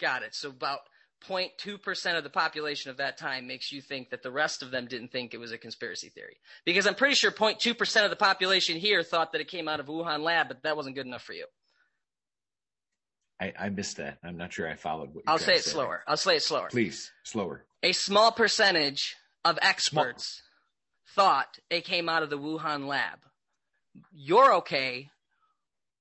Got 0.00 0.22
it. 0.22 0.34
So 0.34 0.50
about 0.50 0.80
0.2 1.26 1.80
percent 1.80 2.18
of 2.18 2.24
the 2.24 2.28
population 2.30 2.90
of 2.90 2.98
that 2.98 3.16
time 3.16 3.46
makes 3.46 3.72
you 3.72 3.80
think 3.80 4.10
that 4.10 4.22
the 4.22 4.30
rest 4.30 4.62
of 4.62 4.70
them 4.70 4.86
didn't 4.86 5.08
think 5.10 5.32
it 5.32 5.38
was 5.38 5.52
a 5.52 5.58
conspiracy 5.58 6.10
theory. 6.10 6.36
Because 6.66 6.86
I'm 6.86 6.94
pretty 6.94 7.14
sure 7.14 7.30
0.2 7.30 7.78
percent 7.78 8.04
of 8.04 8.10
the 8.10 8.16
population 8.16 8.76
here 8.76 9.02
thought 9.02 9.32
that 9.32 9.40
it 9.40 9.48
came 9.48 9.66
out 9.68 9.80
of 9.80 9.86
Wuhan 9.86 10.20
lab, 10.22 10.48
but 10.48 10.62
that 10.64 10.76
wasn't 10.76 10.96
good 10.96 11.06
enough 11.06 11.22
for 11.22 11.32
you. 11.32 11.46
I, 13.40 13.52
I 13.58 13.68
missed 13.70 13.96
that. 13.96 14.18
I'm 14.22 14.36
not 14.36 14.52
sure 14.52 14.68
I 14.68 14.74
followed 14.76 15.08
what 15.14 15.24
you 15.26 15.32
I'll 15.32 15.38
say 15.38 15.56
it 15.56 15.64
slower. 15.64 16.02
I'll 16.06 16.16
say 16.16 16.36
it 16.36 16.42
slower. 16.42 16.68
Please, 16.70 17.10
slower. 17.24 17.64
A 17.82 17.92
small 17.92 18.30
percentage 18.30 19.16
of 19.44 19.58
experts 19.60 20.42
thought 21.14 21.58
it 21.70 21.84
came 21.84 22.08
out 22.08 22.22
of 22.22 22.30
the 22.30 22.38
Wuhan 22.38 22.86
lab. 22.86 23.18
You're 24.12 24.54
okay 24.54 25.10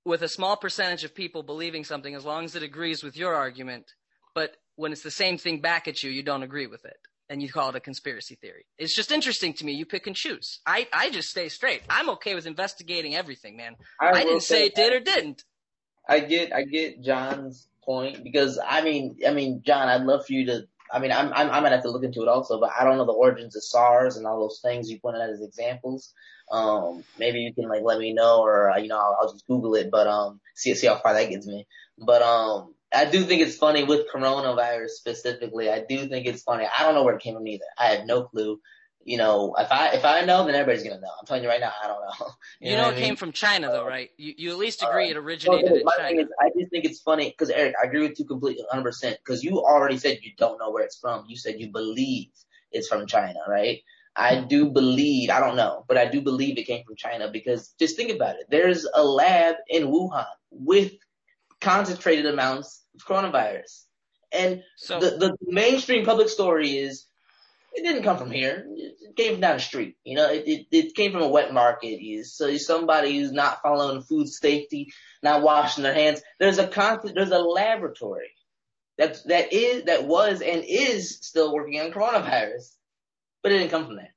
with 0.05 0.21
a 0.21 0.27
small 0.27 0.57
percentage 0.57 1.03
of 1.03 1.15
people 1.15 1.43
believing 1.43 1.83
something 1.83 2.15
as 2.15 2.25
long 2.25 2.45
as 2.45 2.55
it 2.55 2.63
agrees 2.63 3.03
with 3.03 3.15
your 3.15 3.33
argument, 3.35 3.93
but 4.35 4.57
when 4.75 4.91
it's 4.91 5.03
the 5.03 5.11
same 5.11 5.37
thing 5.37 5.61
back 5.61 5.87
at 5.87 6.03
you, 6.03 6.09
you 6.11 6.23
don't 6.23 6.43
agree 6.43 6.67
with 6.67 6.83
it. 6.85 6.97
And 7.29 7.41
you 7.41 7.49
call 7.49 7.69
it 7.69 7.75
a 7.75 7.79
conspiracy 7.79 8.35
theory. 8.35 8.65
It's 8.77 8.95
just 8.95 9.11
interesting 9.11 9.53
to 9.53 9.65
me. 9.65 9.71
You 9.71 9.85
pick 9.85 10.07
and 10.07 10.15
choose. 10.15 10.59
I, 10.65 10.87
I 10.91 11.09
just 11.09 11.29
stay 11.29 11.47
straight. 11.47 11.81
I'm 11.89 12.09
okay 12.11 12.35
with 12.35 12.45
investigating 12.45 13.15
everything, 13.15 13.55
man. 13.55 13.75
I, 13.99 14.11
will 14.11 14.19
didn't 14.19 14.41
say 14.41 14.65
it 14.65 14.75
did 14.75 14.93
or 14.93 14.99
didn't. 14.99 15.43
I 16.07 16.19
get 16.19 16.53
I 16.53 16.63
get 16.63 17.01
John's 17.01 17.67
point 17.83 18.23
because 18.23 18.59
I 18.65 18.81
mean 18.81 19.17
I 19.25 19.33
mean 19.33 19.61
John 19.65 19.87
I'd 19.87 20.03
love 20.03 20.25
for 20.25 20.33
you 20.33 20.45
to 20.47 20.67
I 20.93 20.99
mean 20.99 21.11
I'm 21.11 21.33
I'm, 21.33 21.49
I'm 21.49 21.63
gonna 21.63 21.71
have 21.71 21.83
to 21.83 21.91
look 21.91 22.03
into 22.03 22.21
it 22.21 22.27
also 22.27 22.59
but 22.59 22.71
I 22.79 22.83
don't 22.83 22.97
know 22.97 23.05
the 23.05 23.11
origins 23.13 23.55
of 23.55 23.63
SARS 23.63 24.17
and 24.17 24.25
all 24.25 24.39
those 24.39 24.59
things 24.61 24.89
you 24.89 24.99
pointed 24.99 25.21
out 25.21 25.29
as 25.29 25.41
examples. 25.41 26.13
Um, 26.51 27.03
maybe 27.17 27.39
you 27.39 27.53
can 27.53 27.67
like 27.67 27.83
let 27.83 27.99
me 27.99 28.13
know 28.13 28.41
or 28.41 28.69
uh, 28.71 28.77
you 28.77 28.87
know 28.87 28.97
I'll, 28.99 29.17
I'll 29.21 29.31
just 29.31 29.47
Google 29.47 29.75
it 29.75 29.89
but 29.91 30.07
um 30.07 30.39
see 30.55 30.73
see 30.75 30.87
how 30.87 30.97
far 30.97 31.13
that 31.13 31.29
gets 31.29 31.47
me. 31.47 31.67
But 31.97 32.21
um 32.21 32.75
I 32.93 33.05
do 33.05 33.23
think 33.23 33.41
it's 33.41 33.57
funny 33.57 33.83
with 33.83 34.11
coronavirus 34.13 34.89
specifically. 34.89 35.69
I 35.69 35.83
do 35.87 36.07
think 36.07 36.27
it's 36.27 36.43
funny. 36.43 36.65
I 36.65 36.83
don't 36.83 36.93
know 36.93 37.03
where 37.03 37.15
it 37.15 37.23
came 37.23 37.33
from 37.33 37.47
either. 37.47 37.65
I 37.77 37.87
have 37.95 38.05
no 38.05 38.23
clue. 38.25 38.59
You 39.05 39.17
know, 39.17 39.55
if 39.57 39.71
I 39.71 39.89
if 39.89 40.05
I 40.05 40.21
know, 40.25 40.45
then 40.45 40.55
everybody's 40.55 40.83
gonna 40.83 41.01
know. 41.01 41.11
I'm 41.19 41.25
telling 41.25 41.43
you 41.43 41.49
right 41.49 41.59
now, 41.59 41.73
I 41.83 41.87
don't 41.87 42.01
know. 42.01 42.27
You, 42.61 42.77
know, 42.77 42.83
what 42.83 42.93
it 42.93 42.95
mean? 42.95 43.03
came 43.05 43.15
from 43.17 43.31
China, 43.33 43.69
though, 43.69 43.85
right? 43.85 44.09
You, 44.17 44.33
you 44.37 44.51
at 44.51 44.57
least 44.57 44.81
Uh, 44.81 44.89
agree 44.89 45.09
it 45.09 45.17
originated 45.17 45.65
no, 45.65 45.75
in 45.75 45.83
my 45.83 45.91
thing 46.07 46.17
China. 46.17 46.21
is, 46.21 46.27
I 46.39 46.49
just 46.57 46.71
think 46.71 46.85
it's 46.85 47.01
funny 47.01 47.29
because 47.29 47.49
Eric, 47.49 47.75
I 47.83 47.87
agree 47.87 48.01
with 48.07 48.17
you 48.19 48.25
completely, 48.25 48.63
100. 48.63 48.83
percent 48.83 49.17
Because 49.23 49.43
you 49.43 49.59
already 49.59 49.97
said 49.97 50.19
you 50.21 50.31
don't 50.37 50.57
know 50.59 50.71
where 50.71 50.83
it's 50.83 50.97
from. 50.99 51.25
You 51.27 51.35
said 51.35 51.59
you 51.59 51.71
believe 51.71 52.29
it's 52.71 52.87
from 52.87 53.05
China, 53.07 53.39
right? 53.47 53.79
I 54.15 54.41
do 54.41 54.69
believe, 54.71 55.29
I 55.31 55.39
don't 55.39 55.55
know, 55.55 55.85
but 55.87 55.97
I 55.97 56.05
do 56.05 56.21
believe 56.21 56.57
it 56.57 56.63
came 56.67 56.85
from 56.85 56.95
China 56.95 57.29
because 57.31 57.73
just 57.79 57.97
think 57.97 58.11
about 58.11 58.35
it. 58.35 58.45
There's 58.49 58.85
a 58.93 59.03
lab 59.03 59.55
in 59.69 59.87
Wuhan 59.87 60.27
with 60.51 60.93
concentrated 61.61 62.25
amounts 62.27 62.83
of 62.95 63.05
coronavirus, 63.05 63.85
and 64.31 64.63
So 64.77 64.99
the 64.99 65.11
the 65.17 65.37
mainstream 65.41 66.05
public 66.05 66.29
story 66.29 66.77
is 66.77 67.07
it 67.73 67.83
didn't 67.83 68.03
come 68.03 68.17
from 68.17 68.31
here. 68.31 68.65
It 68.75 69.15
came 69.15 69.33
from 69.33 69.41
down 69.41 69.57
the 69.57 69.61
street. 69.61 69.97
You 70.03 70.15
know, 70.15 70.29
it 70.29 70.47
it, 70.47 70.67
it 70.71 70.95
came 70.95 71.11
from 71.11 71.21
a 71.23 71.27
wet 71.27 71.53
market. 71.53 72.03
Is 72.03 72.35
so 72.35 72.55
somebody 72.57 73.17
who's 73.17 73.31
not 73.31 73.61
following 73.61 74.01
food 74.01 74.27
safety, 74.27 74.93
not 75.21 75.41
washing 75.41 75.83
their 75.83 75.93
hands. 75.93 76.21
There's 76.39 76.59
a 76.59 76.67
constant. 76.67 77.15
There's 77.15 77.31
a 77.31 77.39
laboratory 77.39 78.31
that 78.97 79.17
that 79.27 79.53
is 79.53 79.85
that 79.85 80.05
was 80.05 80.41
and 80.41 80.63
is 80.67 81.19
still 81.21 81.53
working 81.53 81.79
on 81.79 81.91
coronavirus, 81.91 82.75
but 83.41 83.51
it 83.51 83.57
didn't 83.57 83.71
come 83.71 83.85
from 83.87 83.95
there. 83.95 84.13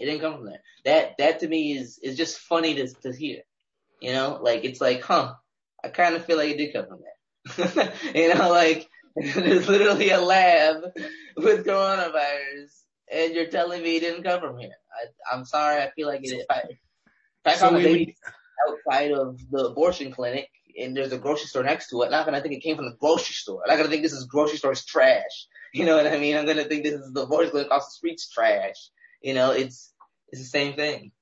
It 0.00 0.06
didn't 0.06 0.20
come 0.20 0.36
from 0.36 0.46
there. 0.46 0.62
That 0.84 1.18
that 1.18 1.40
to 1.40 1.48
me 1.48 1.76
is 1.76 1.98
is 2.02 2.16
just 2.16 2.38
funny 2.38 2.74
to 2.76 2.88
to 3.02 3.12
hear. 3.12 3.42
You 4.00 4.12
know, 4.12 4.38
like 4.40 4.64
it's 4.64 4.80
like, 4.80 5.02
huh? 5.02 5.34
I 5.82 5.88
kind 5.88 6.14
of 6.14 6.24
feel 6.24 6.36
like 6.36 6.50
it 6.50 6.58
did 6.58 6.72
come 6.72 6.86
from 6.86 7.00
there. 7.00 7.92
you 8.14 8.34
know, 8.34 8.50
like 8.50 8.88
there's 9.34 9.68
literally 9.68 10.10
a 10.10 10.20
lab 10.20 10.82
with 11.36 11.66
coronavirus, 11.66 12.70
and 13.12 13.34
you're 13.34 13.46
telling 13.46 13.82
me 13.82 13.96
it 13.96 14.00
didn't 14.00 14.22
come 14.22 14.40
from 14.40 14.58
here. 14.58 14.74
I, 14.92 15.34
I'm 15.34 15.44
sorry. 15.44 15.82
I 15.82 15.90
feel 15.90 16.08
like 16.08 16.20
it. 16.22 16.32
If 16.32 16.46
I, 16.50 16.62
if 16.68 16.78
I 17.46 17.54
So 17.54 17.70
found 17.70 17.76
a 17.76 17.82
baby 17.84 18.16
outside 18.68 19.12
of 19.12 19.38
the 19.50 19.66
abortion 19.66 20.12
clinic 20.12 20.48
and 20.80 20.96
there's 20.96 21.12
a 21.12 21.18
grocery 21.18 21.46
store 21.46 21.64
next 21.64 21.90
to 21.90 22.02
it, 22.02 22.06
I'm 22.06 22.12
not 22.12 22.26
gonna 22.26 22.40
think 22.40 22.54
it 22.54 22.62
came 22.62 22.76
from 22.76 22.86
the 22.86 22.96
grocery 23.00 23.34
store. 23.34 23.62
I'm 23.64 23.70
not 23.70 23.76
gonna 23.76 23.88
think 23.88 24.02
this 24.02 24.12
is 24.12 24.24
grocery 24.24 24.58
store's 24.58 24.84
trash. 24.84 25.22
You 25.74 25.84
know 25.84 25.98
what 25.98 26.06
I 26.06 26.18
mean? 26.18 26.34
I'm 26.34 26.46
gonna 26.46 26.64
think 26.64 26.82
this 26.82 26.94
is 26.94 27.12
the 27.12 27.24
abortion 27.24 27.50
clinic 27.50 27.66
across 27.66 27.84
the 27.84 27.90
street's 27.92 28.30
trash. 28.30 28.88
You 29.20 29.34
know, 29.34 29.50
it's 29.50 29.92
it's 30.30 30.40
the 30.40 30.48
same 30.48 30.76
thing. 30.76 31.12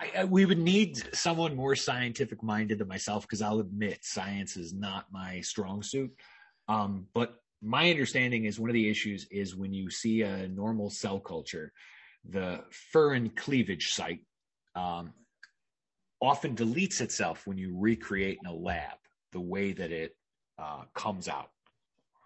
I, 0.00 0.24
we 0.24 0.44
would 0.44 0.58
need 0.58 1.14
someone 1.14 1.56
more 1.56 1.74
scientific 1.74 2.42
minded 2.42 2.78
than 2.78 2.88
myself 2.88 3.22
because 3.22 3.42
I'll 3.42 3.60
admit 3.60 4.04
science 4.04 4.56
is 4.56 4.72
not 4.72 5.06
my 5.10 5.40
strong 5.40 5.82
suit. 5.82 6.12
Um, 6.68 7.06
but 7.14 7.40
my 7.62 7.90
understanding 7.90 8.44
is 8.44 8.60
one 8.60 8.70
of 8.70 8.74
the 8.74 8.88
issues 8.88 9.26
is 9.30 9.56
when 9.56 9.72
you 9.72 9.90
see 9.90 10.22
a 10.22 10.48
normal 10.48 10.90
cell 10.90 11.18
culture, 11.18 11.72
the 12.28 12.60
furin 12.92 13.34
cleavage 13.34 13.92
site 13.92 14.20
um, 14.74 15.12
often 16.20 16.54
deletes 16.54 17.00
itself 17.00 17.46
when 17.46 17.58
you 17.58 17.76
recreate 17.76 18.38
in 18.44 18.50
a 18.50 18.54
lab 18.54 18.98
the 19.32 19.40
way 19.40 19.72
that 19.72 19.90
it 19.90 20.16
uh, 20.58 20.82
comes 20.94 21.28
out. 21.28 21.50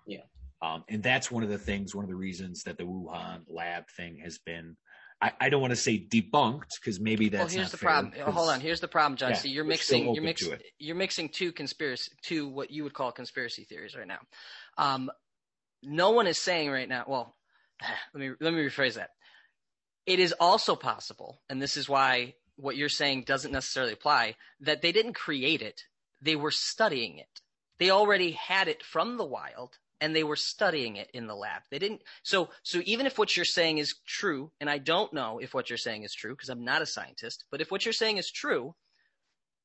Yeah. 0.07 0.23
Um, 0.61 0.85
and 0.89 1.03
that's 1.03 1.31
one 1.31 1.43
of 1.43 1.49
the 1.49 1.59
things, 1.59 1.95
one 1.95 2.05
of 2.05 2.11
the 2.11 2.16
reasons 2.16 2.62
that 2.64 2.79
the 2.79 2.85
Wuhan 2.85 3.41
lab 3.49 3.85
thing 3.97 4.18
has 4.18 4.39
been 4.39 4.77
I, 5.23 5.33
I 5.41 5.49
don't 5.51 5.61
want 5.61 5.70
to 5.70 5.77
say 5.77 5.99
debunked 5.99 6.81
because 6.81 6.99
maybe 6.99 7.29
well, 7.29 7.43
that's 7.43 7.55
here's 7.55 7.66
not 7.66 7.70
the 7.70 7.79
problem. 7.79 8.12
Hold 8.35 8.51
on. 8.51 8.61
Here's 8.61 8.81
the 8.81 8.89
problem, 8.89 9.16
John. 9.16 9.31
Yeah, 9.31 9.37
See, 9.37 9.51
you're 9.51 9.64
mixing. 9.64 10.14
You're 10.14 10.25
mixing. 10.25 10.59
You're 10.79 10.97
mixing 10.97 11.29
two 11.29 11.53
conspiracy, 11.53 12.11
two 12.23 12.49
what 12.49 12.73
you 12.73 12.83
would 12.83 12.93
call 12.93 13.12
conspiracy 13.12 13.64
theories 13.64 13.97
right 13.97 14.07
now. 14.07 14.18
Um, 14.77 15.11
no 15.83 16.11
one 16.11 16.27
is 16.27 16.39
saying 16.39 16.70
right 16.70 16.89
now. 16.89 17.05
Well, 17.07 17.37
let 18.14 18.20
me 18.20 18.31
let 18.41 18.53
me 18.53 18.61
rephrase 18.61 18.95
that. 18.95 19.11
It 20.07 20.18
is 20.18 20.35
also 20.41 20.75
possible, 20.75 21.41
and 21.49 21.62
this 21.62 21.77
is 21.77 21.89
why 21.89 22.35
what 22.57 22.77
you're 22.77 22.89
saying 22.89 23.23
doesn't 23.23 23.53
necessarily 23.53 23.93
apply. 23.93 24.35
That 24.61 24.83
they 24.83 24.91
didn't 24.91 25.14
create 25.14 25.62
it; 25.62 25.83
they 26.20 26.35
were 26.35 26.51
studying 26.51 27.18
it. 27.18 27.41
They 27.79 27.91
already 27.91 28.33
had 28.33 28.66
it 28.66 28.83
from 28.83 29.18
the 29.18 29.25
wild, 29.25 29.79
and 30.03 30.16
they 30.16 30.24
were 30.24 30.36
studying 30.36 30.96
it 30.96 31.09
in 31.14 31.28
the 31.28 31.34
lab. 31.34 31.62
They 31.70 31.78
didn't. 31.78 32.03
So, 32.24 32.50
so 32.64 32.80
even 32.84 33.07
if 33.07 33.18
what 33.18 33.36
you're 33.36 33.44
saying 33.44 33.78
is 33.78 33.94
true, 34.05 34.50
and 34.61 34.68
I 34.68 34.78
don't 34.78 35.12
know 35.12 35.38
if 35.38 35.55
what 35.55 35.70
you're 35.70 35.76
saying 35.76 36.03
is 36.03 36.12
true 36.12 36.32
because 36.32 36.48
I'm 36.48 36.64
not 36.64 36.82
a 36.82 36.86
scientist, 36.86 37.44
but 37.53 37.61
if 37.61 37.70
what 37.70 37.86
you're 37.86 37.92
saying 37.92 38.16
is 38.18 38.28
true, 38.28 38.74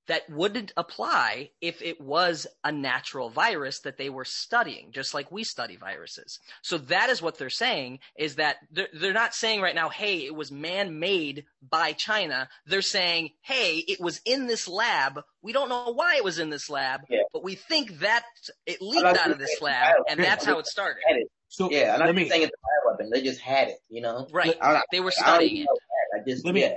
that 0.08 0.30
wouldn't 0.30 0.72
apply 0.78 1.50
if 1.62 1.82
it 1.82 2.00
was 2.02 2.48
a 2.64 2.72
natural 2.72 3.30
virus 3.30 3.80
that 3.82 3.98
they 3.98 4.10
were 4.10 4.26
studying, 4.26 4.92
just 4.92 5.14
like 5.14 5.32
we 5.32 5.44
study 5.44 5.76
viruses. 5.76 6.40
So 6.62 6.78
that 6.80 7.10
is 7.10 7.22
what 7.22 7.38
they're 7.38 7.50
saying 7.50 8.00
is 8.18 8.36
that 8.36 8.58
they're, 8.72 8.88
they're 8.94 9.14
not 9.14 9.36
saying 9.36 9.62
right 9.62 9.76
now, 9.76 9.90
hey, 9.90 10.26
it 10.26 10.36
was 10.36 10.52
man 10.52 11.00
made 11.00 11.46
by 11.68 11.94
China. 11.94 12.50
They're 12.66 12.82
saying, 12.82 13.32
hey, 13.42 13.84
it 13.88 14.00
was 14.00 14.22
in 14.26 14.48
this 14.48 14.68
lab. 14.68 15.22
We 15.42 15.54
don't 15.54 15.70
know 15.70 15.92
why 15.94 16.16
it 16.16 16.24
was 16.24 16.40
in 16.40 16.50
this 16.50 16.70
lab, 16.70 17.02
Yeah. 17.10 17.20
but 17.34 17.44
we 17.44 17.56
think 17.56 18.00
that 18.00 18.24
it 18.66 18.82
leaked 18.82 19.06
out 19.06 19.32
of 19.32 19.40
this 19.40 19.62
lab, 19.62 19.96
and 20.10 20.20
that's 20.20 20.46
how 20.46 20.60
it 20.60 20.68
started. 20.68 21.02
It. 21.10 21.28
So 21.50 21.72
Yeah, 21.72 21.94
I'm 21.94 22.06
not 22.06 22.16
me 22.16 22.28
saying 22.28 22.44
it's 22.44 22.52
a 22.52 23.04
bioweapon. 23.04 23.10
They 23.12 23.22
just 23.22 23.40
had 23.40 23.70
it. 23.70 23.78
You 23.90 24.02
know. 24.02 24.28
Right. 24.32 24.56
I 24.62 24.74
don't, 24.74 24.84
They 24.92 25.00
were 25.00 25.12
studying 25.12 25.64
it. 25.64 25.68
I 26.14 26.20
just 26.28 26.46
Let 26.46 26.54
me- 26.56 26.62
yeah. 26.62 26.76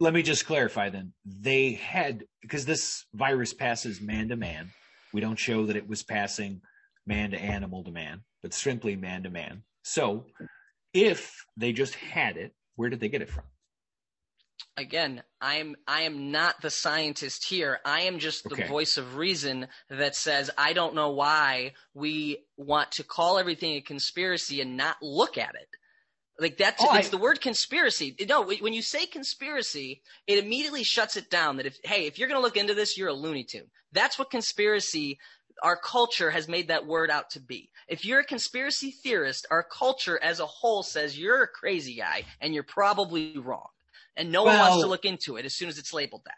Let 0.00 0.14
me 0.14 0.22
just 0.22 0.46
clarify 0.46 0.90
then. 0.90 1.12
They 1.24 1.72
had 1.72 2.24
because 2.40 2.64
this 2.64 3.04
virus 3.14 3.52
passes 3.52 4.00
man 4.00 4.28
to 4.28 4.36
man. 4.36 4.70
We 5.12 5.20
don't 5.20 5.38
show 5.38 5.66
that 5.66 5.76
it 5.76 5.88
was 5.88 6.02
passing 6.02 6.60
man 7.06 7.30
to 7.32 7.38
animal 7.40 7.82
to 7.84 7.90
man, 7.90 8.22
but 8.42 8.54
simply 8.54 8.96
man 8.96 9.22
to 9.24 9.30
man. 9.30 9.62
So 9.82 10.26
if 10.92 11.44
they 11.56 11.72
just 11.72 11.94
had 11.94 12.36
it, 12.36 12.54
where 12.76 12.90
did 12.90 13.00
they 13.00 13.08
get 13.08 13.22
it 13.22 13.30
from? 13.30 13.44
again 14.76 15.22
i'm 15.40 15.76
i 15.86 16.02
am 16.02 16.30
not 16.30 16.60
the 16.62 16.70
scientist 16.70 17.44
here 17.44 17.78
i 17.84 18.02
am 18.02 18.18
just 18.18 18.48
the 18.48 18.54
Okay. 18.54 18.66
voice 18.66 18.96
of 18.96 19.16
reason 19.16 19.66
that 19.88 20.16
says 20.16 20.50
i 20.58 20.72
don't 20.72 20.94
know 20.94 21.10
why 21.10 21.72
we 21.94 22.44
want 22.56 22.90
to 22.92 23.04
call 23.04 23.38
everything 23.38 23.74
a 23.74 23.80
conspiracy 23.80 24.60
and 24.60 24.76
not 24.76 24.96
look 25.02 25.38
at 25.38 25.54
it 25.54 25.68
like 26.38 26.56
that's 26.56 26.82
Oh, 26.84 26.94
it's 26.96 27.08
I- 27.08 27.10
the 27.10 27.18
word 27.18 27.40
conspiracy 27.40 28.14
no 28.28 28.42
when 28.42 28.72
you 28.72 28.82
say 28.82 29.06
conspiracy 29.06 30.02
it 30.26 30.38
immediately 30.38 30.84
shuts 30.84 31.16
it 31.16 31.30
down 31.30 31.56
that 31.56 31.66
if 31.66 31.78
hey 31.84 32.06
if 32.06 32.18
you're 32.18 32.28
going 32.28 32.40
to 32.40 32.44
look 32.44 32.56
into 32.56 32.74
this 32.74 32.96
you're 32.96 33.08
a 33.08 33.14
looney 33.14 33.44
tune 33.44 33.70
that's 33.92 34.18
what 34.18 34.30
conspiracy 34.30 35.18
our 35.62 35.76
culture 35.76 36.30
has 36.30 36.48
made 36.48 36.68
that 36.68 36.86
word 36.86 37.10
out 37.10 37.30
to 37.30 37.40
be. 37.40 37.70
If 37.88 38.04
you're 38.04 38.20
a 38.20 38.24
conspiracy 38.24 38.90
theorist, 38.90 39.46
our 39.50 39.62
culture 39.64 40.18
as 40.22 40.40
a 40.40 40.46
whole 40.46 40.82
says 40.82 41.18
you're 41.18 41.42
a 41.42 41.48
crazy 41.48 41.96
guy 41.96 42.24
and 42.40 42.54
you're 42.54 42.62
probably 42.62 43.36
wrong. 43.38 43.66
And 44.16 44.32
no 44.32 44.44
one 44.44 44.58
wants 44.58 44.82
to 44.82 44.86
look 44.88 45.04
into 45.04 45.36
it 45.36 45.44
as 45.44 45.54
soon 45.54 45.68
as 45.68 45.78
it's 45.78 45.92
labeled 45.92 46.22
that. 46.24 46.34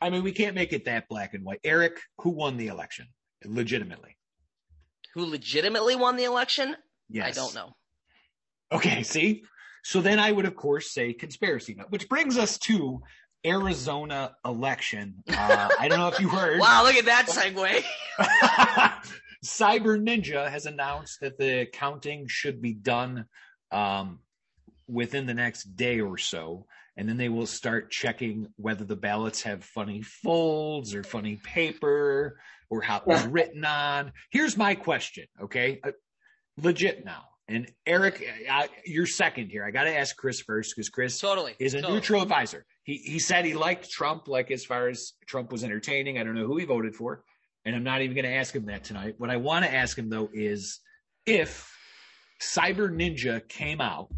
I 0.00 0.10
mean, 0.10 0.24
we 0.24 0.32
can't 0.32 0.56
make 0.56 0.72
it 0.72 0.84
that 0.86 1.08
black 1.08 1.34
and 1.34 1.44
white. 1.44 1.60
Eric, 1.62 2.00
who 2.18 2.30
won 2.30 2.56
the 2.56 2.66
election 2.66 3.06
legitimately? 3.44 4.16
Who 5.14 5.26
legitimately 5.26 5.94
won 5.94 6.16
the 6.16 6.24
election? 6.24 6.76
Yes. 7.08 7.36
I 7.36 7.40
don't 7.40 7.54
know. 7.54 7.76
Okay, 8.72 9.02
see? 9.02 9.44
So 9.84 10.00
then 10.00 10.18
I 10.18 10.30
would, 10.30 10.46
of 10.46 10.54
course, 10.56 10.90
say 10.90 11.12
conspiracy 11.12 11.74
nut, 11.74 11.90
which 11.90 12.08
brings 12.08 12.38
us 12.38 12.58
to 12.60 13.02
Arizona 13.44 14.36
election. 14.44 15.22
Uh, 15.28 15.68
I 15.78 15.88
don't 15.88 15.98
know 15.98 16.08
if 16.08 16.20
you 16.20 16.28
heard. 16.28 16.60
Wow, 16.60 16.84
look 16.84 16.94
at 16.94 17.06
that 17.06 17.26
segue. 17.26 17.82
Cyber 19.44 20.00
Ninja 20.00 20.48
has 20.48 20.66
announced 20.66 21.20
that 21.20 21.36
the 21.36 21.66
counting 21.72 22.28
should 22.28 22.62
be 22.62 22.72
done 22.74 23.26
um, 23.72 24.20
within 24.86 25.26
the 25.26 25.34
next 25.34 25.64
day 25.76 26.00
or 26.00 26.16
so. 26.16 26.66
And 26.96 27.08
then 27.08 27.16
they 27.16 27.30
will 27.30 27.46
start 27.46 27.90
checking 27.90 28.48
whether 28.56 28.84
the 28.84 28.96
ballots 28.96 29.42
have 29.42 29.64
funny 29.64 30.02
folds 30.02 30.94
or 30.94 31.02
funny 31.02 31.36
paper 31.36 32.38
or 32.70 32.82
how 32.82 32.98
it 32.98 33.06
was 33.06 33.26
written 33.26 33.64
on. 33.64 34.12
Here's 34.30 34.56
my 34.56 34.74
question, 34.74 35.26
okay? 35.42 35.80
Uh, 35.82 35.92
legit 36.58 37.04
now. 37.04 37.24
And 37.48 37.70
Eric, 37.86 38.24
uh, 38.48 38.66
you're 38.84 39.06
second 39.06 39.48
here. 39.50 39.64
I 39.64 39.70
got 39.70 39.84
to 39.84 39.96
ask 39.96 40.16
Chris 40.16 40.40
first 40.40 40.74
because 40.74 40.88
Chris 40.88 41.18
totally. 41.18 41.54
is 41.58 41.74
a 41.74 41.80
totally. 41.80 41.94
neutral 41.94 42.22
advisor. 42.22 42.64
He 42.84 42.96
he 42.96 43.18
said 43.18 43.44
he 43.44 43.54
liked 43.54 43.90
Trump, 43.90 44.28
like 44.28 44.50
as 44.50 44.64
far 44.64 44.88
as 44.88 45.12
Trump 45.26 45.52
was 45.52 45.64
entertaining. 45.64 46.18
I 46.18 46.24
don't 46.24 46.34
know 46.34 46.46
who 46.46 46.56
he 46.56 46.64
voted 46.64 46.94
for, 46.94 47.24
and 47.64 47.74
I'm 47.74 47.84
not 47.84 48.02
even 48.02 48.14
going 48.14 48.24
to 48.24 48.34
ask 48.36 48.54
him 48.54 48.66
that 48.66 48.84
tonight. 48.84 49.14
What 49.18 49.30
I 49.30 49.36
want 49.36 49.64
to 49.64 49.74
ask 49.74 49.98
him 49.98 50.08
though 50.08 50.30
is 50.32 50.80
if 51.26 51.70
Cyber 52.40 52.90
Ninja 52.90 53.46
came 53.48 53.80
out, 53.80 54.08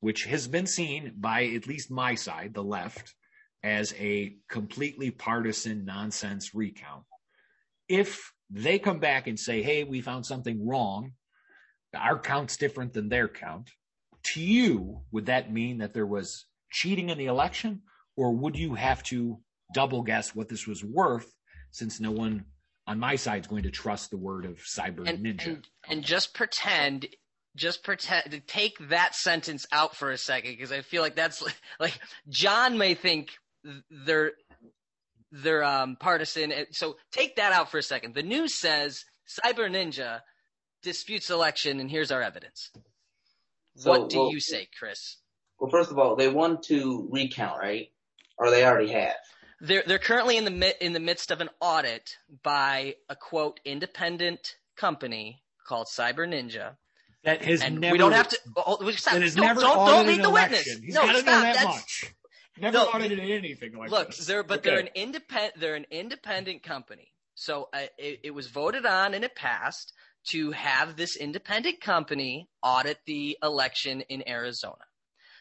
which 0.00 0.24
has 0.24 0.46
been 0.46 0.66
seen 0.66 1.14
by 1.16 1.44
at 1.46 1.66
least 1.66 1.90
my 1.90 2.14
side, 2.14 2.54
the 2.54 2.62
left, 2.62 3.14
as 3.62 3.94
a 3.98 4.36
completely 4.48 5.10
partisan 5.10 5.84
nonsense 5.84 6.54
recount. 6.54 7.04
If 7.88 8.32
they 8.50 8.78
come 8.78 9.00
back 9.00 9.26
and 9.26 9.38
say, 9.38 9.62
"Hey, 9.62 9.84
we 9.84 10.02
found 10.02 10.26
something 10.26 10.66
wrong," 10.66 11.12
our 11.94 12.18
count's 12.18 12.56
different 12.56 12.92
than 12.92 13.08
their 13.08 13.28
count 13.28 13.70
to 14.24 14.40
you, 14.40 15.00
would 15.12 15.26
that 15.26 15.52
mean 15.52 15.78
that 15.78 15.94
there 15.94 16.06
was 16.06 16.46
cheating 16.70 17.10
in 17.10 17.18
the 17.18 17.26
election, 17.26 17.82
or 18.16 18.32
would 18.32 18.56
you 18.56 18.74
have 18.74 19.02
to 19.04 19.38
double 19.72 20.02
guess 20.02 20.34
what 20.34 20.48
this 20.48 20.66
was 20.66 20.84
worth 20.84 21.32
since 21.70 22.00
no 22.00 22.10
one 22.10 22.44
on 22.86 22.98
my 22.98 23.16
side 23.16 23.42
is 23.42 23.46
going 23.46 23.62
to 23.62 23.70
trust 23.70 24.10
the 24.10 24.16
word 24.16 24.44
of 24.44 24.58
Cyber 24.58 25.08
and, 25.08 25.24
Ninja? 25.24 25.46
and 25.46 25.68
and 25.88 26.04
just 26.04 26.34
pretend 26.34 27.06
just 27.56 27.84
pretend 27.84 28.30
to 28.32 28.40
take 28.40 28.76
that 28.88 29.14
sentence 29.14 29.66
out 29.70 29.94
for 29.94 30.10
a 30.10 30.18
second 30.18 30.52
because 30.52 30.72
I 30.72 30.80
feel 30.80 31.02
like 31.02 31.14
that's 31.14 31.40
like, 31.40 31.56
like 31.80 31.98
John 32.28 32.78
may 32.78 32.94
think 32.94 33.30
they're 34.06 34.32
they're 35.30 35.64
um, 35.64 35.96
partisan. 35.98 36.52
So 36.70 36.96
take 37.12 37.36
that 37.36 37.52
out 37.52 37.70
for 37.70 37.78
a 37.78 37.82
second. 37.82 38.14
The 38.14 38.22
news 38.22 38.54
says 38.54 39.04
Cyber 39.44 39.68
Ninja 39.68 40.20
disputes 40.84 41.30
election, 41.30 41.80
and 41.80 41.90
here's 41.90 42.12
our 42.12 42.22
evidence. 42.22 42.70
So, 43.76 43.90
what 43.90 44.08
do 44.10 44.18
well- 44.18 44.30
you 44.32 44.38
say, 44.40 44.68
Chris? 44.78 45.16
Well, 45.58 45.70
first 45.70 45.90
of 45.90 45.98
all, 45.98 46.14
they 46.16 46.28
want 46.28 46.62
to 46.64 47.08
recount, 47.10 47.58
right? 47.60 47.90
Or 48.38 48.50
they 48.50 48.64
already 48.64 48.92
have. 48.92 49.14
They're 49.60 49.84
they're 49.86 49.98
currently 50.00 50.36
in 50.36 50.44
the 50.44 50.50
mi- 50.50 50.74
in 50.80 50.92
the 50.92 51.00
midst 51.00 51.30
of 51.30 51.40
an 51.40 51.48
audit 51.60 52.16
by 52.42 52.96
a 53.08 53.16
quote 53.16 53.60
independent 53.64 54.56
company 54.76 55.42
called 55.66 55.86
Cyber 55.86 56.28
Ninja. 56.28 56.76
that 57.22 57.42
has 57.44 57.62
and 57.62 57.80
never 57.80 57.92
we 57.92 57.98
don't 57.98 58.12
have 58.12 58.28
to. 58.28 58.38
Oh, 58.56 58.84
we- 58.84 58.92
stop. 58.94 59.14
that 59.14 59.22
has 59.22 59.36
don't, 59.36 59.46
never 59.46 59.60
don't, 59.60 59.76
audited 59.78 59.94
don't 59.94 60.06
lead 60.08 60.24
the 60.24 60.28
election. 60.28 60.58
witness. 60.74 60.84
He's 60.84 60.94
no, 60.94 61.02
got 61.06 61.12
to 61.12 61.18
stop. 61.20 61.26
know 61.34 61.40
that 61.40 61.54
That's, 61.54 61.64
much. 61.66 62.14
Never 62.58 62.78
No, 62.78 62.84
audited 62.86 63.18
anything 63.20 63.76
like 63.76 63.90
look, 63.90 64.08
this. 64.08 64.26
they're 64.26 64.42
but 64.42 64.58
Okay. 64.58 64.70
they're 64.70 64.78
an 64.80 64.88
independent. 64.94 65.60
They're 65.60 65.76
an 65.76 65.86
independent 65.90 66.62
company. 66.64 67.12
So 67.36 67.68
uh, 67.72 67.86
it, 67.96 68.20
it 68.24 68.30
was 68.34 68.48
voted 68.48 68.84
on 68.84 69.14
and 69.14 69.24
it 69.24 69.34
passed 69.36 69.92
to 70.28 70.50
have 70.52 70.96
this 70.96 71.16
independent 71.16 71.80
company 71.80 72.48
audit 72.62 72.98
the 73.06 73.38
election 73.42 74.02
in 74.02 74.28
Arizona. 74.28 74.84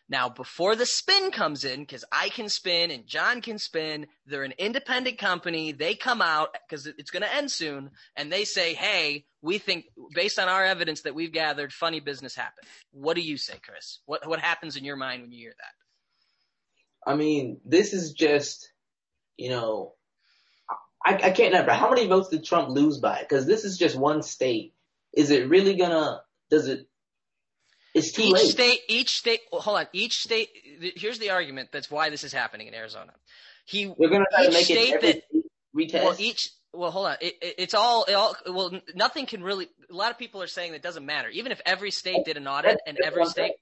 Now, 0.09 0.27
before 0.27 0.75
the 0.75 0.85
spin 0.85 1.31
comes 1.31 1.63
in, 1.63 1.79
because 1.79 2.03
I 2.11 2.29
can 2.29 2.49
spin 2.49 2.91
and 2.91 3.07
John 3.07 3.41
can 3.41 3.57
spin, 3.57 4.07
they're 4.25 4.43
an 4.43 4.53
independent 4.57 5.17
company. 5.17 5.71
They 5.71 5.95
come 5.95 6.21
out 6.21 6.55
because 6.67 6.85
it's 6.85 7.09
going 7.09 7.23
to 7.23 7.33
end 7.33 7.49
soon, 7.49 7.89
and 8.17 8.31
they 8.31 8.43
say, 8.43 8.73
"Hey, 8.73 9.25
we 9.41 9.57
think 9.57 9.85
based 10.13 10.39
on 10.39 10.49
our 10.49 10.65
evidence 10.65 11.01
that 11.01 11.15
we've 11.15 11.31
gathered, 11.31 11.71
funny 11.71 12.01
business 12.01 12.35
happened." 12.35 12.67
What 12.91 13.15
do 13.15 13.21
you 13.21 13.37
say, 13.37 13.59
Chris? 13.63 14.01
What 14.05 14.27
what 14.27 14.39
happens 14.39 14.75
in 14.75 14.83
your 14.83 14.97
mind 14.97 15.21
when 15.21 15.31
you 15.31 15.39
hear 15.39 15.55
that? 15.57 17.11
I 17.11 17.15
mean, 17.15 17.59
this 17.65 17.93
is 17.93 18.11
just, 18.13 18.71
you 19.37 19.49
know, 19.49 19.95
I, 21.05 21.15
I 21.15 21.31
can't 21.31 21.51
remember. 21.51 21.71
How 21.73 21.89
many 21.89 22.07
votes 22.07 22.29
did 22.29 22.43
Trump 22.45 22.69
lose 22.69 22.99
by? 22.99 23.19
Because 23.21 23.45
this 23.45 23.65
is 23.65 23.77
just 23.77 23.95
one 23.95 24.21
state. 24.21 24.73
Is 25.13 25.29
it 25.31 25.49
really 25.49 25.75
gonna, 25.75 26.21
does 26.49 26.67
it, 26.67 26.87
it's 27.93 28.11
too 28.11 28.23
each 28.23 28.33
late. 28.33 28.47
state, 28.51 28.79
each 28.87 29.09
state. 29.17 29.41
Well, 29.51 29.61
hold 29.61 29.77
on. 29.79 29.87
Each 29.93 30.17
state. 30.17 30.49
th- 30.81 30.93
Here's 30.95 31.19
the 31.19 31.29
argument. 31.31 31.69
That's 31.71 31.91
why 31.91 32.09
this 32.09 32.23
is 32.23 32.33
happening 32.33 32.67
in 32.67 32.73
Arizona. 32.73 33.11
He 33.65 33.85
They're 33.97 34.09
gonna 34.09 34.25
try 34.33 34.45
to 34.45 34.51
make 34.51 34.65
state 34.65 34.77
it 34.77 34.95
every 34.95 35.11
that- 35.13 35.23
retest. 35.75 36.03
well 36.03 36.15
each 36.17 36.49
well 36.73 36.89
hold 36.91 37.05
on. 37.07 37.17
It, 37.21 37.35
it, 37.41 37.55
it's 37.59 37.73
all 37.75 38.03
it 38.05 38.13
all 38.13 38.35
well 38.47 38.71
nothing 38.95 39.25
can 39.27 39.43
really. 39.43 39.67
A 39.91 39.93
lot 39.93 40.09
of 40.11 40.17
people 40.17 40.41
are 40.41 40.47
saying 40.47 40.71
that 40.71 40.81
doesn't 40.81 41.05
matter. 41.05 41.29
Even 41.29 41.51
if 41.51 41.61
every 41.65 41.91
state 41.91 42.25
did 42.25 42.35
an 42.37 42.47
audit 42.47 42.79
and 42.87 42.97
every 43.03 43.25
state. 43.25 43.53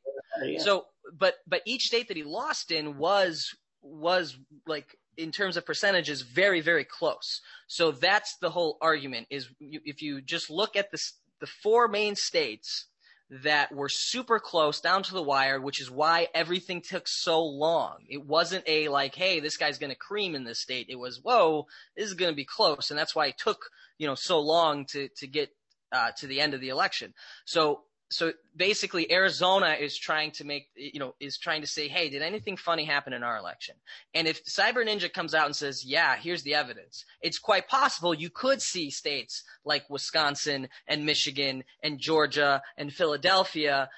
So, 0.60 0.86
but 1.18 1.36
but 1.46 1.62
each 1.66 1.84
state 1.84 2.08
that 2.08 2.16
he 2.18 2.24
lost 2.24 2.72
in 2.72 2.98
was 2.98 3.54
was 3.82 4.38
like 4.66 4.88
in 5.22 5.32
terms 5.32 5.58
of 5.58 5.66
percentages 5.66 6.22
very 6.22 6.62
very 6.62 6.84
close. 6.84 7.42
So 7.68 7.92
that's 7.92 8.36
the 8.38 8.50
whole 8.50 8.78
argument. 8.82 9.28
Is 9.30 9.50
if 9.60 10.02
you 10.02 10.22
just 10.22 10.50
look 10.50 10.76
at 10.76 10.92
the 10.92 11.02
the 11.40 11.48
four 11.48 11.88
main 11.88 12.16
states 12.16 12.88
that 13.32 13.74
were 13.74 13.90
super 13.90 14.40
close 14.40 14.82
down 14.82 15.04
to 15.04 15.14
the 15.14 15.24
wire, 15.24 15.60
which 15.62 15.80
is 15.80 15.90
why 15.90 16.28
everything 16.34 16.82
took 16.82 17.08
so 17.08 17.42
long. 17.42 18.00
It 18.10 18.26
wasn't 18.26 18.66
a 18.68 18.90
like, 18.90 19.16
hey, 19.16 19.40
this 19.40 19.56
guy's 19.56 19.78
going 19.78 19.90
to 19.90 19.96
cream 19.96 20.36
in 20.36 20.44
this 20.44 20.60
state. 20.60 20.88
It 20.90 21.00
was, 21.00 21.22
whoa, 21.24 21.66
this 21.96 22.08
is 22.08 22.14
going 22.14 22.32
to 22.32 22.36
be 22.36 22.44
close, 22.44 22.92
and 22.92 23.00
that's 23.00 23.16
why 23.16 23.28
it 23.28 23.38
took 23.38 23.70
you 23.98 24.08
know 24.08 24.16
so 24.16 24.40
long 24.40 24.86
to 24.88 25.08
to 25.18 25.28
get 25.28 25.50
uh, 25.92 26.12
to 26.18 26.28
the 26.28 26.42
end 26.42 26.54
of 26.54 26.62
the 26.62 26.70
election. 26.70 27.14
So 27.46 27.82
so 28.12 28.34
basically, 28.56 29.12
Arizona 29.12 29.78
is 29.80 29.98
trying 29.98 30.32
to 30.32 30.44
make 30.44 30.68
you 30.76 31.00
know 31.00 31.16
is 31.20 31.38
trying 31.38 31.62
to 31.62 31.68
say, 31.68 31.88
hey, 31.88 32.10
did 32.10 32.22
anything 32.22 32.58
funny 32.58 32.84
happen 32.84 33.14
in 33.14 33.24
our 33.24 33.38
election? 33.38 33.76
And 34.14 34.28
if 34.28 34.44
Cyber 34.46 34.86
Ninja 34.86 35.12
comes 35.12 35.34
out 35.34 35.46
and 35.46 35.56
says, 35.56 35.86
yeah, 35.86 36.18
here's 36.18 36.44
the 36.44 36.54
evidence, 36.54 37.06
it's 37.22 37.40
quite 37.40 37.68
possible 37.70 38.14
you 38.14 38.30
could 38.30 38.62
see 38.62 38.90
states 38.90 39.44
like 39.64 39.90
Wisconsin 39.90 40.68
and 40.88 41.06
Michigan 41.06 41.64
and 41.84 42.00
Georgia 42.00 42.62
and 42.78 42.92
Philadelphia 42.94 43.90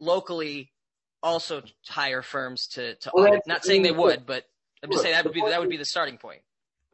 locally 0.00 0.72
also 1.22 1.62
hire 1.88 2.22
firms 2.22 2.66
to, 2.66 2.96
to 2.96 3.10
Well, 3.14 3.28
audit. 3.28 3.42
Not 3.46 3.64
saying 3.64 3.82
they 3.82 3.92
would, 3.92 4.26
but 4.26 4.44
I'm 4.82 4.90
just 4.90 5.02
saying 5.02 5.14
that 5.14 5.24
would 5.24 5.32
be 5.32 5.42
that 5.42 5.60
would 5.60 5.70
be 5.70 5.76
the 5.76 5.84
starting 5.84 6.18
point. 6.18 6.42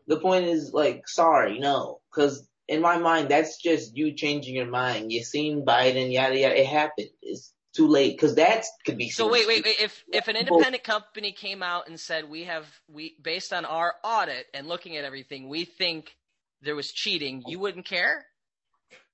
the 0.07 0.21
point 0.21 0.45
is 0.45 0.73
like, 0.75 1.09
sorry, 1.09 1.59
no, 1.59 2.01
because 2.11 2.50
in 2.71 2.81
my 2.81 2.99
mind, 2.99 3.29
that's 3.29 3.61
just 3.61 3.97
you 3.97 4.13
changing 4.13 4.55
your 4.55 4.67
mind. 4.67 5.11
You 5.11 5.25
seen 5.25 5.65
Biden, 5.65 6.13
yada 6.13 6.39
yada. 6.39 6.59
It 6.61 6.67
happened. 6.67 7.09
It's 7.21 7.53
too 7.75 7.89
late 7.89 8.13
because 8.17 8.37
that 8.37 8.65
could 8.87 8.97
be. 8.97 9.11
So 9.11 9.29
wait, 9.29 9.47
wait, 9.49 9.65
wait. 9.65 9.81
If 9.81 10.05
if 10.13 10.29
an 10.29 10.37
People- 10.37 10.59
independent 10.59 10.85
company 10.85 11.33
came 11.33 11.65
out 11.65 11.89
and 11.89 11.99
said 11.99 12.31
we 12.31 12.45
have 12.45 12.67
we 12.89 13.17
based 13.21 13.53
on 13.53 13.65
our 13.65 13.95
audit 14.05 14.47
and 14.55 14.69
looking 14.69 14.97
at 14.97 15.05
everything, 15.05 15.49
we 15.49 15.65
think 15.65 16.17
there 16.63 16.77
was 16.77 16.93
cheating, 16.93 17.43
you 17.47 17.59
wouldn't 17.59 17.87
care? 17.87 18.25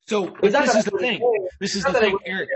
so 0.07 0.27
but 0.27 0.45
It's 0.45 0.59
this 0.59 0.75
is 0.77 0.85
the 0.85 0.99
thing. 0.99 1.49
This 1.59 1.75
is 1.77 1.85
the 1.85 1.93
thing, 1.95 2.13
wouldn't 2.13 2.23
Eric. 2.27 2.49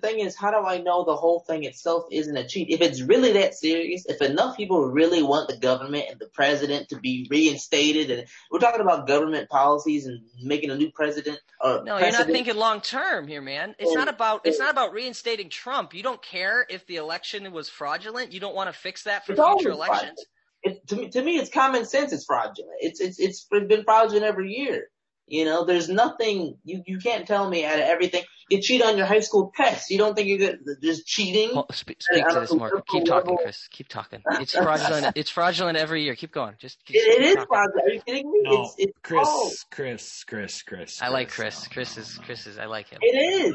The 0.00 0.06
thing 0.06 0.20
is, 0.20 0.36
how 0.36 0.52
do 0.52 0.64
I 0.64 0.78
know 0.78 1.04
the 1.04 1.16
whole 1.16 1.40
thing 1.40 1.64
itself 1.64 2.04
isn't 2.12 2.36
a 2.36 2.46
cheat? 2.46 2.70
If 2.70 2.80
it's 2.80 3.02
really 3.02 3.32
that 3.32 3.54
serious, 3.54 4.06
if 4.06 4.22
enough 4.22 4.56
people 4.56 4.86
really 4.86 5.22
want 5.24 5.48
the 5.48 5.56
government 5.56 6.04
and 6.08 6.20
the 6.20 6.26
president 6.26 6.90
to 6.90 6.96
be 6.96 7.26
reinstated, 7.28 8.10
and 8.10 8.28
we're 8.50 8.60
talking 8.60 8.80
about 8.80 9.08
government 9.08 9.48
policies 9.48 10.06
and 10.06 10.20
making 10.40 10.70
a 10.70 10.76
new 10.76 10.92
president. 10.92 11.40
Or 11.60 11.82
No, 11.82 11.98
you're 11.98 12.12
not 12.12 12.26
thinking 12.26 12.54
long 12.54 12.80
term 12.80 13.26
here, 13.26 13.42
man. 13.42 13.74
It's 13.78 13.94
not 13.94 14.08
about 14.08 14.42
it's 14.44 14.60
not 14.60 14.70
about 14.70 14.92
reinstating 14.92 15.48
Trump. 15.48 15.94
You 15.94 16.04
don't 16.04 16.22
care 16.22 16.64
if 16.68 16.86
the 16.86 16.96
election 16.96 17.50
was 17.52 17.68
fraudulent. 17.68 18.32
You 18.32 18.38
don't 18.38 18.54
want 18.54 18.72
to 18.72 18.78
fix 18.78 19.02
that 19.04 19.26
for 19.26 19.32
It's 19.32 19.40
future 19.40 19.70
elections. 19.70 20.24
It, 20.62 20.86
to 20.88 20.96
me, 20.96 21.08
to 21.10 21.22
me, 21.22 21.38
it's 21.38 21.50
common 21.50 21.86
sense. 21.86 22.12
It's 22.12 22.24
fraudulent. 22.24 22.78
It's 22.80 23.00
it's 23.00 23.18
it's 23.18 23.44
been 23.44 23.82
fraudulent 23.82 24.24
every 24.24 24.52
year. 24.52 24.90
You 25.28 25.44
know, 25.44 25.64
there's 25.64 25.88
nothing 25.88 26.56
you 26.64 26.82
you 26.86 26.98
can't 26.98 27.26
tell 27.26 27.48
me 27.48 27.64
out 27.64 27.78
of 27.78 27.84
everything. 27.84 28.22
You 28.48 28.62
cheat 28.62 28.82
on 28.82 28.96
your 28.96 29.06
high 29.06 29.20
school 29.20 29.52
tests. 29.54 29.90
You 29.90 29.98
don't 29.98 30.14
think 30.14 30.28
you're 30.28 30.38
good, 30.38 30.60
just 30.82 31.06
cheating? 31.06 31.50
Well, 31.54 31.66
spe- 31.70 32.00
speak 32.00 32.26
to 32.28 32.40
this 32.40 32.52
more. 32.52 32.82
Keep 32.88 33.04
talking, 33.04 33.36
Chris. 33.36 33.68
Keep 33.70 33.88
talking. 33.88 34.22
It's 34.40 34.56
fraudulent. 34.56 35.12
it's 35.16 35.30
fraudulent 35.30 35.76
every 35.76 36.02
year. 36.04 36.14
Keep 36.14 36.32
going. 36.32 36.54
Just. 36.58 36.78
It, 36.88 36.96
it 36.96 37.38
is 37.38 37.44
fraudulent. 37.46 37.86
Are 37.86 37.92
you 37.92 38.00
kidding 38.00 38.30
me? 38.30 38.40
No, 38.42 38.62
it's 38.62 38.74
it's 38.78 38.98
Chris, 39.02 39.28
false. 39.28 39.64
Chris, 39.70 40.24
Chris, 40.24 40.62
Chris. 40.62 41.02
I 41.02 41.08
like 41.08 41.28
Chris. 41.28 41.68
Chris 41.68 41.98
is 41.98 42.18
Chris 42.24 42.46
is. 42.46 42.58
I 42.58 42.64
like 42.64 42.88
him. 42.88 43.00
It 43.02 43.54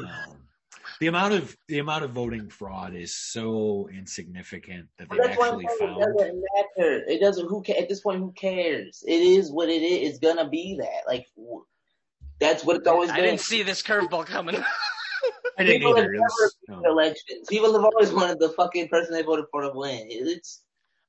No. 0.94 0.98
The 1.00 1.06
amount 1.08 1.34
of 1.34 1.56
the 1.68 1.78
amount 1.78 2.04
of 2.04 2.10
voting 2.10 2.48
fraud 2.50 2.94
is 2.94 3.16
so 3.16 3.88
insignificant 3.92 4.88
that 4.98 5.08
they've 5.10 5.18
That's 5.18 5.38
why 5.38 5.48
I'm 5.48 5.60
actually 5.60 5.66
found. 5.86 6.02
it 6.02 6.16
doesn't 6.16 6.42
matter. 6.78 7.04
It 7.08 7.20
doesn't. 7.20 7.48
Who 7.48 7.62
ca- 7.62 7.78
at 7.78 7.88
this 7.88 8.00
point? 8.00 8.18
Who 8.20 8.32
cares? 8.32 9.02
It 9.06 9.12
is 9.20 9.50
what 9.50 9.68
it 9.68 9.82
is. 9.82 10.10
It's 10.10 10.18
gonna 10.18 10.48
be 10.48 10.76
that. 10.80 11.02
Like 11.06 11.26
w- 11.36 11.64
that's 12.40 12.64
what 12.64 12.76
it's 12.76 12.86
always 12.86 13.10
I 13.10 13.16
been. 13.16 13.24
didn't 13.24 13.40
see 13.40 13.62
this 13.62 13.82
curveball 13.82 14.26
coming. 14.26 14.56
I 15.58 15.62
didn't 15.64 15.80
People 15.80 15.96
have 15.96 16.04
either. 16.04 16.14
It 16.14 16.18
was- 16.20 16.56
never 16.68 16.80
no. 16.82 16.88
Oh. 16.88 16.92
elections. 16.92 17.48
People 17.48 17.72
have 17.74 17.84
always 17.84 18.12
wanted 18.12 18.38
the 18.40 18.50
fucking 18.50 18.88
person 18.88 19.12
they 19.14 19.22
voted 19.22 19.46
for 19.50 19.62
to 19.62 19.70
win. 19.74 20.06
It's 20.08 20.62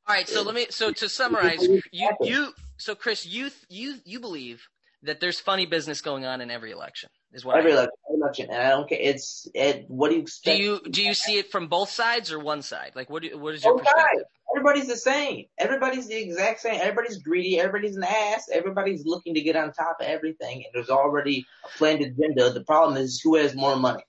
All 0.07 0.15
right, 0.15 0.27
so 0.27 0.41
let 0.43 0.55
me. 0.55 0.67
So 0.69 0.91
to 0.91 1.09
summarize, 1.09 1.61
you 1.91 2.11
you 2.21 2.53
so 2.77 2.95
Chris, 2.95 3.25
you 3.25 3.49
you 3.69 3.95
you 4.05 4.19
believe 4.19 4.67
that 5.03 5.19
there's 5.19 5.39
funny 5.39 5.65
business 5.67 6.01
going 6.01 6.25
on 6.25 6.41
in 6.41 6.49
every 6.49 6.71
election, 6.71 7.09
is 7.35 7.45
what 7.45 7.57
every 7.57 7.77
I 7.77 7.87
election, 8.09 8.49
and 8.49 8.61
I 8.61 8.69
don't 8.69 8.87
care. 8.87 8.97
It's 8.99 9.47
it. 9.53 9.85
What 9.89 10.09
do 10.09 10.15
you 10.15 10.25
do. 10.43 10.55
You 10.55 10.79
do 10.89 11.03
you 11.03 11.13
see 11.13 11.37
it 11.37 11.51
from 11.51 11.67
both 11.67 11.89
sides 11.89 12.31
or 12.31 12.39
one 12.39 12.61
side? 12.61 12.93
Like, 12.95 13.09
what 13.09 13.23
do, 13.23 13.37
what 13.37 13.53
is 13.53 13.63
your 13.63 13.73
Both 13.73 13.83
perspective? 13.83 14.19
sides. 14.19 14.29
Everybody's 14.55 14.87
the 14.87 14.95
same. 14.95 15.45
Everybody's 15.57 16.07
the 16.07 16.15
exact 16.15 16.61
same. 16.61 16.79
Everybody's 16.79 17.17
greedy. 17.17 17.59
Everybody's 17.59 17.97
an 17.97 18.05
ass. 18.05 18.47
Everybody's 18.51 19.05
looking 19.05 19.33
to 19.33 19.41
get 19.41 19.57
on 19.57 19.73
top 19.73 19.97
of 19.99 20.07
everything, 20.07 20.63
and 20.63 20.73
there's 20.73 20.89
already 20.89 21.45
a 21.65 21.77
planned 21.77 22.01
agenda. 22.01 22.51
The 22.51 22.63
problem 22.63 22.97
is 22.97 23.19
who 23.21 23.35
has 23.35 23.53
more 23.53 23.75
money, 23.75 24.03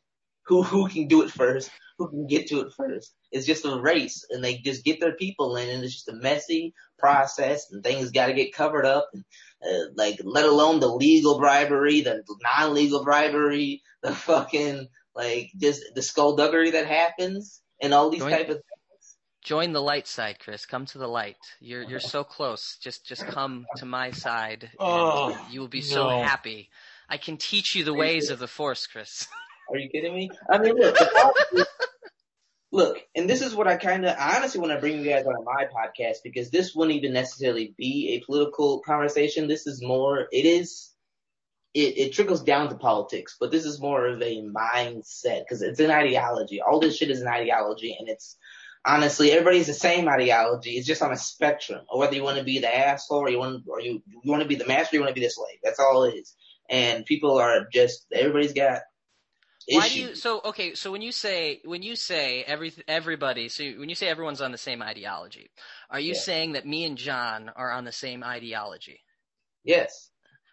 who 0.45 0.63
who 0.63 0.89
can 0.89 1.09
do 1.09 1.23
it 1.23 1.31
first, 1.33 1.71
who 1.99 2.09
can 2.09 2.29
get 2.29 2.47
to 2.49 2.61
it 2.61 2.73
first. 2.77 3.13
It's 3.33 3.47
just 3.47 3.65
a 3.65 3.81
race, 3.81 4.25
and 4.31 4.43
they 4.45 4.59
just 4.59 4.85
get 4.85 5.01
their 5.01 5.17
people 5.17 5.57
in, 5.57 5.69
and 5.69 5.83
it's 5.83 5.95
just 5.95 6.09
a 6.09 6.15
messy 6.15 6.75
process, 6.97 7.73
and 7.73 7.83
things 7.83 8.13
got 8.13 8.27
to 8.27 8.35
get 8.35 8.55
covered 8.55 8.87
up, 8.87 9.11
and 9.13 9.25
uh, 9.67 9.87
like 9.97 10.21
let 10.25 10.45
alone 10.45 10.81
the 10.81 10.89
legal 10.89 11.39
bribery, 11.39 12.01
the 12.03 12.23
non-legal 12.43 13.05
bribery, 13.05 13.83
the 14.03 14.15
fucking 14.15 14.89
like 15.15 15.51
just 15.57 15.83
the 15.95 16.03
skullduggery 16.03 16.71
that 16.73 16.87
happens, 16.87 17.61
and 17.81 17.93
all 17.95 18.11
these 18.11 18.21
Join- 18.21 18.31
type 18.31 18.49
of 18.49 18.57
things. 18.57 18.63
Join 19.43 19.73
the 19.73 19.81
light 19.83 20.09
side, 20.09 20.39
Chris. 20.41 20.67
Come 20.67 20.87
to 20.87 20.99
the 20.99 21.07
light. 21.07 21.37
You're 21.61 21.83
you're 21.85 22.01
so 22.01 22.25
close. 22.25 22.79
Just 22.83 23.07
just 23.07 23.25
come 23.27 23.65
to 23.77 23.87
my 23.87 24.11
side. 24.11 24.65
and 24.65 24.73
Oh, 24.81 25.47
you 25.51 25.61
will 25.61 25.69
be 25.69 25.83
so 25.83 26.09
happy. 26.09 26.69
I 27.09 27.17
can 27.19 27.37
teach 27.37 27.77
you 27.77 27.85
the 27.85 27.95
ways 27.95 28.31
of 28.31 28.41
the 28.41 28.49
force, 28.49 28.87
Chris. 28.89 29.29
Are 29.71 29.79
you 29.79 29.89
kidding 29.89 30.15
me? 30.15 30.31
I 30.51 30.59
mean, 30.59 30.75
look, 30.77 30.99
the 30.99 31.07
problem 31.07 31.35
is- 31.61 31.67
look, 32.77 32.99
and 33.15 33.29
this 33.29 33.41
is 33.41 33.55
what 33.55 33.67
I 33.67 33.77
kind 33.77 34.05
of, 34.05 34.15
honestly 34.19 34.61
want 34.61 34.73
to 34.73 34.79
bring 34.79 34.99
you 34.99 35.11
guys 35.11 35.25
on 35.25 35.45
my 35.45 35.65
podcast 35.65 36.19
because 36.23 36.51
this 36.51 36.75
wouldn't 36.75 36.97
even 36.97 37.15
necessarily 37.15 37.75
be 37.79 38.11
a 38.15 38.25
political 38.25 38.81
conversation. 38.81 39.49
This 39.49 39.67
is 39.67 39.83
more, 39.83 40.27
it 40.31 40.45
is, 40.45 40.93
it, 41.73 41.97
it 41.99 42.13
trickles 42.13 42.43
down 42.43 42.69
to 42.69 42.75
politics, 42.75 43.37
but 43.41 43.51
this 43.51 43.65
is 43.65 43.81
more 43.81 44.07
of 44.07 44.21
a 44.21 44.43
mindset 44.43 45.41
because 45.41 45.63
it's 45.63 45.81
an 45.81 45.91
ideology. 45.91 46.61
All 46.61 46.79
this 46.79 46.97
shit 46.97 47.11
is 47.11 47.23
an 47.23 47.29
ideology, 47.29 47.97
and 47.99 48.09
it's 48.09 48.37
honestly 48.85 49.33
everybody's 49.33 49.67
the 49.67 49.75
same 49.75 50.09
ideology. 50.09 50.73
It's 50.73 50.87
just 50.87 51.03
on 51.03 51.13
a 51.13 51.17
spectrum, 51.17 51.81
or 51.91 51.99
whether 51.99 52.15
you 52.15 52.23
want 52.23 52.39
to 52.39 52.45
be 52.45 52.61
the 52.61 52.75
asshole 52.75 53.21
or 53.21 53.31
you 53.31 53.39
want, 53.39 53.65
or 53.69 53.81
you 53.81 54.03
you 54.23 54.31
want 54.31 54.43
to 54.43 54.49
be 54.49 54.55
the 54.55 54.67
master, 54.67 54.97
you 54.97 55.01
want 55.01 55.15
to 55.15 55.21
be 55.21 55.27
the 55.27 55.31
slave. 55.31 55.59
That's 55.63 55.81
all 55.81 56.05
it 56.05 56.15
is. 56.15 56.35
And 56.69 57.05
people 57.05 57.39
are 57.39 57.67
just 57.73 58.07
everybody's 58.13 58.53
got. 58.53 58.83
Why 59.69 59.89
do 59.89 60.01
you? 60.01 60.15
So 60.15 60.41
okay, 60.45 60.75
so 60.75 60.93
when 60.93 61.03
you 61.03 61.11
say 61.13 61.61
when 61.65 61.83
you 61.83 61.97
say 61.97 62.43
every 62.45 62.73
everybody, 62.87 63.49
so 63.49 63.65
when 63.65 63.89
you 63.89 63.95
say 63.95 64.07
everyone's 64.09 64.41
on 64.41 64.53
the 64.53 64.59
same 64.59 64.81
ideology, 64.83 65.51
are 65.91 65.99
you 66.01 66.13
Yeah. 66.15 66.21
saying 66.21 66.53
that 66.53 66.67
me 66.67 66.85
and 66.85 66.97
John 66.97 67.51
are 67.57 67.73
on 67.73 67.85
the 67.85 67.93
same 67.93 68.23
ideology? 68.23 69.01
Yes. 69.65 70.11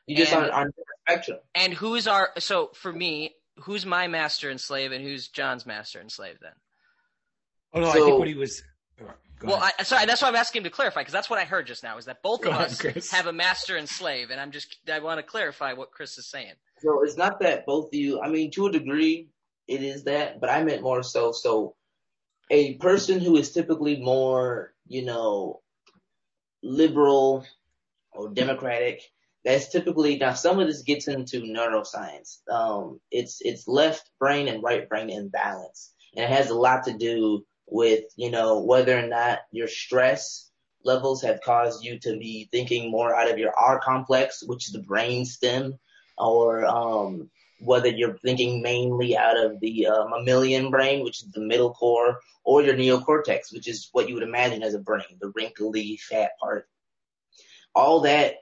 You 0.07 0.18
just 0.18 0.34
And- 0.34 0.45
on 0.45 0.51
on 0.51 0.66
different 0.68 0.88
spectrum. 1.07 1.39
And 1.53 1.74
who's 1.74 2.07
our? 2.07 2.32
So 2.39 2.72
for 2.74 2.91
me, 2.91 3.36
who's 3.57 3.86
my 3.86 4.07
master 4.07 4.49
and 4.49 4.59
slave, 4.59 4.91
and 4.91 5.03
who's 5.03 5.28
John's 5.28 5.66
master 5.66 5.99
and 5.99 6.11
slave? 6.11 6.38
Then. 6.41 6.53
Oh 7.74 7.82
no, 7.82 7.89
I 7.89 7.93
think 7.93 8.18
what 8.20 8.28
he 8.28 8.34
was. 8.34 8.64
Well. 9.43 9.59
I, 9.78 9.84
sorry, 9.84 10.05
that's 10.05 10.22
why 10.22 10.30
I'm 10.30 10.36
asking 10.38 10.59
him 10.61 10.64
to 10.66 10.70
clarify 10.70 11.01
because 11.01 11.11
that's 11.14 11.30
what 11.30 11.38
I 11.38 11.43
heard 11.43 11.68
just 11.68 11.84
now 11.84 11.97
is 11.97 12.05
that 12.05 12.22
both 12.24 12.41
Go 12.41 12.49
of 12.49 12.55
ahead, 12.55 12.68
us 12.68 12.80
Chris. 12.80 13.11
have 13.11 13.28
a 13.28 13.34
master 13.34 13.76
and 13.76 13.89
slave, 13.89 14.30
and 14.32 14.39
I'm 14.39 14.51
just 14.51 14.78
I 14.91 14.99
want 14.99 15.20
to 15.20 15.24
clarify 15.24 15.74
what 15.74 15.91
Chris 15.91 16.18
is 16.18 16.26
saying. 16.30 16.53
So 16.84 17.03
it's 17.03 17.17
not 17.17 17.39
that 17.39 17.65
both 17.65 17.88
of 17.88 17.93
you. 17.93 18.21
I 18.21 18.29
mean, 18.29 18.51
to 18.51 18.67
a 18.67 18.71
degree, 18.71 19.29
it 19.67 19.81
is 19.81 20.03
that, 20.03 20.41
but 20.41 20.49
I 20.49 20.63
meant 20.63 20.84
more 20.84 21.03
so. 21.03 21.31
So 21.31 21.75
a 22.49 22.75
person 22.75 23.19
who 23.19 23.38
is 23.38 23.51
typically 23.51 23.97
more, 23.97 24.73
you 24.88 25.05
know, 25.05 25.61
liberal 26.61 27.45
or 28.11 28.29
democratic. 28.29 29.01
That's 29.45 29.69
typically 29.69 30.17
now 30.17 30.34
some 30.34 30.59
of 30.59 30.67
this 30.67 30.84
gets 30.84 31.07
into 31.07 31.41
neuroscience. 31.41 32.47
Um, 32.49 33.01
it's 33.11 33.41
it's 33.41 33.67
left 33.67 34.09
brain 34.19 34.47
and 34.47 34.63
right 34.63 34.88
brain 34.88 35.09
imbalance, 35.09 35.93
and 36.15 36.23
it 36.23 36.29
has 36.29 36.49
a 36.49 36.55
lot 36.55 36.86
to 36.86 36.97
do 36.97 37.45
with 37.67 38.05
you 38.15 38.31
know 38.31 38.61
whether 38.61 38.97
or 38.97 39.07
not 39.07 39.39
your 39.51 39.67
stress 39.67 40.49
levels 40.86 41.21
have 41.23 41.41
caused 41.41 41.84
you 41.84 41.99
to 41.99 42.17
be 42.17 42.47
thinking 42.51 42.91
more 42.91 43.15
out 43.15 43.29
of 43.29 43.38
your 43.38 43.53
R 43.57 43.79
complex, 43.79 44.43
which 44.45 44.67
is 44.67 44.73
the 44.73 44.81
brain 44.81 45.25
stem, 45.25 45.77
or 46.18 46.66
um, 46.66 47.30
whether 47.59 47.89
you're 47.89 48.18
thinking 48.18 48.61
mainly 48.61 49.18
out 49.18 49.38
of 49.38 49.59
the 49.59 49.88
uh, 49.88 50.05
mammalian 50.07 50.70
brain, 50.70 51.03
which 51.03 51.22
is 51.24 51.32
the 51.32 51.41
middle 51.41 51.74
core, 51.74 52.20
or 52.43 52.61
your 52.61 52.76
neocortex, 52.76 53.53
which 53.53 53.68
is 53.68 53.89
what 53.91 54.09
you 54.09 54.16
would 54.16 54.24
imagine 54.24 54.64
as 54.64 54.74
a 54.74 54.80
brain, 54.80 55.03
the 55.20 55.32
wrinkly 55.36 55.97
fat 55.97 56.32
part. 56.39 56.68
All 57.74 58.01
that, 58.01 58.36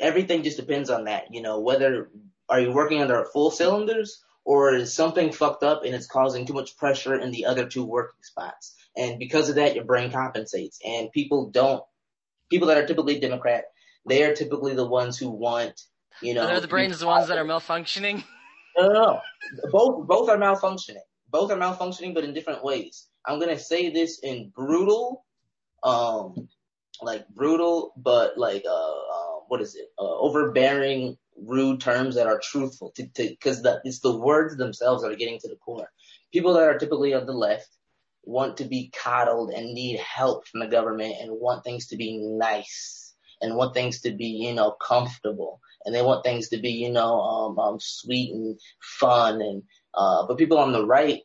everything 0.00 0.42
just 0.42 0.56
depends 0.56 0.90
on 0.90 1.04
that. 1.04 1.34
You 1.34 1.42
know, 1.42 1.60
whether 1.60 2.10
are 2.48 2.60
you 2.60 2.72
working 2.72 3.02
under 3.02 3.24
full 3.32 3.50
cylinders 3.50 4.22
or 4.44 4.74
is 4.74 4.94
something 4.94 5.32
fucked 5.32 5.62
up 5.62 5.84
and 5.84 5.94
it's 5.94 6.06
causing 6.06 6.46
too 6.46 6.54
much 6.54 6.76
pressure 6.76 7.14
in 7.18 7.30
the 7.30 7.46
other 7.46 7.66
two 7.66 7.84
working 7.84 8.22
spots. 8.22 8.74
And 8.96 9.18
because 9.18 9.48
of 9.48 9.56
that, 9.56 9.74
your 9.74 9.84
brain 9.84 10.10
compensates. 10.10 10.78
And 10.84 11.12
people 11.12 11.50
don't, 11.50 11.82
people 12.50 12.68
that 12.68 12.78
are 12.78 12.86
typically 12.86 13.20
Democrat, 13.20 13.64
they 14.06 14.24
are 14.24 14.34
typically 14.34 14.74
the 14.74 14.86
ones 14.86 15.16
who 15.16 15.30
want, 15.30 15.80
you 16.22 16.34
know, 16.34 16.48
Are 16.48 16.60
the 16.60 16.68
brains 16.68 17.00
the 17.00 17.06
ones 17.06 17.28
that 17.28 17.38
are 17.38 17.44
malfunctioning? 17.44 18.24
no, 18.76 18.88
no, 18.88 18.92
no. 18.92 19.20
Both 19.70 20.06
both 20.06 20.28
are 20.28 20.38
malfunctioning. 20.38 21.02
Both 21.30 21.50
are 21.50 21.56
malfunctioning, 21.56 22.14
but 22.14 22.24
in 22.24 22.32
different 22.32 22.64
ways. 22.64 23.08
I'm 23.26 23.38
gonna 23.38 23.58
say 23.58 23.90
this 23.90 24.20
in 24.20 24.52
brutal, 24.54 25.24
um, 25.82 26.48
like 27.00 27.28
brutal, 27.28 27.92
but 27.96 28.38
like 28.38 28.64
uh, 28.66 28.90
uh 28.90 29.40
what 29.48 29.60
is 29.60 29.74
it? 29.74 29.88
Uh, 29.98 30.18
overbearing, 30.18 31.16
rude 31.36 31.80
terms 31.80 32.14
that 32.14 32.26
are 32.26 32.40
truthful. 32.42 32.92
To 32.96 33.08
because 33.16 33.62
the 33.62 33.80
it's 33.84 34.00
the 34.00 34.16
words 34.16 34.56
themselves 34.56 35.02
that 35.02 35.12
are 35.12 35.16
getting 35.16 35.38
to 35.40 35.48
the 35.48 35.56
core. 35.56 35.90
People 36.32 36.54
that 36.54 36.62
are 36.62 36.78
typically 36.78 37.14
on 37.14 37.26
the 37.26 37.32
left 37.32 37.68
want 38.24 38.56
to 38.58 38.64
be 38.64 38.92
coddled 38.94 39.50
and 39.50 39.74
need 39.74 39.98
help 39.98 40.46
from 40.46 40.60
the 40.60 40.68
government 40.68 41.16
and 41.20 41.32
want 41.32 41.64
things 41.64 41.88
to 41.88 41.96
be 41.96 42.18
nice 42.18 43.11
and 43.42 43.56
want 43.56 43.74
things 43.74 44.00
to 44.02 44.12
be 44.12 44.26
you 44.26 44.54
know 44.54 44.70
comfortable 44.70 45.60
and 45.84 45.94
they 45.94 46.02
want 46.02 46.24
things 46.24 46.48
to 46.50 46.58
be, 46.58 46.70
you 46.70 46.90
know, 46.90 47.20
um, 47.20 47.58
um, 47.58 47.80
sweet 47.80 48.32
and 48.32 48.58
fun 48.80 49.40
and, 49.40 49.62
uh, 49.94 50.26
but 50.26 50.38
people 50.38 50.58
on 50.58 50.72
the 50.72 50.84
right 50.84 51.20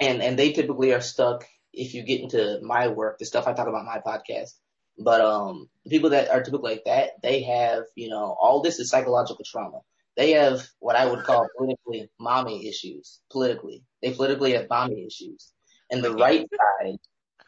and, 0.00 0.22
and 0.22 0.38
they 0.38 0.52
typically 0.52 0.92
are 0.92 1.00
stuck 1.00 1.44
if 1.72 1.94
you 1.94 2.02
get 2.02 2.20
into 2.20 2.60
my 2.62 2.88
work, 2.88 3.18
the 3.18 3.24
stuff 3.24 3.46
I 3.46 3.52
talk 3.52 3.68
about 3.68 3.80
in 3.80 3.86
my 3.86 4.00
podcast. 4.06 4.52
But, 4.98 5.20
um, 5.20 5.68
people 5.88 6.10
that 6.10 6.30
are 6.30 6.42
typically 6.42 6.72
like 6.72 6.84
that, 6.86 7.10
they 7.22 7.42
have, 7.42 7.84
you 7.94 8.08
know, 8.08 8.36
all 8.40 8.62
this 8.62 8.78
is 8.78 8.90
psychological 8.90 9.44
trauma. 9.44 9.80
They 10.16 10.32
have 10.32 10.66
what 10.78 10.96
I 10.96 11.06
would 11.06 11.24
call 11.24 11.46
politically 11.58 12.08
mommy 12.18 12.66
issues, 12.66 13.20
politically. 13.30 13.82
They 14.02 14.12
politically 14.12 14.52
have 14.52 14.68
mommy 14.70 15.06
issues. 15.06 15.52
And 15.90 16.02
the 16.02 16.14
right 16.14 16.46
side, 16.48 16.96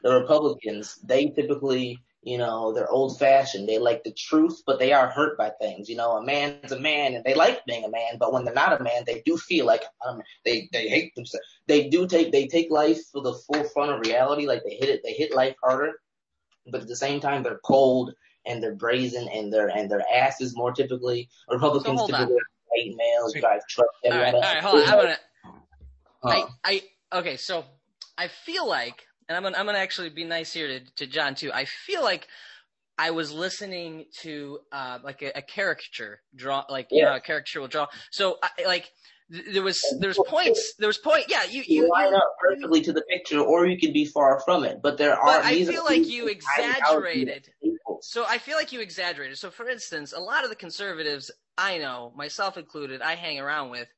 the 0.02 0.20
Republicans, 0.20 0.98
they 1.02 1.28
typically 1.30 1.98
you 2.23 2.37
know, 2.37 2.73
they're 2.73 2.91
old 2.91 3.19
fashioned. 3.19 3.69
They 3.69 3.79
like 3.79 4.03
the 4.05 4.12
truth, 4.12 4.62
but 4.66 4.79
they 4.79 4.93
are 4.93 5.09
hurt 5.09 5.39
by 5.39 5.51
things. 5.61 5.89
You 5.89 5.97
know, 5.97 6.12
a 6.12 6.25
man's 6.25 6.73
a 6.73 6.79
man 6.79 7.14
and 7.14 7.25
they 7.25 7.35
like 7.35 7.64
being 7.64 7.85
a 7.85 7.91
man, 7.91 8.19
but 8.19 8.33
when 8.33 8.45
they're 8.45 8.55
not 8.55 8.79
a 8.79 8.83
man, 8.83 9.05
they 9.07 9.23
do 9.25 9.37
feel 9.37 9.66
like 9.66 9.85
um, 10.07 10.21
they, 10.45 10.69
they 10.73 10.89
hate 10.89 11.14
themselves. 11.14 11.47
They 11.66 11.89
do 11.89 12.07
take, 12.07 12.33
they 12.33 12.47
take 12.47 12.71
life 12.71 12.99
for 13.12 13.23
the 13.23 13.35
full 13.35 13.64
front 13.64 13.93
of 13.93 14.01
reality. 14.01 14.47
Like 14.47 14.62
they 14.64 14.75
hit 14.75 14.89
it, 14.89 15.03
they 15.05 15.12
hit 15.12 15.35
life 15.35 15.55
harder, 15.62 15.93
but 16.66 16.83
at 16.83 16.89
the 16.89 16.97
same 16.97 17.21
time, 17.21 17.43
they're 17.45 17.61
cold 17.64 18.12
and 18.45 18.62
they're 18.62 18.75
brazen 18.75 19.29
and 19.29 19.53
their, 19.53 19.69
and 19.69 19.91
their 19.91 20.03
ass 20.14 20.41
is 20.41 20.57
more 20.57 20.73
typically 20.73 21.29
Republicans 21.49 22.01
hold 22.01 22.12
on. 22.12 22.21
typically 22.21 22.43
white 22.66 22.95
males 22.97 23.33
Sweet. 23.33 23.41
drive 23.41 23.61
trucks. 23.69 23.95
All 24.05 24.11
right, 24.11 24.35
all 24.35 24.43
everybody- 24.43 24.55
right, 24.55 24.62
hold 24.62 24.83
on. 24.83 24.89
I'm 24.89 25.01
gonna. 25.01 25.19
Huh. 26.21 26.47
I, 26.64 26.83
I 27.12 27.19
okay, 27.21 27.37
so 27.37 27.64
I 28.16 28.27
feel 28.29 28.66
like, 28.69 29.07
and 29.29 29.37
I'm 29.37 29.43
gonna, 29.43 29.57
I'm 29.57 29.66
gonna 29.66 29.79
actually 29.79 30.11
be 30.11 30.24
nice 30.24 30.53
here 30.53 30.68
to, 30.68 30.81
to 30.97 31.07
John 31.07 31.35
too. 31.35 31.53
I 31.53 31.64
feel 31.64 32.03
like 32.03 32.29
I 32.97 33.11
was 33.12 33.33
listening 33.33 34.07
to 34.20 34.59
uh, 34.72 34.99
like 35.05 35.22
a, 35.22 35.39
a, 35.39 35.43
caricature 35.43 36.20
draw, 36.35 36.64
like 36.68 36.89
yeah. 36.91 36.99
you 36.99 37.05
know, 37.05 37.16
a 37.16 37.20
caricature 37.20 37.61
will 37.61 37.68
draw. 37.68 37.87
So 38.11 38.39
I, 38.43 38.66
like 38.66 38.91
there 39.31 39.62
was 39.62 39.81
there 40.01 40.09
was 40.09 40.20
points 40.26 40.74
there 40.79 40.87
was 40.87 40.97
point 40.97 41.26
yeah 41.29 41.45
you 41.45 41.62
you, 41.66 41.83
you 41.83 41.91
line 41.91 42.14
up 42.14 42.35
perfectly 42.41 42.81
to 42.81 42.95
the 42.95 43.03
picture 43.03 43.41
or 43.41 43.66
you 43.66 43.79
can 43.79 43.93
be 43.93 44.07
far 44.07 44.41
from 44.41 44.64
it 44.64 44.81
but 44.83 44.97
there 44.97 45.14
are 45.14 45.39
but 45.39 45.45
i 45.45 45.64
feel 45.66 45.85
like 45.85 46.09
you 46.09 46.29
exaggerated 46.29 47.47
so 48.01 48.24
i 48.26 48.39
feel 48.39 48.57
like 48.57 48.72
you 48.72 48.81
exaggerated 48.81 49.37
so 49.37 49.51
for 49.51 49.68
instance 49.68 50.14
a 50.14 50.18
lot 50.18 50.45
of 50.45 50.51
the 50.51 50.57
conservatives 50.57 51.31
i 51.59 51.76
know 51.76 52.11
myself 52.16 52.57
included 52.57 53.03
i 53.03 53.14
hang 53.14 53.39
around 53.39 53.68
with 53.68 53.89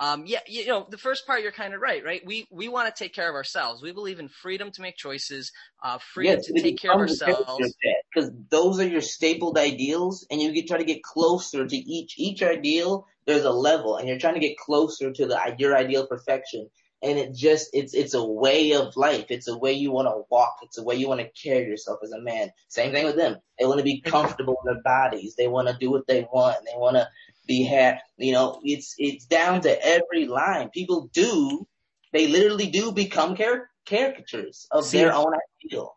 um, 0.00 0.24
yeah, 0.26 0.40
you 0.46 0.66
know, 0.66 0.86
the 0.88 0.96
first 0.96 1.26
part 1.26 1.42
you're 1.42 1.52
kind 1.52 1.74
of 1.74 1.80
right, 1.82 2.02
right? 2.02 2.22
We 2.24 2.48
we 2.50 2.68
want 2.68 2.92
to 2.92 3.04
take 3.04 3.12
care 3.12 3.28
of 3.28 3.34
ourselves. 3.34 3.82
We 3.82 3.92
believe 3.92 4.18
in 4.18 4.28
freedom 4.28 4.70
to 4.72 4.80
make 4.80 4.96
choices, 4.96 5.52
uh, 5.84 5.98
freedom 5.98 6.36
yes, 6.36 6.46
to 6.46 6.62
take 6.62 6.78
care 6.78 6.92
of 6.92 7.00
ourselves. 7.00 7.74
Because 8.12 8.30
those 8.50 8.80
are 8.80 8.88
your 8.88 9.02
stapled 9.02 9.58
ideals, 9.58 10.26
and 10.30 10.40
you 10.40 10.52
get 10.52 10.68
try 10.68 10.78
to 10.78 10.84
get 10.84 11.02
closer 11.02 11.66
to 11.66 11.76
each 11.76 12.14
each 12.16 12.42
ideal. 12.42 13.06
There's 13.26 13.44
a 13.44 13.50
level, 13.50 13.96
and 13.96 14.08
you're 14.08 14.18
trying 14.18 14.34
to 14.34 14.40
get 14.40 14.56
closer 14.56 15.12
to 15.12 15.26
the 15.26 15.54
your 15.58 15.76
ideal 15.76 16.06
perfection. 16.06 16.70
And 17.02 17.18
it 17.18 17.34
just 17.34 17.70
it's 17.74 17.94
it's 17.94 18.14
a 18.14 18.24
way 18.24 18.72
of 18.72 18.96
life. 18.96 19.26
It's 19.28 19.48
a 19.48 19.56
way 19.56 19.72
you 19.72 19.90
want 19.90 20.08
to 20.08 20.22
walk. 20.30 20.56
It's 20.62 20.78
a 20.78 20.82
way 20.82 20.96
you 20.96 21.08
want 21.08 21.20
to 21.20 21.30
carry 21.30 21.66
yourself 21.66 22.00
as 22.02 22.12
a 22.12 22.20
man. 22.20 22.52
Same 22.68 22.92
thing 22.92 23.04
with 23.04 23.16
them. 23.16 23.36
They 23.58 23.66
want 23.66 23.78
to 23.78 23.84
be 23.84 24.00
comfortable 24.00 24.58
in 24.64 24.72
their 24.72 24.82
bodies. 24.82 25.34
They 25.34 25.48
want 25.48 25.68
to 25.68 25.76
do 25.78 25.90
what 25.90 26.06
they 26.06 26.26
want. 26.32 26.56
They 26.64 26.76
want 26.76 26.96
to 26.96 27.08
be 27.50 27.64
had, 27.64 27.98
you 28.16 28.30
know, 28.30 28.60
it's, 28.62 28.94
it's 28.96 29.26
down 29.26 29.60
to 29.62 29.84
every 29.84 30.26
line. 30.26 30.70
People 30.70 31.10
do, 31.12 31.66
they 32.12 32.28
literally 32.28 32.68
do 32.68 32.92
become 32.92 33.36
car- 33.36 33.68
caricatures 33.86 34.68
of 34.70 34.84
See, 34.84 34.98
their 34.98 35.12
own 35.12 35.32
ideal. 35.64 35.96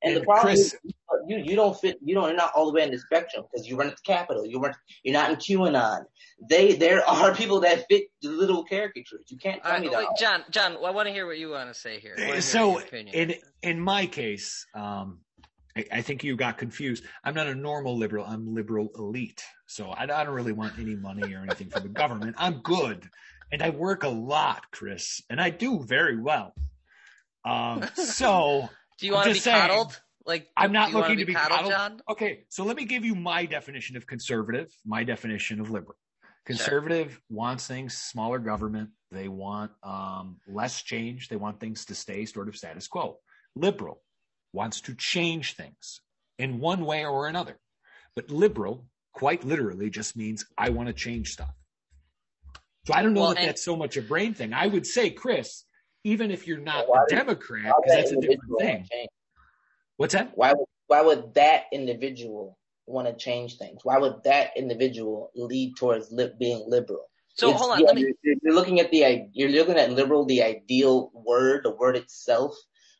And, 0.00 0.14
and 0.14 0.16
the 0.16 0.24
problem 0.24 0.54
Chris, 0.54 0.74
is 0.74 0.76
you, 1.26 1.38
you 1.38 1.56
don't 1.56 1.76
fit, 1.78 1.98
you 2.04 2.14
don't, 2.14 2.28
you're 2.28 2.36
not 2.36 2.52
all 2.54 2.66
the 2.66 2.72
way 2.72 2.84
in 2.84 2.92
the 2.92 2.98
spectrum 2.98 3.44
because 3.50 3.66
you 3.66 3.76
run 3.76 3.88
at 3.88 3.96
the 3.96 4.02
Capitol. 4.04 4.46
You 4.46 4.60
weren't, 4.60 4.76
you're 5.02 5.12
not 5.12 5.30
in 5.30 5.36
QAnon. 5.36 6.04
They, 6.48 6.74
there 6.74 7.04
are 7.08 7.34
people 7.34 7.60
that 7.60 7.86
fit 7.90 8.04
the 8.22 8.28
little 8.28 8.64
caricatures. 8.64 9.24
You 9.28 9.38
can't 9.38 9.60
tell 9.60 9.80
me 9.80 9.88
that. 9.88 9.98
Wait, 9.98 10.08
John, 10.20 10.44
John, 10.50 10.76
I 10.84 10.90
want 10.90 11.08
to 11.08 11.12
hear 11.12 11.26
what 11.26 11.38
you 11.38 11.50
want 11.50 11.68
to 11.68 11.74
say 11.74 11.98
here. 11.98 12.40
So 12.42 12.80
in, 13.12 13.34
in 13.60 13.80
my 13.80 14.06
case, 14.06 14.66
um, 14.72 15.18
I, 15.76 15.84
I, 15.92 16.02
think 16.02 16.24
you 16.24 16.36
got 16.36 16.58
confused. 16.58 17.04
I'm 17.24 17.34
not 17.34 17.46
a 17.46 17.54
normal 17.54 17.96
liberal. 17.96 18.24
I'm 18.24 18.54
liberal 18.54 18.90
elite. 18.96 19.42
So 19.66 19.90
I, 19.90 20.02
I 20.02 20.06
don't 20.06 20.34
really 20.34 20.52
want 20.52 20.78
any 20.78 20.94
money 20.94 21.34
or 21.34 21.42
anything 21.42 21.70
from 21.70 21.82
the 21.82 21.88
government. 21.88 22.36
I'm 22.38 22.60
good. 22.60 23.08
And 23.50 23.62
I 23.62 23.70
work 23.70 24.02
a 24.02 24.08
lot, 24.08 24.70
Chris, 24.70 25.22
and 25.28 25.40
I 25.40 25.50
do 25.50 25.82
very 25.82 26.18
well. 26.18 26.54
Um, 27.44 27.84
so 27.94 28.68
do 28.98 29.06
you 29.06 29.12
want 29.12 29.28
to 29.28 29.34
be 29.34 29.40
saying, 29.40 29.68
coddled? 29.68 30.00
Like 30.24 30.48
I'm 30.56 30.72
not 30.72 30.92
looking 30.92 31.18
to 31.18 31.24
be, 31.24 31.34
coddled, 31.34 31.70
John? 31.70 32.00
Okay, 32.08 32.44
so 32.48 32.64
let 32.64 32.76
me 32.76 32.84
give 32.84 33.04
you 33.04 33.14
my 33.14 33.44
definition 33.44 33.96
of 33.96 34.06
conservative, 34.06 34.68
my 34.86 35.04
definition 35.04 35.60
of 35.60 35.70
liberal. 35.70 35.96
Conservative 36.44 37.12
sure. 37.12 37.20
wants 37.30 37.66
things 37.66 37.96
smaller 37.96 38.38
government. 38.38 38.90
They 39.10 39.28
want 39.28 39.72
um, 39.82 40.38
less 40.48 40.82
change. 40.82 41.28
They 41.28 41.36
want 41.36 41.60
things 41.60 41.84
to 41.86 41.94
stay 41.94 42.24
sort 42.24 42.48
of 42.48 42.56
status 42.56 42.88
quo. 42.88 43.18
Liberal 43.54 44.01
wants 44.52 44.80
to 44.82 44.94
change 44.94 45.54
things 45.54 46.00
in 46.38 46.60
one 46.60 46.84
way 46.84 47.04
or 47.04 47.28
another. 47.28 47.58
But 48.14 48.30
liberal, 48.30 48.86
quite 49.12 49.44
literally, 49.44 49.90
just 49.90 50.16
means 50.16 50.44
I 50.56 50.70
want 50.70 50.88
to 50.88 50.92
change 50.92 51.32
stuff. 51.32 51.52
So 52.86 52.94
I 52.94 53.02
don't 53.02 53.14
know 53.14 53.22
well, 53.22 53.34
that 53.34 53.44
that's 53.44 53.64
so 53.64 53.76
much 53.76 53.96
a 53.96 54.02
brain 54.02 54.34
thing. 54.34 54.52
I 54.52 54.66
would 54.66 54.86
say, 54.86 55.10
Chris, 55.10 55.64
even 56.04 56.30
if 56.30 56.46
you're 56.46 56.58
not 56.58 56.86
a 56.86 57.04
Democrat, 57.08 57.72
because 57.82 57.96
that's 57.96 58.12
a 58.12 58.20
different 58.20 58.58
thing. 58.58 58.86
What's 59.96 60.14
that? 60.14 60.32
Why 60.34 60.52
would, 60.52 60.66
why 60.88 61.00
would 61.00 61.34
that 61.34 61.64
individual 61.72 62.58
want 62.86 63.06
to 63.06 63.14
change 63.14 63.56
things? 63.56 63.80
Why 63.84 63.98
would 63.98 64.24
that 64.24 64.50
individual 64.56 65.30
lead 65.36 65.76
towards 65.76 66.10
li- 66.10 66.32
being 66.38 66.64
liberal? 66.66 67.08
So 67.34 67.50
it's, 67.50 67.60
hold 67.60 67.72
on, 67.72 67.80
yeah, 67.80 67.92
me... 67.92 68.00
you're, 68.02 68.34
you're, 68.42 68.54
looking 68.54 68.80
at 68.80 68.90
the 68.90 69.28
you're 69.32 69.48
looking 69.48 69.78
at 69.78 69.92
liberal, 69.92 70.24
the 70.26 70.42
ideal 70.42 71.10
word, 71.14 71.62
the 71.64 71.70
word 71.70 71.96
itself, 71.96 72.54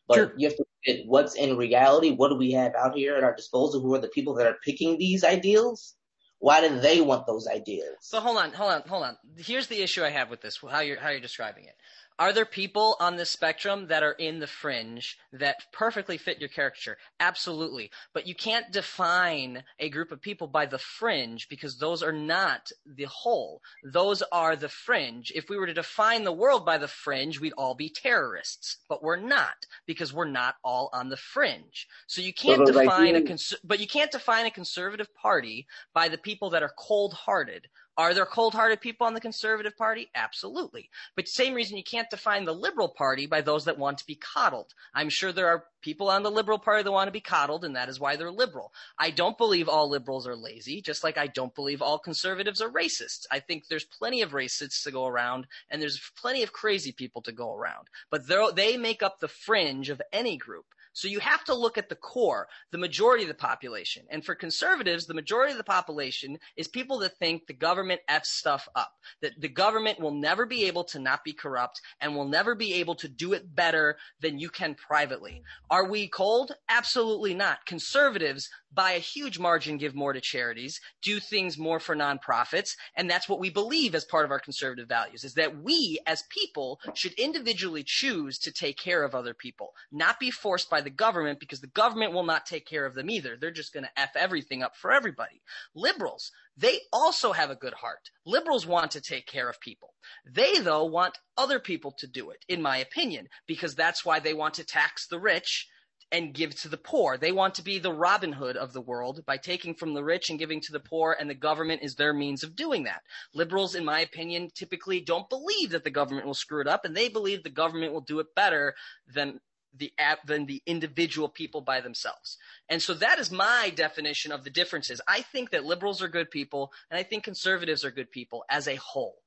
but 0.07 0.15
sure. 0.15 0.33
you 0.37 0.47
have 0.47 0.57
to 0.57 0.65
look 0.87 0.97
at 0.97 1.05
what's 1.05 1.35
in 1.35 1.57
reality. 1.57 2.11
What 2.11 2.29
do 2.29 2.35
we 2.35 2.51
have 2.51 2.73
out 2.75 2.95
here 2.95 3.15
at 3.15 3.23
our 3.23 3.35
disposal? 3.35 3.81
Who 3.81 3.93
are 3.95 3.99
the 3.99 4.09
people 4.09 4.33
that 4.35 4.47
are 4.47 4.57
picking 4.63 4.97
these 4.97 5.23
ideals? 5.23 5.95
Why 6.39 6.67
do 6.67 6.77
they 6.79 6.99
want 6.99 7.25
those 7.25 7.47
ideals? 7.47 7.95
So 8.01 8.19
hold 8.19 8.37
on, 8.37 8.51
hold 8.51 8.71
on, 8.71 8.81
hold 8.81 9.03
on. 9.03 9.17
Here's 9.37 9.67
the 9.67 9.81
issue 9.81 10.03
I 10.03 10.09
have 10.09 10.29
with 10.29 10.41
this. 10.41 10.59
How 10.69 10.81
you're 10.81 10.99
how 10.99 11.09
you're 11.09 11.21
describing 11.21 11.65
it. 11.65 11.75
Are 12.19 12.31
there 12.31 12.45
people 12.45 12.95
on 12.99 13.15
the 13.15 13.25
spectrum 13.25 13.87
that 13.87 14.03
are 14.03 14.13
in 14.13 14.39
the 14.39 14.47
fringe 14.47 15.17
that 15.31 15.71
perfectly 15.71 16.17
fit 16.17 16.39
your 16.39 16.49
caricature? 16.49 16.97
Absolutely. 17.19 17.89
But 18.13 18.27
you 18.27 18.35
can't 18.35 18.71
define 18.71 19.63
a 19.79 19.89
group 19.89 20.11
of 20.11 20.21
people 20.21 20.47
by 20.47 20.67
the 20.67 20.77
fringe 20.77 21.49
because 21.49 21.77
those 21.77 22.03
are 22.03 22.11
not 22.11 22.71
the 22.85 23.05
whole. 23.05 23.61
Those 23.83 24.21
are 24.31 24.55
the 24.55 24.69
fringe. 24.69 25.31
If 25.35 25.49
we 25.49 25.57
were 25.57 25.65
to 25.65 25.73
define 25.73 26.23
the 26.23 26.31
world 26.31 26.65
by 26.65 26.77
the 26.77 26.87
fringe, 26.87 27.39
we'd 27.39 27.53
all 27.53 27.73
be 27.73 27.89
terrorists. 27.89 28.77
But 28.87 29.01
we're 29.01 29.17
not 29.17 29.65
because 29.87 30.13
we're 30.13 30.25
not 30.25 30.55
all 30.63 30.89
on 30.93 31.09
the 31.09 31.17
fringe. 31.17 31.87
So 32.07 32.21
you 32.21 32.33
can't 32.33 32.65
define 32.65 33.15
a 33.15 33.21
cons- 33.21 33.55
but 33.63 33.79
you 33.79 33.87
can't 33.87 34.11
define 34.11 34.45
a 34.45 34.51
conservative 34.51 35.13
party 35.15 35.67
by 35.93 36.09
the 36.09 36.17
people 36.17 36.51
that 36.51 36.63
are 36.63 36.73
cold-hearted 36.77 37.67
are 37.97 38.13
there 38.13 38.25
cold 38.25 38.53
hearted 38.53 38.81
people 38.81 39.05
on 39.05 39.13
the 39.13 39.21
conservative 39.21 39.77
party? 39.77 40.09
Absolutely. 40.15 40.89
But 41.15 41.27
same 41.27 41.53
reason 41.53 41.77
you 41.77 41.83
can't 41.83 42.09
define 42.09 42.45
the 42.45 42.53
liberal 42.53 42.89
party 42.89 43.27
by 43.27 43.41
those 43.41 43.65
that 43.65 43.77
want 43.77 43.99
to 43.99 44.05
be 44.05 44.15
coddled. 44.15 44.73
I'm 44.95 45.09
sure 45.09 45.31
there 45.31 45.47
are 45.47 45.65
people 45.81 46.09
on 46.09 46.23
the 46.23 46.31
liberal 46.31 46.57
party 46.57 46.83
that 46.83 46.91
want 46.91 47.07
to 47.07 47.11
be 47.11 47.19
coddled 47.19 47.63
and 47.63 47.75
that 47.75 47.89
is 47.89 47.99
why 47.99 48.15
they're 48.15 48.31
liberal. 48.31 48.73
I 48.97 49.11
don't 49.11 49.37
believe 49.37 49.69
all 49.69 49.89
liberals 49.89 50.27
are 50.27 50.35
lazy, 50.35 50.81
just 50.81 51.03
like 51.03 51.17
I 51.17 51.27
don't 51.27 51.53
believe 51.53 51.81
all 51.81 51.99
conservatives 51.99 52.61
are 52.61 52.71
racist. 52.71 53.25
I 53.31 53.39
think 53.39 53.67
there's 53.67 53.85
plenty 53.85 54.21
of 54.21 54.31
racists 54.31 54.83
to 54.83 54.91
go 54.91 55.05
around 55.05 55.45
and 55.69 55.81
there's 55.81 55.99
plenty 56.19 56.41
of 56.41 56.51
crazy 56.53 56.91
people 56.91 57.21
to 57.23 57.31
go 57.31 57.53
around. 57.53 57.89
But 58.09 58.27
they 58.55 58.77
make 58.77 59.03
up 59.03 59.19
the 59.19 59.27
fringe 59.27 59.89
of 59.89 60.01
any 60.11 60.37
group. 60.37 60.65
So 60.93 61.07
you 61.07 61.19
have 61.19 61.43
to 61.45 61.53
look 61.53 61.77
at 61.77 61.89
the 61.89 61.95
core, 61.95 62.47
the 62.71 62.77
majority 62.77 63.23
of 63.23 63.27
the 63.27 63.33
population. 63.33 64.05
And 64.09 64.23
for 64.23 64.35
conservatives, 64.35 65.05
the 65.05 65.13
majority 65.13 65.51
of 65.51 65.57
the 65.57 65.63
population 65.63 66.37
is 66.55 66.67
people 66.67 66.99
that 66.99 67.17
think 67.17 67.47
the 67.47 67.53
government 67.53 68.01
F's 68.07 68.29
stuff 68.29 68.69
up, 68.75 68.93
that 69.21 69.39
the 69.39 69.49
government 69.49 69.99
will 69.99 70.13
never 70.13 70.45
be 70.45 70.65
able 70.65 70.83
to 70.85 70.99
not 70.99 71.23
be 71.23 71.33
corrupt 71.33 71.81
and 71.99 72.15
will 72.15 72.27
never 72.27 72.55
be 72.55 72.75
able 72.75 72.95
to 72.95 73.07
do 73.07 73.33
it 73.33 73.55
better 73.55 73.97
than 74.21 74.39
you 74.39 74.49
can 74.49 74.75
privately. 74.75 75.43
Are 75.69 75.85
we 75.85 76.07
cold? 76.07 76.51
Absolutely 76.69 77.33
not. 77.33 77.65
Conservatives 77.65 78.49
by 78.73 78.91
a 78.91 78.99
huge 78.99 79.37
margin 79.39 79.77
give 79.77 79.93
more 79.93 80.13
to 80.13 80.21
charities, 80.21 80.81
do 81.01 81.19
things 81.19 81.57
more 81.57 81.79
for 81.79 81.95
nonprofits, 81.95 82.75
and 82.95 83.09
that's 83.09 83.29
what 83.29 83.39
we 83.39 83.49
believe 83.49 83.93
as 83.93 84.05
part 84.05 84.25
of 84.25 84.31
our 84.31 84.39
conservative 84.39 84.87
values 84.87 85.23
is 85.23 85.35
that 85.35 85.61
we 85.61 85.99
as 86.07 86.23
people 86.29 86.79
should 86.93 87.13
individually 87.13 87.83
choose 87.85 88.37
to 88.39 88.51
take 88.51 88.77
care 88.77 89.03
of 89.03 89.13
other 89.13 89.33
people, 89.33 89.73
not 89.91 90.19
be 90.19 90.31
forced 90.31 90.69
by 90.69 90.81
the 90.83 90.89
government 90.89 91.39
because 91.39 91.61
the 91.61 91.67
government 91.67 92.13
will 92.13 92.23
not 92.23 92.45
take 92.45 92.65
care 92.65 92.85
of 92.85 92.93
them 92.93 93.09
either. 93.09 93.35
They're 93.35 93.51
just 93.51 93.73
going 93.73 93.85
to 93.85 93.99
F 93.99 94.15
everything 94.15 94.61
up 94.61 94.75
for 94.75 94.91
everybody. 94.91 95.41
Liberals, 95.75 96.31
they 96.55 96.79
also 96.91 97.33
have 97.33 97.49
a 97.49 97.55
good 97.55 97.73
heart. 97.73 98.09
Liberals 98.25 98.67
want 98.67 98.91
to 98.91 99.01
take 99.01 99.25
care 99.25 99.49
of 99.49 99.59
people. 99.59 99.93
They, 100.25 100.59
though, 100.59 100.85
want 100.85 101.17
other 101.37 101.59
people 101.59 101.93
to 101.99 102.07
do 102.07 102.29
it, 102.29 102.45
in 102.47 102.61
my 102.61 102.77
opinion, 102.77 103.27
because 103.47 103.75
that's 103.75 104.05
why 104.05 104.19
they 104.19 104.33
want 104.33 104.53
to 104.55 104.65
tax 104.65 105.07
the 105.07 105.19
rich 105.19 105.67
and 106.13 106.33
give 106.33 106.55
to 106.61 106.69
the 106.69 106.77
poor. 106.77 107.17
They 107.17 107.31
want 107.31 107.55
to 107.55 107.63
be 107.63 107.79
the 107.79 107.91
Robin 107.91 108.31
Hood 108.31 108.55
of 108.55 108.71
the 108.71 108.81
world 108.81 109.25
by 109.25 109.37
taking 109.37 109.73
from 109.73 109.95
the 109.95 110.03
rich 110.03 110.29
and 110.29 110.37
giving 110.37 110.61
to 110.61 110.71
the 110.71 110.79
poor, 110.79 111.17
and 111.19 111.27
the 111.27 111.33
government 111.33 111.81
is 111.81 111.95
their 111.95 112.13
means 112.13 112.43
of 112.43 112.55
doing 112.55 112.83
that. 112.83 113.01
Liberals, 113.33 113.73
in 113.73 113.83
my 113.83 114.01
opinion, 114.01 114.49
typically 114.53 115.01
don't 115.01 115.27
believe 115.27 115.71
that 115.71 115.83
the 115.83 115.89
government 115.89 116.27
will 116.27 116.35
screw 116.35 116.61
it 116.61 116.67
up, 116.67 116.85
and 116.85 116.95
they 116.95 117.09
believe 117.09 117.41
the 117.41 117.49
government 117.49 117.93
will 117.93 118.01
do 118.01 118.19
it 118.19 118.27
better 118.35 118.75
than 119.11 119.39
the 119.75 119.91
than 120.25 120.45
the 120.45 120.61
individual 120.65 121.29
people 121.29 121.61
by 121.61 121.81
themselves. 121.81 122.37
And 122.69 122.81
so 122.81 122.93
that 122.95 123.19
is 123.19 123.31
my 123.31 123.71
definition 123.75 124.31
of 124.31 124.43
the 124.43 124.49
differences. 124.49 125.01
I 125.07 125.21
think 125.21 125.51
that 125.51 125.65
liberals 125.65 126.01
are 126.01 126.07
good 126.07 126.31
people, 126.31 126.71
and 126.89 126.97
I 126.99 127.03
think 127.03 127.23
conservatives 127.23 127.83
are 127.83 127.91
good 127.91 128.11
people 128.11 128.43
as 128.49 128.67
a 128.67 128.75
whole. 128.75 129.17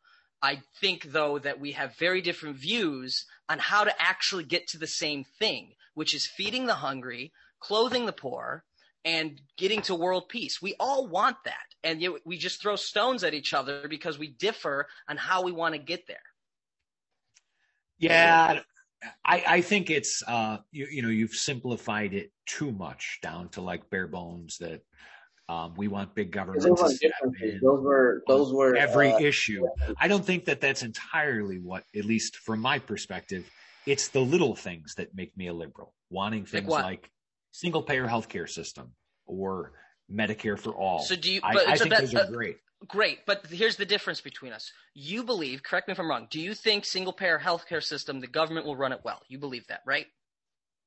I 0.43 0.63
think, 0.81 1.05
though, 1.13 1.39
that 1.39 1.61
we 1.61 1.73
have 1.73 1.97
very 1.97 2.21
different 2.21 2.57
views 2.57 3.25
on 3.49 3.59
how 3.59 3.85
to 3.85 3.93
actually 4.01 4.45
get 4.45 4.69
to 4.69 4.79
the 4.79 4.87
same 4.87 5.25
thing, 5.39 5.73
which 5.95 6.15
is 6.15 6.27
feeding 6.27 6.67
the 6.67 6.75
hungry, 6.75 7.33
clothing 7.59 8.07
the 8.07 8.13
poor, 8.13 8.65
and 9.05 9.41
getting 9.57 9.83
to 9.83 9.95
world 9.95 10.29
peace. 10.29 10.61
We 10.61 10.75
all 10.79 11.09
want 11.09 11.37
that. 11.45 11.55
And 11.83 12.01
yet 12.01 12.13
we 12.25 12.37
just 12.37 12.61
throw 12.61 12.77
stones 12.77 13.25
at 13.25 13.35
each 13.35 13.55
other 13.55 13.87
because 13.89 14.19
we 14.19 14.29
differ 14.29 14.89
on 15.09 15.17
how 15.17 15.43
we 15.43 15.53
want 15.53 15.75
to 15.75 15.81
get 15.81 16.07
there. 16.07 16.19
Yeah, 17.99 18.61
I, 19.25 19.45
I 19.47 19.61
think 19.61 19.91
it's 19.91 20.23
uh, 20.27 20.59
you, 20.71 20.87
you 20.91 21.03
know 21.03 21.09
you've 21.09 21.35
simplified 21.35 22.15
it 22.15 22.33
too 22.47 22.73
much 22.73 23.19
down 23.23 23.49
to 23.51 23.61
like 23.61 23.91
bare 23.91 24.07
bones 24.07 24.59
that 24.59 24.83
um, 25.49 25.75
we 25.77 25.89
want 25.89 26.15
big 26.15 26.33
government. 26.33 26.63
Those, 26.63 26.99
those 27.63 27.85
were 27.85 28.23
those 28.27 28.53
were 28.53 28.75
every 28.75 29.13
uh, 29.13 29.19
issue. 29.19 29.67
I 29.99 30.09
don't 30.09 30.25
think 30.25 30.47
that 30.47 30.61
that's 30.61 30.83
entirely 30.83 31.59
what, 31.59 31.85
at 31.95 32.05
least 32.05 32.37
from 32.37 32.61
my 32.61 32.79
perspective, 32.79 33.49
it's 33.87 34.09
the 34.09 34.21
little 34.21 34.57
things 34.57 34.95
that 34.97 35.15
make 35.15 35.37
me 35.37 35.49
a 35.49 35.53
liberal. 35.53 35.95
Wanting 36.11 36.47
things 36.47 36.69
like, 36.69 36.85
like 36.85 37.11
single 37.53 37.83
payer 37.83 38.07
healthcare 38.07 38.49
system, 38.49 38.93
or 39.27 39.73
Medicare 40.11 40.59
for 40.59 40.75
all. 40.75 41.01
So 41.01 41.17
do 41.17 41.33
you? 41.33 41.41
I, 41.43 41.53
But 41.53 41.69
I 41.69 41.73
it's 41.73 41.81
a 41.81 41.85
think 41.85 41.91
bet- 41.91 42.01
those 42.01 42.15
are 42.15 42.21
uh, 42.21 42.31
great. 42.31 42.57
Great, 42.87 43.25
but 43.27 43.47
here's 43.47 43.77
the 43.77 43.87
difference 43.87 44.21
between 44.21 44.53
us. 44.53 44.71
You 44.95 45.25
believe, 45.25 45.63
correct 45.63 45.89
me 45.89 45.93
if 45.93 45.99
I'm 45.99 46.11
wrong, 46.11 46.29
do 46.31 46.41
you 46.41 46.55
think 46.55 46.85
single 46.85 47.13
payer 47.13 47.39
healthcare 47.39 47.83
system, 47.83 48.21
the 48.21 48.27
government 48.27 48.67
will 48.67 48.77
run 48.77 48.93
it 48.93 49.01
well? 49.03 49.23
You 49.29 49.39
believe 49.39 49.67
that, 49.69 49.81
right? 49.87 50.07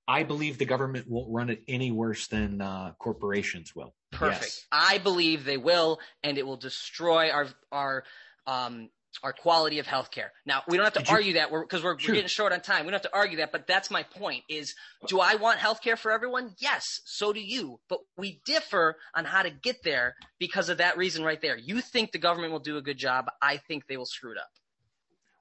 I 0.07 0.23
believe 0.23 0.57
the 0.57 0.65
government 0.65 1.07
won't 1.07 1.31
run 1.31 1.49
it 1.49 1.63
any 1.67 1.91
worse 1.91 2.27
than 2.27 2.61
uh, 2.61 2.93
corporations 2.97 3.75
will. 3.75 3.93
Perfect. 4.11 4.41
Yes. 4.41 4.65
I 4.71 4.97
believe 4.97 5.45
they 5.45 5.57
will, 5.57 5.99
and 6.23 6.37
it 6.37 6.45
will 6.45 6.57
destroy 6.57 7.29
our 7.29 7.47
our 7.71 8.03
um 8.47 8.89
our 9.23 9.33
quality 9.33 9.79
of 9.79 9.87
healthcare. 9.87 10.29
Now 10.45 10.61
we 10.67 10.77
don't 10.77 10.83
have 10.85 10.93
to 10.93 10.99
Did 10.99 11.09
you- 11.09 11.15
argue 11.15 11.33
that 11.33 11.49
because 11.51 11.83
we're, 11.83 11.93
we're 11.95 11.99
Sure. 11.99 12.15
getting 12.15 12.27
short 12.27 12.53
on 12.53 12.61
time. 12.61 12.85
We 12.85 12.91
don't 12.91 13.03
have 13.03 13.11
to 13.11 13.15
argue 13.17 13.37
that, 13.37 13.51
but 13.51 13.67
that's 13.67 13.89
my 13.91 14.03
point. 14.03 14.43
Is 14.49 14.75
do 15.07 15.19
I 15.19 15.35
want 15.35 15.59
healthcare 15.59 15.97
for 15.97 16.11
everyone? 16.11 16.55
Yes, 16.59 17.01
so 17.05 17.33
do 17.33 17.41
you. 17.41 17.79
But 17.89 17.99
we 18.17 18.41
differ 18.45 18.97
on 19.15 19.25
how 19.25 19.41
to 19.43 19.49
get 19.49 19.83
there 19.83 20.15
because 20.39 20.69
of 20.69 20.77
that 20.77 20.97
reason 20.97 21.23
right 21.23 21.41
there. 21.41 21.57
You 21.57 21.81
think 21.81 22.11
the 22.11 22.19
government 22.19 22.51
will 22.51 22.59
do 22.59 22.77
a 22.77 22.81
good 22.81 22.97
job. 22.97 23.25
I 23.41 23.57
think 23.57 23.87
they 23.87 23.97
will 23.97 24.05
screw 24.05 24.31
it 24.31 24.37
up. 24.37 24.49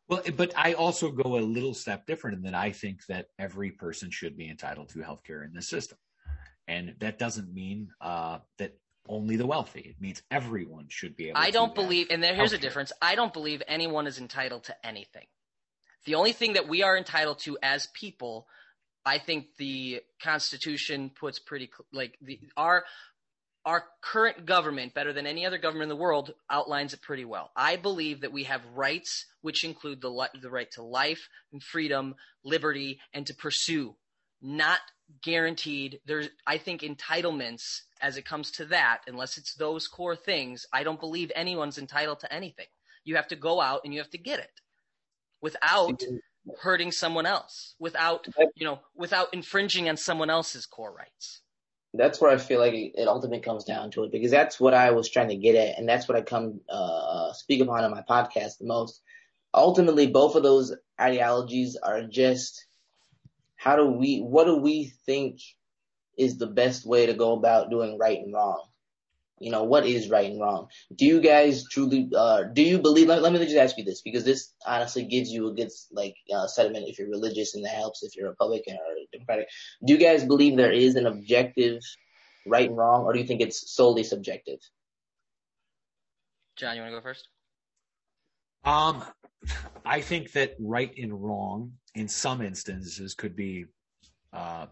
Well, 0.09 0.23
but 0.37 0.55
I 0.57 0.73
also 0.73 1.11
go 1.11 1.37
a 1.37 1.41
little 1.41 1.75
step 1.75 2.07
different 2.07 2.39
in 2.39 2.43
that 2.45 2.55
I 2.55 2.73
think 2.73 3.05
that 3.07 3.27
every 3.39 3.71
person 3.71 4.11
should 4.11 4.37
be 4.39 4.49
entitled 4.49 4.89
to 4.91 5.03
health 5.03 5.23
care 5.23 5.45
in 5.45 5.53
this 5.53 5.69
system. 5.69 5.99
And 6.67 6.95
that 7.01 7.19
doesn't 7.19 7.53
mean 7.53 7.91
uh, 8.01 8.39
that 8.57 8.79
only 9.09 9.37
the 9.37 9.47
wealthy. 9.47 9.81
It 9.81 10.01
means 10.01 10.23
everyone 10.31 10.87
should 10.89 11.17
be 11.17 11.29
able 11.29 11.39
I 11.39 11.51
don't 11.51 11.69
have 11.69 11.75
believe, 11.75 12.09
and 12.11 12.23
there, 12.23 12.35
here's 12.35 12.53
a 12.53 12.59
difference. 12.59 12.93
I 13.01 13.15
don't 13.15 13.33
believe 13.33 13.63
anyone 13.67 14.07
is 14.07 14.19
entitled 14.19 14.65
to 14.65 14.87
anything. 14.87 15.27
The 16.05 16.15
only 16.15 16.33
thing 16.33 16.55
that 16.55 16.69
we 16.69 16.83
are 16.83 16.97
entitled 16.97 17.41
to 17.41 17.59
as 17.63 17.89
people, 17.89 18.47
I 19.05 19.19
think 19.19 19.57
the 19.59 20.03
Constitution 20.23 21.11
puts 21.11 21.39
pretty 21.39 21.71
like 21.93 22.17
the 22.21 22.39
our 22.57 22.85
our 23.65 23.85
current 24.01 24.47
government, 24.47 24.95
better 24.95 25.13
than 25.13 25.27
any 25.27 25.45
other 25.45 25.59
government 25.59 25.85
in 25.85 25.89
the 25.91 26.03
world, 26.03 26.33
outlines 26.49 26.95
it 26.95 27.03
pretty 27.03 27.27
well. 27.27 27.51
I 27.55 27.77
believe 27.77 28.23
that 28.23 28.33
we 28.33 28.45
have 28.45 28.63
rights, 28.75 29.27
which 29.43 29.65
include 29.65 30.01
the 30.01 30.29
the 30.41 30.51
right 30.51 30.71
to 30.73 30.83
life 30.83 31.29
and 31.53 31.63
freedom, 31.63 32.15
liberty, 32.45 33.01
and 33.13 33.27
to 33.27 33.35
pursue. 33.35 33.97
Not 34.41 34.81
guaranteed. 35.23 36.01
There's, 36.07 36.29
I 36.47 36.59
think, 36.59 36.83
entitlements 36.83 37.81
as 38.01 38.17
it 38.17 38.25
comes 38.25 38.51
to 38.53 38.67
that, 38.67 39.01
unless 39.07 39.39
it's 39.39 39.55
those 39.55 39.89
core 39.89 40.17
things. 40.17 40.67
I 40.73 40.83
don't 40.83 41.01
believe 41.01 41.33
anyone's 41.35 41.79
entitled 41.79 42.21
to 42.21 42.33
anything. 42.33 42.67
You 43.05 43.17
have 43.17 43.29
to 43.29 43.37
go 43.37 43.61
out 43.61 43.83
and 43.85 43.93
you 43.93 44.01
have 44.01 44.11
to 44.11 44.19
get 44.19 44.39
it 44.41 44.61
without 45.41 46.03
hurting 46.61 46.93
someone 46.93 47.27
else, 47.27 47.75
without 47.79 48.27
you 48.55 48.67
know, 48.67 48.81
without 48.95 49.33
infringing 49.33 49.89
on 49.89 49.97
someone 49.97 50.31
else's 50.31 50.67
core 50.67 50.93
rights. 50.93 51.41
that's 51.95 52.21
where 52.21 52.31
I 52.31 52.37
feel 52.37 52.61
like 52.61 52.75
it, 52.75 53.09
ultimately 53.09 53.41
comes 53.41 53.65
down 53.65 53.91
to 53.93 54.05
it 54.05 54.13
because 54.13 54.31
that's 54.31 54.61
what 54.61 54.75
I 54.75 54.91
was 54.91 55.09
trying 55.09 55.29
to 55.29 55.37
get 55.37 55.55
at, 55.55 55.79
and 55.79 55.89
that's 55.89 56.09
what 56.09 56.19
I 56.19 56.23
come 56.23 56.61
uh, 56.69 57.33
speak 57.33 57.63
upon 57.63 57.85
in 57.85 57.91
my 57.91 58.03
podcast 58.03 58.59
the 58.59 58.67
most. 58.67 59.01
Ultimately, 59.55 60.07
both 60.07 60.35
of 60.37 60.43
those 60.43 60.75
ideologies 61.01 61.77
are 61.77 62.03
just 62.03 62.67
how 63.59 63.77
do 63.77 63.87
we, 63.87 64.21
what 64.21 64.45
do 64.45 64.57
we 64.57 64.93
think 65.05 65.41
is 66.17 66.39
the 66.39 66.47
best 66.47 66.87
way 66.87 67.07
to 67.07 67.15
go 67.15 67.33
about 67.33 67.71
doing 67.71 67.99
right 67.99 68.19
and 68.19 68.33
wrong? 68.33 68.63
You 69.41 69.51
know, 69.51 69.65
what 69.65 69.85
is 69.85 70.09
right 70.09 70.31
and 70.31 70.41
wrong? 70.41 70.69
Do 70.95 71.05
you 71.05 71.21
guys 71.21 71.65
truly, 71.69 72.09
uh, 72.17 72.45
do 72.45 72.63
you 72.63 72.79
believe, 72.79 73.09
let, 73.09 73.21
let 73.21 73.33
me 73.33 73.39
just 73.41 73.57
ask 73.57 73.77
you 73.77 73.85
this 73.85 74.01
because 74.01 74.25
this 74.25 74.53
honestly 74.65 75.05
gives 75.05 75.31
you 75.31 75.49
a 75.49 75.55
good, 75.55 75.71
like, 75.93 76.15
uh, 76.35 76.47
sentiment 76.47 76.87
if 76.89 76.99
you're 76.99 77.11
religious 77.11 77.55
and 77.55 77.65
that 77.65 77.75
helps 77.75 78.03
if 78.03 78.17
you're 78.17 78.29
Republican 78.29 78.75
or 78.75 78.95
Democratic. 79.13 79.49
Do 79.85 79.93
you 79.93 79.99
guys 79.99 80.25
believe 80.25 80.57
there 80.57 80.73
is 80.73 80.95
an 80.95 81.07
objective 81.07 81.83
right 82.47 82.69
and 82.69 82.77
wrong 82.79 83.05
or 83.05 83.13
do 83.13 83.19
you 83.19 83.27
think 83.27 83.41
it's 83.41 83.75
solely 83.75 84.05
subjective? 84.05 84.61
John, 86.57 86.77
you 86.77 86.83
want 86.83 86.93
to 86.93 86.99
go 86.99 87.03
first? 87.03 87.29
Um, 88.69 89.03
I 89.87 90.03
think 90.03 90.33
that 90.33 90.55
right 90.61 90.93
and 90.99 91.25
wrong 91.25 91.73
in 91.95 92.07
some 92.07 92.43
instances 92.43 93.15
could 93.15 93.35
be 93.35 93.65
uh, 94.35 94.67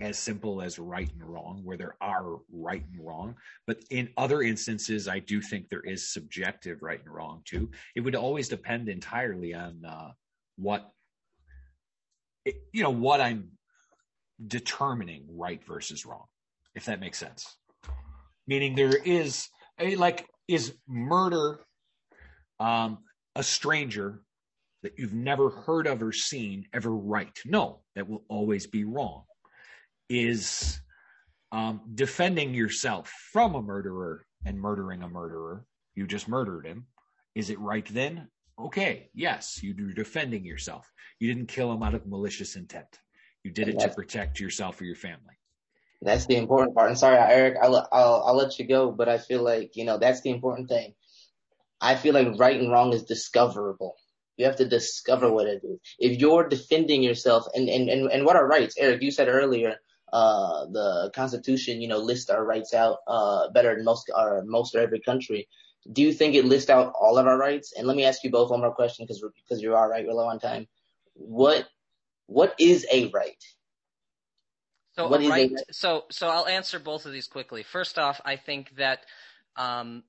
as 0.00 0.20
simple 0.20 0.62
as 0.62 0.78
right 0.78 1.10
and 1.12 1.24
wrong, 1.24 1.60
where 1.64 1.76
there 1.76 1.96
are 2.00 2.36
right 2.52 2.84
and 2.92 3.04
wrong. 3.04 3.34
But 3.66 3.82
in 3.90 4.10
other 4.16 4.42
instances, 4.42 5.08
I 5.08 5.18
do 5.18 5.42
think 5.42 5.68
there 5.68 5.80
is 5.80 6.12
subjective 6.12 6.80
right 6.80 7.00
and 7.04 7.12
wrong 7.12 7.42
too. 7.44 7.68
It 7.96 8.02
would 8.02 8.14
always 8.14 8.48
depend 8.48 8.88
entirely 8.88 9.52
on 9.52 9.84
uh, 9.84 10.10
what, 10.54 10.92
you 12.44 12.84
know, 12.84 12.90
what 12.90 13.20
I'm 13.20 13.48
determining 14.46 15.24
right 15.28 15.60
versus 15.66 16.06
wrong, 16.06 16.26
if 16.76 16.84
that 16.84 17.00
makes 17.00 17.18
sense. 17.18 17.56
Meaning 18.46 18.76
there 18.76 18.94
is 19.04 19.48
like, 19.96 20.28
is 20.46 20.74
murder 20.86 21.58
um, 22.60 22.98
a 23.36 23.42
stranger 23.42 24.22
that 24.82 24.98
you've 24.98 25.14
never 25.14 25.50
heard 25.50 25.86
of 25.86 26.02
or 26.02 26.12
seen 26.12 26.66
ever 26.72 26.90
right? 26.90 27.38
No, 27.44 27.80
that 27.94 28.08
will 28.08 28.24
always 28.28 28.66
be 28.66 28.84
wrong. 28.84 29.24
Is 30.08 30.80
um, 31.52 31.82
defending 31.94 32.54
yourself 32.54 33.12
from 33.32 33.54
a 33.54 33.62
murderer 33.62 34.24
and 34.44 34.58
murdering 34.58 35.02
a 35.02 35.08
murderer, 35.08 35.64
you 35.94 36.06
just 36.06 36.28
murdered 36.28 36.66
him. 36.66 36.86
Is 37.34 37.50
it 37.50 37.58
right 37.60 37.86
then? 37.92 38.28
Okay, 38.58 39.10
yes, 39.14 39.62
you 39.62 39.72
do 39.74 39.92
defending 39.92 40.44
yourself. 40.44 40.90
You 41.18 41.32
didn't 41.32 41.48
kill 41.48 41.72
him 41.72 41.82
out 41.82 41.94
of 41.94 42.06
malicious 42.06 42.56
intent. 42.56 42.98
You 43.44 43.50
did 43.50 43.68
it 43.68 43.78
to 43.80 43.88
protect 43.88 44.38
yourself 44.38 44.80
or 44.80 44.84
your 44.84 44.96
family. 44.96 45.38
That's 46.02 46.26
the 46.26 46.36
important 46.36 46.74
part. 46.74 46.88
And 46.88 46.98
sorry, 46.98 47.16
Eric, 47.16 47.56
I'll, 47.62 47.88
I'll, 47.92 48.22
I'll 48.26 48.36
let 48.36 48.58
you 48.58 48.66
go, 48.66 48.90
but 48.90 49.08
I 49.08 49.18
feel 49.18 49.42
like, 49.42 49.76
you 49.76 49.84
know, 49.84 49.98
that's 49.98 50.20
the 50.20 50.30
important 50.30 50.68
thing. 50.68 50.94
I 51.80 51.94
feel 51.96 52.14
like 52.14 52.38
right 52.38 52.60
and 52.60 52.70
wrong 52.70 52.92
is 52.92 53.04
discoverable. 53.04 53.96
You 54.36 54.46
have 54.46 54.56
to 54.56 54.68
discover 54.68 55.30
what 55.30 55.46
it 55.46 55.62
is. 55.64 55.78
If 55.98 56.20
you're 56.20 56.48
defending 56.48 57.02
yourself 57.02 57.46
and, 57.54 57.68
and, 57.68 57.88
and, 57.88 58.10
and 58.10 58.24
what 58.24 58.36
are 58.36 58.46
rights? 58.46 58.74
Eric, 58.78 59.02
you 59.02 59.10
said 59.10 59.28
earlier, 59.28 59.76
uh, 60.12 60.66
the 60.66 61.10
Constitution, 61.14 61.80
you 61.80 61.88
know, 61.88 61.98
lists 61.98 62.30
our 62.30 62.44
rights 62.44 62.74
out, 62.74 62.98
uh, 63.06 63.50
better 63.50 63.74
than 63.74 63.84
most, 63.84 64.10
or 64.14 64.42
most 64.46 64.74
or 64.74 64.80
every 64.80 65.00
country. 65.00 65.48
Do 65.90 66.02
you 66.02 66.12
think 66.12 66.34
it 66.34 66.44
lists 66.44 66.70
out 66.70 66.92
all 66.98 67.18
of 67.18 67.26
our 67.26 67.38
rights? 67.38 67.72
And 67.76 67.86
let 67.86 67.96
me 67.96 68.04
ask 68.04 68.24
you 68.24 68.30
both 68.30 68.50
one 68.50 68.60
more 68.60 68.74
question 68.74 69.04
because, 69.04 69.22
because 69.48 69.62
you 69.62 69.74
are 69.74 69.88
right, 69.88 70.06
we're 70.06 70.14
low 70.14 70.28
on 70.28 70.38
time. 70.38 70.68
What, 71.14 71.66
what 72.26 72.54
is 72.58 72.86
a 72.90 73.08
right? 73.10 73.42
So 74.96 75.08
What 75.08 75.20
a 75.20 75.24
is 75.24 75.28
a 75.28 75.30
right. 75.30 75.52
right? 75.54 75.64
So 75.70 76.04
so 76.10 76.28
I'll 76.28 76.46
answer 76.46 76.78
both 76.78 77.06
of 77.06 77.12
these 77.12 77.26
quickly. 77.26 77.62
First 77.62 77.98
off, 77.98 78.20
I 78.24 78.36
think 78.36 78.76
that 78.76 79.00
um, 79.56 80.02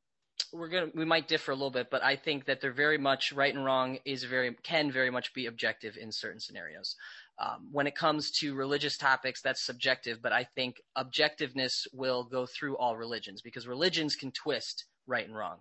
we're 0.51 0.67
gonna 0.67 0.89
we 0.93 1.05
might 1.05 1.27
differ 1.27 1.51
a 1.51 1.55
little 1.55 1.71
bit, 1.71 1.89
but 1.89 2.03
I 2.03 2.15
think 2.15 2.45
that 2.45 2.61
they're 2.61 2.73
very 2.73 2.97
much 2.97 3.31
right 3.31 3.53
and 3.53 3.63
wrong 3.63 3.99
is 4.05 4.23
very 4.23 4.53
can 4.63 4.91
very 4.91 5.09
much 5.09 5.33
be 5.33 5.45
objective 5.45 5.97
in 5.97 6.11
certain 6.11 6.39
scenarios. 6.39 6.95
Um, 7.39 7.69
when 7.71 7.87
it 7.87 7.95
comes 7.95 8.31
to 8.39 8.53
religious 8.53 8.97
topics, 8.97 9.41
that's 9.41 9.65
subjective, 9.65 10.21
but 10.21 10.31
I 10.31 10.43
think 10.43 10.81
objectiveness 10.97 11.87
will 11.91 12.23
go 12.23 12.45
through 12.45 12.77
all 12.77 12.95
religions 12.97 13.41
because 13.41 13.67
religions 13.67 14.15
can 14.15 14.31
twist 14.31 14.85
right 15.07 15.25
and 15.25 15.35
wrong. 15.35 15.57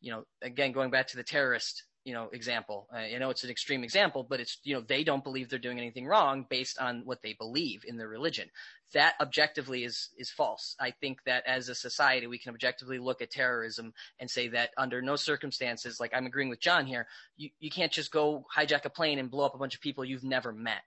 You 0.00 0.12
know, 0.12 0.24
again, 0.42 0.72
going 0.72 0.90
back 0.90 1.06
to 1.08 1.16
the 1.16 1.22
terrorist, 1.22 1.84
you 2.04 2.14
know, 2.14 2.28
example. 2.32 2.88
You 3.08 3.18
know, 3.18 3.30
it's 3.30 3.44
an 3.44 3.50
extreme 3.50 3.84
example, 3.84 4.26
but 4.28 4.40
it's 4.40 4.58
you 4.64 4.74
know 4.74 4.80
they 4.80 5.04
don't 5.04 5.24
believe 5.24 5.48
they're 5.48 5.58
doing 5.58 5.78
anything 5.78 6.06
wrong 6.06 6.46
based 6.48 6.78
on 6.78 7.02
what 7.04 7.22
they 7.22 7.32
believe 7.32 7.84
in 7.86 7.96
their 7.96 8.08
religion. 8.08 8.48
That 8.92 9.14
objectively 9.20 9.84
is 9.84 10.10
is 10.18 10.30
false. 10.30 10.76
I 10.80 10.90
think 10.90 11.22
that 11.24 11.46
as 11.46 11.68
a 11.68 11.74
society, 11.74 12.26
we 12.26 12.38
can 12.38 12.52
objectively 12.52 12.98
look 12.98 13.22
at 13.22 13.30
terrorism 13.30 13.92
and 14.18 14.30
say 14.30 14.48
that 14.48 14.70
under 14.76 15.00
no 15.00 15.16
circumstances, 15.16 16.00
like 16.00 16.12
I'm 16.14 16.26
agreeing 16.26 16.50
with 16.50 16.60
John 16.60 16.86
here, 16.86 17.06
you, 17.36 17.50
you 17.60 17.70
can't 17.70 17.92
just 17.92 18.10
go 18.10 18.44
hijack 18.56 18.84
a 18.84 18.90
plane 18.90 19.18
and 19.18 19.30
blow 19.30 19.46
up 19.46 19.54
a 19.54 19.58
bunch 19.58 19.74
of 19.74 19.80
people 19.80 20.04
you've 20.04 20.24
never 20.24 20.52
met. 20.52 20.82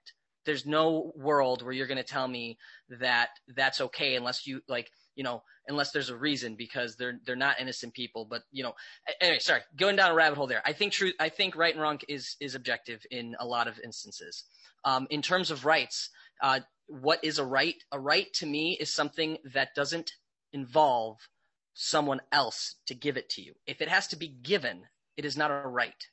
There's 0.46 0.66
no 0.66 1.12
world 1.16 1.64
where 1.64 1.74
you're 1.74 1.88
going 1.88 1.98
to 1.98 2.04
tell 2.04 2.28
me 2.28 2.58
that 2.90 3.30
that's 3.56 3.82
okay 3.82 4.16
unless 4.16 4.46
you 4.46 4.62
like, 4.68 4.92
you 5.16 5.24
know, 5.24 5.44
unless 5.68 5.92
there's 5.92 6.10
a 6.10 6.16
reason 6.16 6.56
because 6.56 6.96
they're 6.96 7.20
they're 7.26 7.36
not 7.36 7.60
innocent 7.60 7.94
people. 7.94 8.26
But 8.26 8.44
you 8.52 8.64
know, 8.64 8.74
anyway, 9.22 9.40
sorry, 9.40 9.62
going 9.76 9.96
down 9.96 10.12
a 10.12 10.16
rabbit 10.16 10.38
hole 10.38 10.48
there. 10.48 10.62
I 10.66 10.74
think 10.74 10.94
truth. 10.94 11.16
I 11.20 11.30
think 11.30 11.56
right 11.56 11.74
and 11.74 11.82
wrong 11.82 12.00
is 12.08 12.36
is 12.40 12.56
objective 12.56 13.06
in 13.12 13.36
a 13.40 13.46
lot 13.46 13.68
of 13.68 13.80
instances. 13.84 14.44
Um, 14.84 15.08
in 15.10 15.22
terms 15.22 15.50
of 15.50 15.66
rights, 15.66 16.10
uh, 16.42 16.60
what 16.88 17.24
is 17.24 17.40
a 17.40 17.46
right? 17.46 17.76
A 17.92 18.00
right 18.00 18.32
to 18.36 18.46
me 18.46 18.78
is 18.80 18.94
something 18.94 19.38
that 19.54 19.74
doesn't 19.76 20.12
involve 20.54 21.18
someone 21.74 22.22
else 22.32 22.76
to 22.88 22.96
give 22.96 23.18
it 23.18 23.30
to 23.30 23.42
you. 23.42 23.54
If 23.66 23.82
it 23.82 23.90
has 23.90 24.08
to 24.08 24.16
be 24.16 24.28
given, 24.28 24.84
it 25.18 25.26
is 25.26 25.36
not 25.36 25.52
a 25.52 25.68
right. 25.68 26.08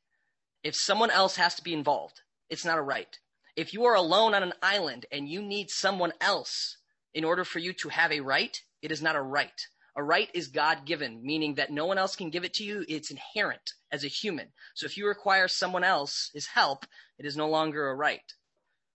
If 0.62 0.74
someone 0.74 1.10
else 1.10 1.36
has 1.36 1.54
to 1.56 1.62
be 1.62 1.72
involved, 1.72 2.20
it's 2.48 2.64
not 2.64 2.78
a 2.78 2.82
right. 2.82 3.18
If 3.56 3.72
you 3.74 3.84
are 3.84 3.94
alone 3.94 4.34
on 4.34 4.42
an 4.42 4.54
island 4.62 5.06
and 5.12 5.28
you 5.28 5.42
need 5.42 5.70
someone 5.70 6.12
else 6.20 6.78
in 7.14 7.24
order 7.24 7.44
for 7.44 7.58
you 7.58 7.72
to 7.74 7.88
have 7.90 8.10
a 8.10 8.20
right, 8.20 8.62
it 8.82 8.92
is 8.92 9.00
not 9.00 9.16
a 9.16 9.22
right. 9.22 9.66
A 9.94 10.02
right 10.02 10.28
is 10.34 10.48
God 10.48 10.86
given, 10.86 11.22
meaning 11.22 11.54
that 11.56 11.70
no 11.70 11.86
one 11.86 11.98
else 11.98 12.16
can 12.16 12.30
give 12.30 12.44
it 12.44 12.54
to 12.54 12.64
you. 12.64 12.84
It's 12.88 13.10
inherent 13.10 13.72
as 13.90 14.04
a 14.04 14.08
human. 14.08 14.48
So 14.74 14.86
if 14.86 14.96
you 14.96 15.06
require 15.06 15.48
someone 15.48 15.84
else's 15.84 16.46
help, 16.46 16.86
it 17.18 17.26
is 17.26 17.36
no 17.36 17.48
longer 17.48 17.88
a 17.88 17.94
right. 17.94 18.20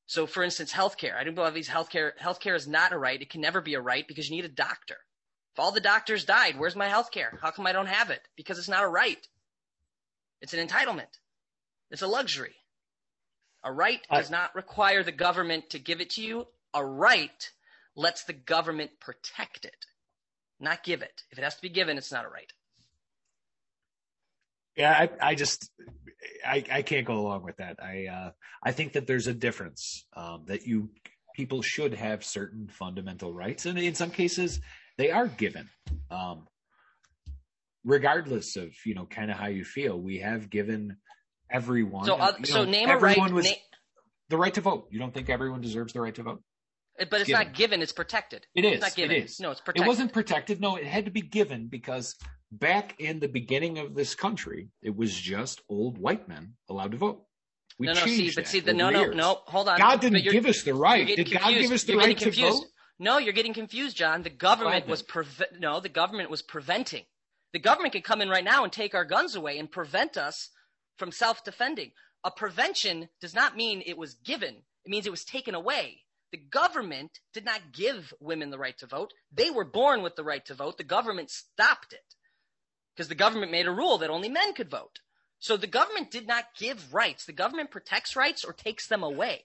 So 0.07 0.25
for 0.25 0.43
instance, 0.43 0.73
healthcare. 0.73 1.15
I 1.15 1.23
don't 1.23 1.35
believe 1.35 1.53
these 1.53 1.69
healthcare 1.69 2.11
healthcare 2.19 2.55
is 2.55 2.67
not 2.67 2.93
a 2.93 2.97
right. 2.97 3.21
It 3.21 3.29
can 3.29 3.41
never 3.41 3.61
be 3.61 3.75
a 3.75 3.81
right 3.81 4.07
because 4.07 4.29
you 4.29 4.35
need 4.35 4.45
a 4.45 4.49
doctor. 4.49 4.97
If 5.53 5.59
all 5.59 5.71
the 5.71 5.79
doctors 5.79 6.25
died, 6.25 6.57
where's 6.57 6.75
my 6.75 6.88
healthcare? 6.88 7.38
How 7.41 7.51
come 7.51 7.67
I 7.67 7.73
don't 7.73 7.88
have 7.88 8.09
it? 8.09 8.21
Because 8.35 8.57
it's 8.57 8.69
not 8.69 8.83
a 8.83 8.88
right. 8.88 9.27
It's 10.41 10.53
an 10.53 10.65
entitlement. 10.65 11.17
It's 11.91 12.01
a 12.01 12.07
luxury. 12.07 12.55
A 13.63 13.71
right 13.71 14.01
I- 14.09 14.17
does 14.17 14.29
not 14.29 14.55
require 14.55 15.03
the 15.03 15.11
government 15.11 15.71
to 15.71 15.79
give 15.79 15.99
it 16.01 16.11
to 16.11 16.23
you. 16.23 16.47
A 16.73 16.85
right 16.85 17.51
lets 17.98 18.24
the 18.24 18.34
government 18.34 18.91
protect 19.02 19.66
it, 19.66 19.86
not 20.60 20.84
give 20.84 21.02
it. 21.02 21.24
If 21.32 21.39
it 21.39 21.43
has 21.43 21.56
to 21.56 21.62
be 21.62 21.70
given, 21.70 21.98
it's 21.98 22.12
not 22.12 22.24
a 22.24 22.30
right. 22.30 22.52
Yeah, 24.78 24.91
I, 24.91 25.30
I 25.32 25.36
just 25.36 25.72
I, 26.45 26.64
I 26.72 26.82
can't 26.84 27.06
go 27.06 27.16
along 27.16 27.43
with 27.43 27.58
that. 27.58 27.78
I 27.82 28.06
uh, 28.06 28.32
I 28.64 28.72
think 28.72 28.93
that 28.93 29.08
there's 29.08 29.26
a 29.26 29.34
difference 29.34 30.06
um, 30.16 30.43
that 30.45 30.68
you 30.68 30.89
people 31.36 31.64
should 31.64 31.95
have 31.95 32.24
certain 32.24 32.68
fundamental 32.68 33.34
rights, 33.34 33.66
and 33.66 33.78
in 33.80 33.95
some 33.95 34.12
cases 34.12 34.62
they 35.00 35.10
are 35.10 35.28
given, 35.28 35.68
um, 36.12 36.48
regardless 37.84 38.56
of 38.56 38.72
you 38.86 38.93
know 38.93 39.06
kind 39.06 39.32
of 39.32 39.38
how 39.38 39.48
you 39.48 39.66
feel. 39.66 40.00
We 40.00 40.20
have 40.20 40.52
given 40.52 40.98
everyone. 41.50 42.06
So, 42.06 42.16
uh, 42.16 42.34
so 42.43 42.64
know, 42.64 42.70
name 42.70 42.89
a 42.89 42.98
right. 42.98 43.34
was 43.34 43.45
na- 43.45 43.52
the 44.30 44.38
right 44.38 44.54
to 44.54 44.62
vote. 44.62 44.89
You 44.91 45.00
don't 45.00 45.14
think 45.14 45.32
everyone 45.32 45.62
deserves 45.62 45.93
the 45.93 46.02
right 46.02 46.14
to 46.14 46.22
vote? 46.24 46.43
But 46.98 47.22
it's 47.22 47.28
given. 47.28 47.48
not 47.48 47.54
given; 47.54 47.82
it's 47.82 47.91
protected. 47.91 48.48
It 48.56 48.66
is. 48.66 48.74
It's 48.74 48.82
not 48.82 48.95
given. 48.95 49.16
It 49.16 49.26
is. 49.26 49.39
No, 49.39 49.52
it's 49.52 49.62
protected. 49.62 49.86
It 49.86 49.88
wasn't 49.88 50.14
protected. 50.14 50.62
No, 50.62 50.76
it 50.76 50.86
had 50.86 51.06
to 51.06 51.12
be 51.12 51.22
given 51.22 51.68
because 51.68 52.16
back 52.52 52.95
in 53.00 53.20
the 53.20 53.28
beginning 53.28 53.78
of 53.78 53.95
this 53.95 54.16
country, 54.16 54.70
it 54.82 54.95
was 54.95 55.14
just 55.14 55.62
old 55.70 55.98
white 55.98 56.28
men 56.28 56.54
allowed 56.70 56.91
to 56.91 56.98
vote. 56.98 57.24
We 57.80 57.88
no, 57.88 57.93
no. 57.93 58.06
See, 58.06 58.28
but 58.30 58.36
that 58.36 58.48
see, 58.48 58.60
the, 58.60 58.74
no, 58.74 58.89
no, 58.89 59.02
years. 59.02 59.16
no. 59.16 59.39
Hold 59.45 59.70
on. 59.70 59.78
God 59.78 60.02
didn't 60.02 60.24
give 60.24 60.45
us 60.45 60.64
the 60.64 60.74
right. 60.74 61.06
Did 61.06 61.32
God 61.32 61.50
give 61.50 61.72
us 61.72 61.84
the 61.84 61.93
You're 61.93 62.02
right 62.02 62.18
to 62.18 62.32
vote? 62.32 62.66
No, 63.00 63.20
you're 63.20 63.34
getting 63.34 63.54
confused, 63.54 63.95
John. 63.95 64.24
The 64.24 64.32
government 64.32 64.88
was 64.88 65.04
preve- 65.04 65.60
no, 65.60 65.80
the 65.80 65.89
government 65.89 66.32
was 66.32 66.41
preventing. 66.41 67.04
The 67.54 67.60
government 67.60 67.93
could 67.93 68.04
come 68.04 68.22
in 68.22 68.30
right 68.30 68.43
now 68.43 68.64
and 68.64 68.74
take 68.74 68.95
our 68.95 69.06
guns 69.06 69.36
away 69.36 69.60
and 69.60 69.72
prevent 69.72 70.18
us 70.18 70.50
from 70.98 71.12
self-defending. 71.12 71.91
A 72.24 72.32
prevention 72.32 73.10
does 73.22 73.36
not 73.36 73.56
mean 73.56 73.84
it 73.86 73.98
was 73.98 74.16
given. 74.16 74.56
It 74.84 74.89
means 74.89 75.06
it 75.06 75.12
was 75.12 75.24
taken 75.24 75.54
away. 75.54 76.02
The 76.32 76.38
government 76.38 77.19
did 77.34 77.45
not 77.45 77.71
give 77.71 78.13
women 78.19 78.49
the 78.49 78.57
right 78.57 78.78
to 78.80 78.86
vote. 78.88 79.13
They 79.32 79.49
were 79.49 79.63
born 79.63 80.01
with 80.03 80.15
the 80.15 80.23
right 80.23 80.45
to 80.45 80.53
vote. 80.53 80.78
The 80.78 80.84
government 80.84 81.30
stopped 81.30 81.93
it 81.93 82.15
because 82.95 83.07
the 83.07 83.15
government 83.15 83.51
made 83.51 83.65
a 83.65 83.71
rule 83.71 83.97
that 83.99 84.09
only 84.09 84.28
men 84.30 84.53
could 84.53 84.69
vote. 84.69 84.99
So 85.39 85.55
the 85.55 85.67
government 85.67 86.11
did 86.11 86.28
not 86.28 86.45
give 86.57 86.93
rights. 86.93 87.25
The 87.25 87.32
government 87.34 87.71
protects 87.71 88.15
rights 88.15 88.43
or 88.43 88.51
takes 88.53 88.88
them 88.88 89.03
away. 89.03 89.43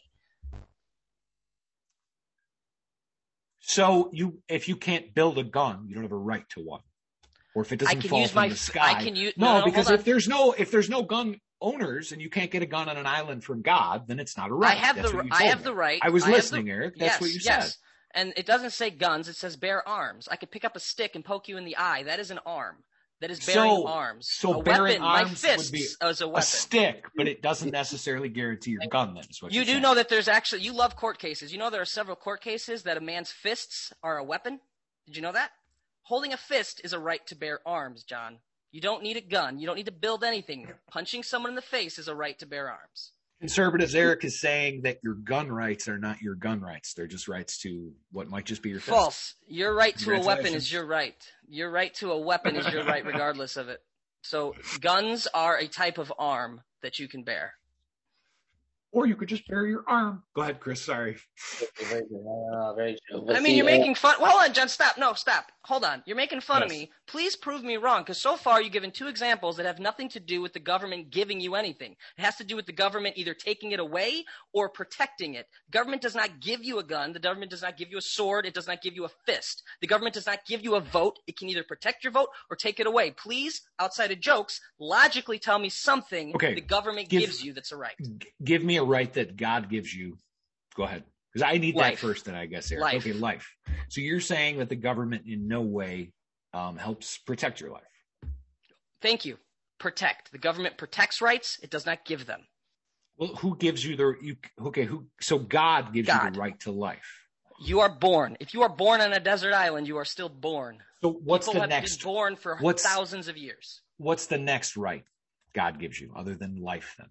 So 3.60 4.10
you, 4.12 4.42
if 4.48 4.68
you 4.68 4.76
can't 4.76 5.14
build 5.14 5.38
a 5.38 5.44
gun, 5.44 5.84
you 5.86 5.94
don't 5.94 6.02
have 6.02 6.12
a 6.12 6.16
right 6.16 6.48
to 6.50 6.60
one. 6.60 6.80
Or 7.54 7.62
if 7.62 7.70
it 7.70 7.76
doesn't 7.78 8.02
fall 8.02 8.26
from 8.26 8.40
my 8.42 8.48
the 8.48 8.56
sky. 8.56 8.94
I 8.94 9.04
can 9.04 9.14
use- 9.14 9.34
no, 9.36 9.46
no, 9.52 9.58
no, 9.60 9.64
because 9.66 9.90
if 9.90 10.04
there's 10.04 10.26
no 10.26 10.52
if 10.52 10.70
there's 10.70 10.88
no 10.88 11.02
gun 11.02 11.38
owners 11.62 12.12
and 12.12 12.20
you 12.20 12.28
can't 12.28 12.50
get 12.50 12.62
a 12.62 12.66
gun 12.66 12.88
on 12.88 12.96
an 12.98 13.06
island 13.06 13.44
from 13.44 13.62
God, 13.62 14.06
then 14.08 14.18
it's 14.20 14.36
not 14.36 14.50
a 14.50 14.54
right. 14.54 14.72
I 14.72 14.74
have 14.74 14.96
That's 14.96 15.12
the 15.12 15.28
I 15.30 15.44
have 15.44 15.58
me. 15.60 15.64
the 15.64 15.74
right. 15.74 16.00
I 16.02 16.10
was 16.10 16.24
the- 16.24 16.32
listening, 16.32 16.68
Eric. 16.68 16.96
That's 16.98 17.12
yes, 17.12 17.20
what 17.20 17.30
you 17.30 17.40
yes. 17.42 17.64
said. 17.68 17.76
And 18.14 18.32
it 18.36 18.44
doesn't 18.44 18.70
say 18.72 18.90
guns. 18.90 19.28
It 19.28 19.36
says 19.36 19.56
bear 19.56 19.86
arms. 19.88 20.28
I 20.30 20.36
could 20.36 20.50
pick 20.50 20.64
up 20.66 20.76
a 20.76 20.80
stick 20.80 21.14
and 21.14 21.24
poke 21.24 21.48
you 21.48 21.56
in 21.56 21.64
the 21.64 21.76
eye. 21.78 22.02
That 22.02 22.18
is 22.20 22.30
an 22.30 22.40
arm. 22.44 22.76
That 23.22 23.30
is 23.30 23.38
bearing 23.46 23.70
So- 23.70 23.86
arms. 23.86 24.28
so 24.30 24.60
a 24.60 24.62
bearing 24.64 24.82
weapon, 24.84 25.02
my 25.02 25.18
arms 25.20 25.30
would 25.30 25.38
fists 25.38 25.70
be 25.70 25.78
is 25.78 26.20
a 26.20 26.28
A 26.28 26.42
stick, 26.42 27.06
but 27.16 27.28
it 27.28 27.40
doesn't 27.40 27.70
necessarily 27.70 28.28
guarantee 28.28 28.72
your 28.72 28.86
gun. 28.90 29.14
Then 29.14 29.24
is 29.30 29.40
what 29.40 29.52
you 29.52 29.64
do 29.64 29.70
saying. 29.72 29.82
know 29.82 29.94
that 29.94 30.08
there's 30.08 30.26
actually 30.28 30.62
you 30.62 30.72
love 30.72 30.96
court 30.96 31.18
cases. 31.20 31.52
You 31.52 31.58
know 31.60 31.70
there 31.70 31.80
are 31.80 31.84
several 31.86 32.16
court 32.16 32.40
cases 32.42 32.82
that 32.82 32.96
a 32.96 33.00
man's 33.00 33.30
fists 33.30 33.92
are 34.02 34.18
a 34.18 34.24
weapon. 34.24 34.58
Did 35.06 35.14
you 35.16 35.22
know 35.22 35.32
that? 35.32 35.52
Holding 36.02 36.32
a 36.32 36.36
fist 36.36 36.80
is 36.82 36.92
a 36.92 36.98
right 36.98 37.24
to 37.28 37.36
bear 37.36 37.60
arms, 37.64 38.02
John. 38.02 38.38
You 38.72 38.80
don't 38.80 39.02
need 39.02 39.18
a 39.18 39.20
gun. 39.20 39.58
You 39.58 39.66
don't 39.66 39.76
need 39.76 39.86
to 39.86 39.92
build 39.92 40.24
anything. 40.24 40.66
Punching 40.90 41.22
someone 41.22 41.50
in 41.50 41.56
the 41.56 41.62
face 41.62 41.98
is 41.98 42.08
a 42.08 42.14
right 42.14 42.38
to 42.38 42.46
bear 42.46 42.70
arms. 42.70 43.12
conservatives. 43.38 43.94
Eric 43.94 44.24
is 44.24 44.40
saying 44.40 44.82
that 44.82 44.98
your 45.02 45.14
gun 45.14 45.50
rights 45.50 45.88
are 45.88 45.98
not 45.98 46.22
your 46.22 46.34
gun 46.34 46.60
rights; 46.60 46.94
they're 46.94 47.06
just 47.06 47.28
rights 47.28 47.58
to 47.58 47.92
what 48.12 48.28
might 48.28 48.46
just 48.46 48.62
be 48.62 48.70
your 48.70 48.80
fist. 48.80 48.90
False. 48.90 49.34
Your 49.46 49.74
right 49.74 49.96
to 49.98 50.14
a 50.14 50.24
weapon 50.24 50.54
is 50.54 50.72
your 50.72 50.86
right. 50.86 51.16
Your 51.48 51.70
right 51.70 51.92
to 51.94 52.12
a 52.12 52.18
weapon 52.18 52.56
is 52.56 52.72
your 52.72 52.84
right, 52.84 53.04
regardless 53.04 53.56
of 53.56 53.68
it. 53.68 53.82
So 54.22 54.54
guns 54.80 55.26
are 55.34 55.58
a 55.58 55.66
type 55.66 55.98
of 55.98 56.12
arm 56.18 56.62
that 56.82 56.98
you 56.98 57.08
can 57.08 57.24
bear. 57.24 57.54
Or 58.92 59.06
you 59.06 59.16
could 59.16 59.28
just 59.28 59.48
bear 59.48 59.66
your 59.66 59.84
arm. 59.88 60.22
Go 60.36 60.42
ahead, 60.42 60.60
Chris. 60.60 60.82
Sorry. 60.82 61.16
Uh, 61.90 62.74
very 62.74 62.96
true. 63.10 63.24
But 63.26 63.36
I 63.36 63.40
mean, 63.40 63.46
see, 63.52 63.56
you're 63.56 63.66
uh, 63.66 63.70
making 63.70 63.94
fun. 63.94 64.16
Well, 64.20 64.30
hold 64.32 64.42
on, 64.44 64.52
John. 64.54 64.68
Stop. 64.68 64.98
No, 64.98 65.14
stop. 65.14 65.46
Hold 65.64 65.84
on. 65.84 66.02
You're 66.06 66.16
making 66.16 66.40
fun 66.40 66.62
of 66.62 66.68
me. 66.68 66.90
Please 67.06 67.36
prove 67.36 67.62
me 67.62 67.76
wrong, 67.76 68.02
because 68.02 68.20
so 68.20 68.36
far 68.36 68.60
you've 68.60 68.72
given 68.72 68.90
two 68.90 69.06
examples 69.08 69.56
that 69.56 69.66
have 69.66 69.78
nothing 69.78 70.08
to 70.10 70.20
do 70.20 70.42
with 70.42 70.52
the 70.52 70.60
government 70.60 71.10
giving 71.10 71.40
you 71.40 71.54
anything. 71.54 71.92
It 72.18 72.22
has 72.22 72.36
to 72.36 72.44
do 72.44 72.56
with 72.56 72.66
the 72.66 72.72
government 72.72 73.16
either 73.16 73.32
taking 73.32 73.72
it 73.72 73.80
away 73.80 74.24
or 74.52 74.68
protecting 74.68 75.34
it. 75.34 75.46
Government 75.70 76.02
does 76.02 76.14
not 76.14 76.40
give 76.40 76.62
you 76.64 76.78
a 76.78 76.84
gun. 76.84 77.12
The 77.12 77.18
government 77.20 77.50
does 77.50 77.62
not 77.62 77.76
give 77.78 77.90
you 77.90 77.98
a 77.98 78.02
sword. 78.02 78.44
It 78.44 78.54
does 78.54 78.66
not 78.66 78.82
give 78.82 78.94
you 78.94 79.04
a 79.04 79.10
fist. 79.24 79.62
The 79.80 79.86
government 79.86 80.14
does 80.14 80.26
not 80.26 80.44
give 80.46 80.62
you 80.64 80.74
a 80.74 80.80
vote. 80.80 81.18
It 81.26 81.38
can 81.38 81.48
either 81.48 81.62
protect 81.62 82.04
your 82.04 82.12
vote 82.12 82.28
or 82.50 82.56
take 82.56 82.80
it 82.80 82.86
away. 82.86 83.12
Please, 83.12 83.62
outside 83.78 84.10
of 84.10 84.20
jokes, 84.20 84.60
logically 84.78 85.38
tell 85.38 85.58
me 85.58 85.68
something 85.68 86.34
Okay. 86.34 86.54
the 86.54 86.60
government 86.60 87.08
Give- 87.08 87.20
gives 87.22 87.42
you 87.42 87.52
that's 87.52 87.72
a 87.72 87.76
right. 87.76 87.94
G- 88.18 88.28
give 88.44 88.64
me 88.64 88.76
a 88.78 88.81
right 88.84 89.12
that 89.14 89.36
God 89.36 89.68
gives 89.70 89.94
you. 89.94 90.18
Go 90.74 90.84
ahead. 90.84 91.04
Because 91.32 91.48
I 91.50 91.56
need 91.58 91.74
Life. 91.76 91.94
that 92.00 92.06
first, 92.06 92.24
then 92.26 92.34
I 92.34 92.46
guess, 92.46 92.70
Eric. 92.70 92.82
Life. 92.82 92.94
Okay, 93.06 93.12
life. 93.14 93.48
So 93.88 94.00
you're 94.02 94.20
saying 94.20 94.58
that 94.58 94.68
the 94.68 94.76
government 94.76 95.22
in 95.26 95.48
no 95.48 95.62
way 95.62 96.12
um, 96.52 96.76
helps 96.76 97.16
protect 97.18 97.60
your 97.60 97.70
life. 97.70 97.82
Thank 99.00 99.24
you. 99.24 99.38
Protect. 99.78 100.30
The 100.30 100.38
government 100.38 100.76
protects 100.76 101.20
rights. 101.20 101.58
It 101.62 101.70
does 101.70 101.86
not 101.86 102.04
give 102.04 102.26
them. 102.26 102.42
Well, 103.16 103.34
who 103.36 103.56
gives 103.56 103.84
you 103.84 103.96
the 103.96 104.14
you? 104.22 104.36
Okay, 104.60 104.84
who? 104.84 105.06
So 105.20 105.38
God 105.38 105.92
gives 105.92 106.08
you 106.08 106.30
the 106.30 106.38
right 106.38 106.58
to 106.60 106.70
life. 106.70 107.20
You 107.64 107.80
are 107.80 107.88
born. 107.88 108.36
If 108.40 108.54
you 108.54 108.62
are 108.62 108.68
born 108.68 109.00
on 109.00 109.12
a 109.12 109.20
desert 109.20 109.54
island, 109.54 109.86
you 109.86 109.96
are 109.98 110.04
still 110.04 110.28
born. 110.28 110.78
So 111.02 111.10
what's 111.12 111.46
People 111.46 111.54
the 111.54 111.60
have 111.60 111.68
next? 111.70 111.96
been 111.98 112.04
born 112.12 112.36
for 112.36 112.56
what's- 112.60 112.82
thousands 112.82 113.28
of 113.28 113.36
years. 113.36 113.80
What's 113.98 114.26
the 114.26 114.38
next 114.38 114.76
right 114.76 115.04
God 115.54 115.78
gives 115.78 116.00
you 116.00 116.12
other 116.16 116.34
than 116.34 116.56
life? 116.56 116.94
Then. 116.98 117.08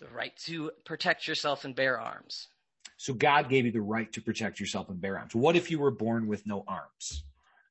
The 0.00 0.08
right 0.08 0.36
to 0.46 0.70
protect 0.84 1.26
yourself 1.26 1.64
and 1.64 1.74
bear 1.74 2.00
arms. 2.00 2.46
So 2.96 3.14
God 3.14 3.48
gave 3.48 3.64
you 3.64 3.72
the 3.72 3.80
right 3.80 4.12
to 4.12 4.20
protect 4.20 4.60
yourself 4.60 4.88
and 4.88 5.00
bear 5.00 5.18
arms. 5.18 5.34
What 5.34 5.56
if 5.56 5.70
you 5.70 5.78
were 5.78 5.90
born 5.90 6.26
with 6.26 6.46
no 6.46 6.64
arms? 6.66 7.24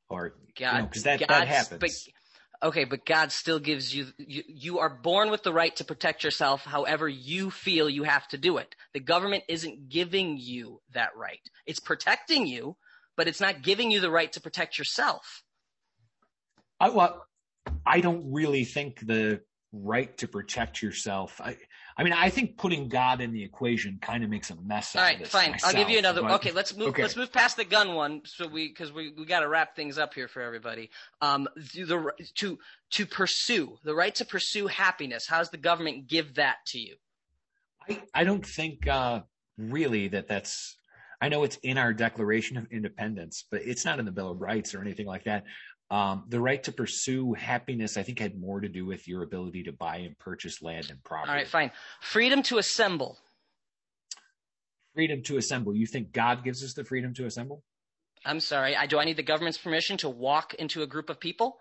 Or 0.10 0.36
God, 0.58 0.90
because 0.90 1.04
that 1.04 1.20
that 1.28 1.48
happens. 1.48 1.80
But, 1.80 2.68
okay, 2.70 2.86
but 2.86 3.06
God 3.06 3.32
still 3.34 3.60
gives 3.60 3.94
you, 3.94 4.08
you. 4.18 4.44
You 4.48 4.80
are 4.80 4.90
born 4.90 5.30
with 5.32 5.44
the 5.44 5.52
right 5.52 5.76
to 5.76 5.84
protect 5.84 6.24
yourself. 6.24 6.64
However, 6.64 7.10
you 7.10 7.52
feel 7.52 7.90
you 7.90 8.04
have 8.04 8.28
to 8.30 8.38
do 8.38 8.58
it. 8.58 8.74
The 8.94 9.02
government 9.02 9.44
isn't 9.50 9.90
giving 9.90 10.38
you 10.38 10.82
that 10.94 11.10
right. 11.18 11.42
It's 11.66 11.82
protecting 11.82 12.48
you, 12.48 12.78
but 13.18 13.28
it's 13.28 13.42
not 13.42 13.64
giving 13.64 13.92
you 13.92 14.00
the 14.00 14.12
right 14.12 14.32
to 14.32 14.42
protect 14.42 14.78
yourself. 14.78 15.44
I, 16.80 16.90
well, 16.90 17.26
I 17.86 18.00
don't 18.00 18.32
really 18.32 18.64
think 18.64 19.06
the 19.06 19.42
right 19.74 20.18
to 20.20 20.28
protect 20.28 20.82
yourself. 20.82 21.42
I, 21.44 21.58
I 22.00 22.04
mean, 22.04 22.14
I 22.14 22.30
think 22.30 22.58
putting 22.58 22.90
God 22.90 23.22
in 23.22 23.32
the 23.34 23.44
equation 23.44 23.98
kind 24.00 24.24
of 24.24 24.30
makes 24.30 24.52
a 24.52 24.56
mess 24.58 24.96
All 24.96 25.02
out 25.02 25.06
right, 25.06 25.16
of 25.16 25.20
this. 25.24 25.34
All 25.34 25.42
right, 25.42 25.60
fine. 25.60 25.60
I'll 25.64 25.74
give 25.74 25.90
you 25.90 25.98
another. 25.98 26.22
but- 26.22 26.32
Okay, 26.34 26.52
let's 26.52 26.76
move. 26.76 26.90
okay. 26.90 27.02
Let's 27.02 27.16
move 27.16 27.32
past 27.32 27.58
the 27.58 27.66
gun 27.66 27.96
one, 27.96 28.22
so 28.26 28.48
we 28.48 28.68
because 28.68 28.92
we 28.94 29.14
we 29.18 29.26
got 29.26 29.40
to 29.40 29.48
wrap 29.48 29.76
things 29.76 29.98
up 29.98 30.14
here 30.14 30.28
for 30.28 30.42
everybody. 30.42 30.92
Um, 31.22 31.48
the, 31.74 31.84
the 31.84 32.12
to 32.36 32.60
to 32.92 33.06
pursue 33.08 33.78
the 33.84 33.96
right 33.96 34.14
to 34.16 34.26
pursue 34.26 34.68
happiness. 34.68 35.28
How 35.28 35.40
does 35.40 35.50
the 35.50 35.58
government 35.58 36.08
give 36.08 36.36
that 36.36 36.58
to 36.68 36.80
you? 36.80 36.96
I, 37.90 38.02
I 38.14 38.24
don't 38.24 38.46
think 38.46 38.88
uh, 38.88 39.22
really 39.58 40.08
that 40.10 40.28
that's. 40.28 40.76
I 41.20 41.30
know 41.30 41.44
it's 41.44 41.58
in 41.64 41.80
our 41.80 41.94
Declaration 41.94 42.58
of 42.58 42.68
Independence, 42.72 43.46
but 43.50 43.62
it's 43.64 43.86
not 43.86 43.98
in 43.98 44.06
the 44.06 44.12
Bill 44.12 44.30
of 44.30 44.40
Rights 44.40 44.76
or 44.76 44.82
anything 44.82 45.08
like 45.08 45.24
that. 45.24 45.46
Um, 45.90 46.26
the 46.28 46.42
right 46.42 46.62
to 46.64 46.74
pursue 46.74 47.34
happiness, 47.34 47.96
I 47.96 48.04
think, 48.04 48.20
had 48.20 48.38
more 48.38 48.60
to 48.60 48.68
do 48.68 48.86
with 48.86 49.08
your 49.08 49.24
ability 49.24 49.64
to 49.64 49.72
buy 49.72 49.98
and 49.98 50.20
purchase 50.20 50.62
land 50.62 50.88
and 50.90 51.02
property. 51.02 51.30
All 51.30 51.36
right, 51.36 51.48
fine. 51.48 51.72
Freedom 52.02 52.44
to 52.44 52.58
assemble. 52.58 53.18
Freedom 54.94 55.24
to 55.24 55.38
assemble. 55.38 55.74
You 55.74 55.86
think 55.86 56.12
God 56.12 56.44
gives 56.44 56.62
us 56.64 56.74
the 56.74 56.84
freedom 56.84 57.14
to 57.14 57.26
assemble? 57.26 57.64
I'm 58.26 58.42
sorry. 58.42 58.76
I 58.76 58.86
do. 58.86 59.00
I 59.00 59.06
need 59.06 59.16
the 59.16 59.24
government's 59.24 59.58
permission 59.58 59.96
to 59.98 60.10
walk 60.10 60.54
into 60.56 60.82
a 60.82 60.88
group 60.88 61.10
of 61.10 61.20
people. 61.20 61.58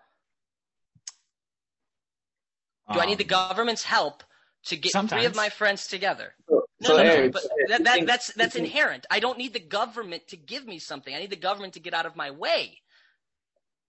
Do 2.93 2.99
I 2.99 3.05
need 3.05 3.17
the 3.17 3.23
Um, 3.23 3.49
government's 3.49 3.83
help 3.83 4.23
to 4.65 4.75
get 4.75 4.91
three 5.09 5.25
of 5.25 5.35
my 5.35 5.49
friends 5.49 5.87
together? 5.87 6.33
So, 6.49 6.65
No, 6.79 6.87
so 6.87 6.97
no, 6.97 7.03
no, 7.03 7.09
Eric, 7.09 7.31
but 7.33 7.41
so 7.43 7.49
that, 7.67 7.83
that, 7.83 8.05
that's 8.05 8.33
that's 8.33 8.55
inherent. 8.55 9.05
I 9.09 9.19
don't 9.19 9.37
need 9.37 9.53
the 9.53 9.59
government 9.59 10.27
to 10.29 10.37
give 10.37 10.65
me 10.65 10.79
something. 10.79 11.13
I 11.13 11.19
need 11.19 11.29
the 11.29 11.35
government 11.35 11.73
to 11.73 11.79
get 11.79 11.93
out 11.93 12.05
of 12.05 12.15
my 12.15 12.31
way. 12.31 12.81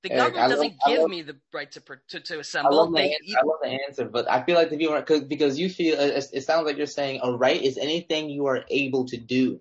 The 0.03 0.12
Eric, 0.12 0.34
government 0.34 0.51
doesn't 0.51 0.74
I 0.86 0.90
give 0.90 1.01
love- 1.01 1.11
me 1.11 1.22
the 1.22 1.36
right 1.53 1.70
to 1.72 1.80
to, 2.09 2.20
to 2.20 2.36
I 2.36 2.38
assemble. 2.40 2.76
love, 2.76 2.92
the, 2.92 2.99
They, 2.99 3.12
an- 3.12 3.36
I 3.36 3.42
love 3.44 3.59
the 3.62 3.78
answer, 3.88 4.05
but 4.05 4.30
I 4.30 4.44
feel 4.44 4.55
like 4.55 4.70
you 4.70 4.90
were 4.90 5.03
cause, 5.03 5.24
because 5.24 5.59
you 5.59 5.68
feel 5.68 5.99
it, 5.99 6.24
it 6.32 6.42
sounds 6.42 6.66
like 6.66 6.76
you're 6.76 6.86
saying 6.86 7.20
a 7.22 7.32
right 7.32 7.61
is 7.61 7.78
anything 7.78 8.30
you 8.30 8.46
are 8.46 8.64
able 8.70 9.07
to 9.07 9.16
do. 9.16 9.61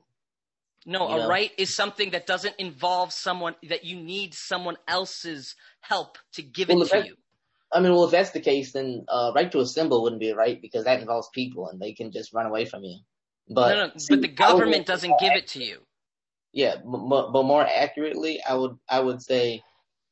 No, 0.85 1.09
You 1.09 1.15
a 1.15 1.17
know? 1.19 1.27
right 1.27 1.51
is 1.57 1.73
something 1.73 2.11
that 2.11 2.27
doesn't 2.27 2.55
involve 2.59 3.11
someone 3.11 3.55
that 3.67 3.83
you 3.83 3.97
need 3.99 4.33
someone 4.35 4.77
else's 4.88 5.55
help 5.81 6.17
to 6.33 6.41
give 6.43 6.69
Well, 6.69 6.83
it 6.83 6.89
to 6.89 7.05
you. 7.05 7.15
I 7.73 7.81
mean, 7.81 7.91
well, 7.91 8.05
if 8.05 8.11
that's 8.11 8.29
the 8.31 8.39
case, 8.39 8.71
then 8.71 9.05
uh, 9.09 9.31
right 9.35 9.51
to 9.51 9.59
assemble 9.59 10.01
wouldn't 10.03 10.21
be 10.21 10.29
a 10.29 10.35
right 10.35 10.61
because 10.61 10.85
that 10.85 11.01
involves 11.01 11.27
people 11.33 11.67
and 11.67 11.81
they 11.81 11.93
can 11.93 12.11
just 12.11 12.31
run 12.31 12.45
away 12.45 12.63
from 12.63 12.83
you. 12.83 12.99
But 13.49 13.75
no, 13.75 13.88
no, 13.88 13.91
see, 13.97 14.13
but 14.15 14.21
the 14.21 14.27
government 14.29 14.85
doesn't 14.85 15.19
give 15.19 15.33
it 15.33 15.47
to 15.49 15.63
you. 15.63 15.81
Yeah, 16.53 16.75
but, 16.85 17.31
but 17.31 17.43
more 17.43 17.65
accurately, 17.67 18.39
I 18.47 18.53
would 18.53 18.77
I 18.88 18.99
would 19.01 19.21
say 19.21 19.63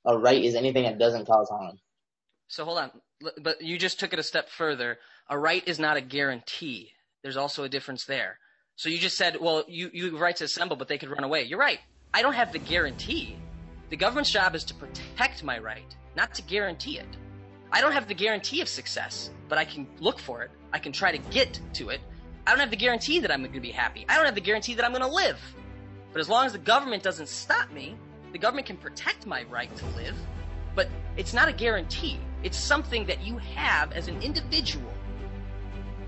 a 0.05 0.17
right 0.17 0.43
is 0.43 0.55
anything 0.55 0.83
that 0.83 0.97
doesn't 0.97 1.25
cause 1.25 1.49
harm. 1.49 1.79
So 2.47 2.63
hold 2.63 2.77
on, 2.77 2.91
but 3.41 3.61
you 3.61 3.77
just 3.77 3.99
took 3.99 4.13
it 4.13 4.19
a 4.19 4.23
step 4.23 4.49
further. 4.49 4.99
A 5.29 5.37
right 5.37 5.67
is 5.67 5.79
not 5.79 5.97
a 5.97 6.01
guarantee. 6.01 6.91
There's 7.23 7.37
also 7.37 7.63
a 7.63 7.69
difference 7.69 8.05
there. 8.05 8.37
So 8.75 8.89
you 8.89 8.99
just 8.99 9.17
said, 9.17 9.37
well, 9.39 9.63
you 9.67 9.89
you 9.93 10.11
have 10.11 10.21
right 10.21 10.35
to 10.35 10.43
assemble, 10.43 10.75
but 10.75 10.87
they 10.87 10.97
could 10.97 11.09
run 11.09 11.23
away. 11.23 11.43
You're 11.43 11.59
right. 11.59 11.79
I 12.13 12.21
don't 12.21 12.33
have 12.33 12.51
the 12.51 12.59
guarantee. 12.59 13.35
The 13.89 13.97
government's 13.97 14.31
job 14.31 14.55
is 14.55 14.63
to 14.65 14.73
protect 14.73 15.43
my 15.43 15.59
right, 15.59 15.95
not 16.15 16.33
to 16.35 16.41
guarantee 16.41 16.99
it. 16.99 17.17
I 17.71 17.81
don't 17.81 17.93
have 17.93 18.07
the 18.07 18.13
guarantee 18.13 18.61
of 18.61 18.69
success, 18.69 19.29
but 19.49 19.57
I 19.57 19.65
can 19.65 19.87
look 19.99 20.19
for 20.19 20.43
it. 20.43 20.51
I 20.71 20.79
can 20.79 20.91
try 20.91 21.11
to 21.11 21.17
get 21.17 21.59
to 21.73 21.89
it. 21.89 22.01
I 22.45 22.51
don't 22.51 22.59
have 22.59 22.69
the 22.69 22.77
guarantee 22.77 23.19
that 23.19 23.31
I'm 23.31 23.41
going 23.41 23.53
to 23.53 23.59
be 23.59 23.71
happy. 23.71 24.05
I 24.07 24.15
don't 24.15 24.25
have 24.25 24.35
the 24.35 24.41
guarantee 24.41 24.75
that 24.75 24.85
I'm 24.85 24.91
going 24.91 25.01
to 25.01 25.07
live. 25.07 25.39
But 26.13 26.19
as 26.19 26.29
long 26.29 26.45
as 26.45 26.53
the 26.53 26.59
government 26.59 27.03
doesn't 27.03 27.27
stop 27.27 27.71
me, 27.71 27.97
the 28.35 28.39
government 28.39 28.67
can 28.67 28.75
protect 28.75 29.25
my 29.25 29.43
right 29.43 29.73
to 29.77 29.85
live. 29.95 30.13
But 30.75 30.89
it's 31.15 31.33
not 31.33 31.47
a 31.47 31.53
guarantee. 31.53 32.19
It's 32.43 32.57
something 32.57 33.05
that 33.05 33.21
you 33.25 33.37
have 33.37 33.93
as 33.93 34.09
an 34.09 34.21
individual, 34.21 34.91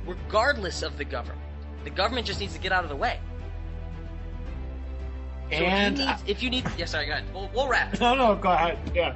regardless 0.06 0.84
of 0.84 0.98
the 0.98 1.06
government. 1.06 1.48
The 1.86 1.90
government 1.90 2.28
just 2.28 2.42
needs 2.42 2.52
to 2.54 2.60
get 2.60 2.74
out 2.74 2.84
of 2.84 2.90
the 2.90 2.98
way. 2.98 3.22
So 5.52 5.56
And 5.56 5.98
if 5.98 6.02
you 6.02 6.06
need, 6.06 6.18
if 6.28 6.44
you 6.44 6.50
need 6.50 6.66
yeah, 6.78 6.84
sorry, 6.84 7.06
go 7.06 7.14
ahead. 7.14 7.34
We'll, 7.34 7.50
we'll 7.56 7.70
wrap 7.70 7.94
it. 7.94 8.02
no, 8.02 8.14
no, 8.14 8.36
go 8.36 8.52
ahead. 8.52 8.78
Yeah. 8.94 9.16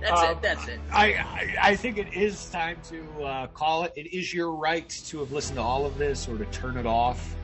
That's 0.00 0.20
Um, 0.20 0.30
it. 0.30 0.42
That's 0.42 0.68
it. 0.68 0.78
I, 0.92 1.06
I 1.14 1.56
I 1.70 1.76
think 1.76 1.98
it 1.98 2.14
is 2.14 2.48
time 2.50 2.76
to 2.90 3.24
uh, 3.24 3.46
call 3.48 3.82
it. 3.82 3.92
It 3.96 4.16
is 4.16 4.32
your 4.32 4.52
right 4.52 4.88
to 5.08 5.18
have 5.18 5.32
listened 5.32 5.56
to 5.56 5.62
all 5.62 5.84
of 5.86 5.98
this 5.98 6.28
or 6.28 6.38
to 6.38 6.44
turn 6.46 6.76
it 6.76 6.86
off. 6.86 7.34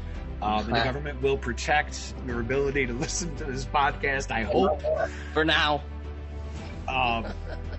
Um, 0.43 0.67
and 0.67 0.77
the 0.77 0.85
government 0.85 1.21
will 1.21 1.37
protect 1.37 2.15
your 2.27 2.41
ability 2.41 2.87
to 2.87 2.93
listen 3.01 3.35
to 3.37 3.45
this 3.45 3.65
podcast. 3.65 4.31
I 4.31 4.43
hope. 4.43 4.83
For 5.35 5.45
now. 5.45 5.83
Um, 6.89 7.27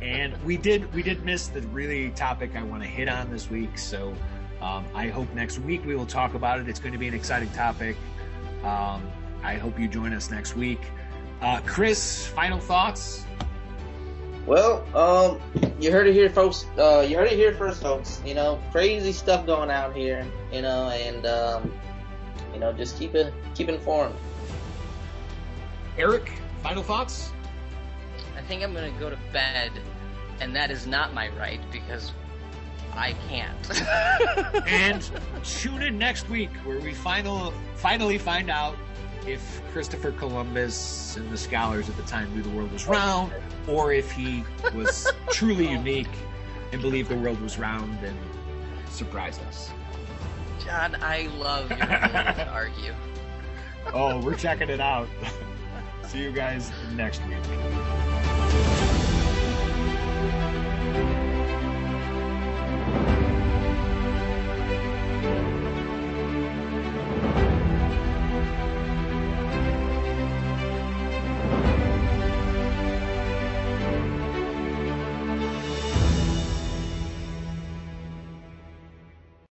and 0.01 0.41
we 0.43 0.57
did 0.57 0.93
we 0.93 1.03
did 1.03 1.25
miss 1.25 1.47
the 1.47 1.61
really 1.63 2.11
topic 2.11 2.55
I 2.55 2.63
want 2.63 2.83
to 2.83 2.87
hit 2.89 3.09
on 3.09 3.29
this 3.29 3.49
week. 3.49 3.77
So 3.77 4.13
um, 4.61 4.85
I 4.93 5.07
hope 5.07 5.33
next 5.33 5.59
week 5.59 5.85
we 5.85 5.95
will 5.95 6.05
talk 6.05 6.33
about 6.33 6.59
it. 6.59 6.69
It's 6.69 6.79
going 6.79 6.93
to 6.93 6.99
be 6.99 7.07
an 7.07 7.13
exciting 7.13 7.49
topic. 7.49 7.97
Um, 8.63 9.09
I 9.43 9.55
hope 9.55 9.79
you 9.79 9.87
join 9.87 10.13
us 10.13 10.29
next 10.29 10.55
week. 10.55 10.81
Uh, 11.41 11.59
Chris, 11.65 12.27
final 12.27 12.59
thoughts. 12.59 13.25
Well, 14.45 14.83
um, 14.95 15.39
you 15.79 15.91
heard 15.91 16.07
it 16.07 16.13
here, 16.13 16.29
folks. 16.29 16.65
Uh, 16.77 17.05
you 17.07 17.15
heard 17.15 17.31
it 17.31 17.35
here 17.35 17.53
first, 17.53 17.81
folks. 17.81 18.21
You 18.25 18.33
know, 18.33 18.61
crazy 18.71 19.11
stuff 19.11 19.45
going 19.45 19.69
out 19.69 19.95
here. 19.95 20.25
You 20.51 20.61
know, 20.61 20.89
and 20.89 21.25
um, 21.25 21.73
you 22.53 22.59
know, 22.59 22.73
just 22.73 22.97
keep 22.97 23.15
it 23.15 23.33
keep 23.55 23.69
informed. 23.69 24.15
Eric, 25.97 26.31
final 26.63 26.83
thoughts. 26.83 27.31
I 28.37 28.41
think 28.41 28.63
I'm 28.63 28.73
gonna 28.73 28.91
go 28.99 29.09
to 29.09 29.17
bed, 29.33 29.71
and 30.39 30.55
that 30.55 30.71
is 30.71 30.87
not 30.87 31.13
my 31.13 31.29
right 31.29 31.59
because 31.71 32.11
I 32.93 33.13
can't. 33.29 34.67
and 34.67 35.09
tune 35.43 35.81
in 35.81 35.97
next 35.97 36.29
week 36.29 36.51
where 36.63 36.79
we 36.79 36.93
final 36.93 37.53
finally 37.75 38.17
find 38.17 38.49
out 38.49 38.75
if 39.27 39.61
Christopher 39.71 40.11
Columbus 40.11 41.15
and 41.15 41.29
the 41.29 41.37
scholars 41.37 41.89
at 41.89 41.95
the 41.97 42.03
time 42.03 42.33
knew 42.35 42.41
the 42.41 42.49
world 42.49 42.71
was 42.71 42.87
round, 42.87 43.31
or 43.67 43.93
if 43.93 44.11
he 44.11 44.43
was 44.73 45.11
truly 45.31 45.69
unique 45.69 46.09
and 46.71 46.81
believed 46.81 47.09
the 47.09 47.15
world 47.15 47.39
was 47.41 47.59
round 47.59 47.97
and 48.03 48.17
surprised 48.89 49.41
us. 49.43 49.71
John, 50.63 50.95
I 51.01 51.27
love 51.37 51.69
your 51.69 51.79
ability 51.79 52.33
to 52.35 52.49
argue. 52.49 52.93
Oh, 53.93 54.21
we're 54.21 54.35
checking 54.35 54.69
it 54.69 54.79
out. 54.79 55.07
See 56.07 56.21
you 56.21 56.31
guys 56.31 56.71
next 56.93 57.19
week. 57.25 57.39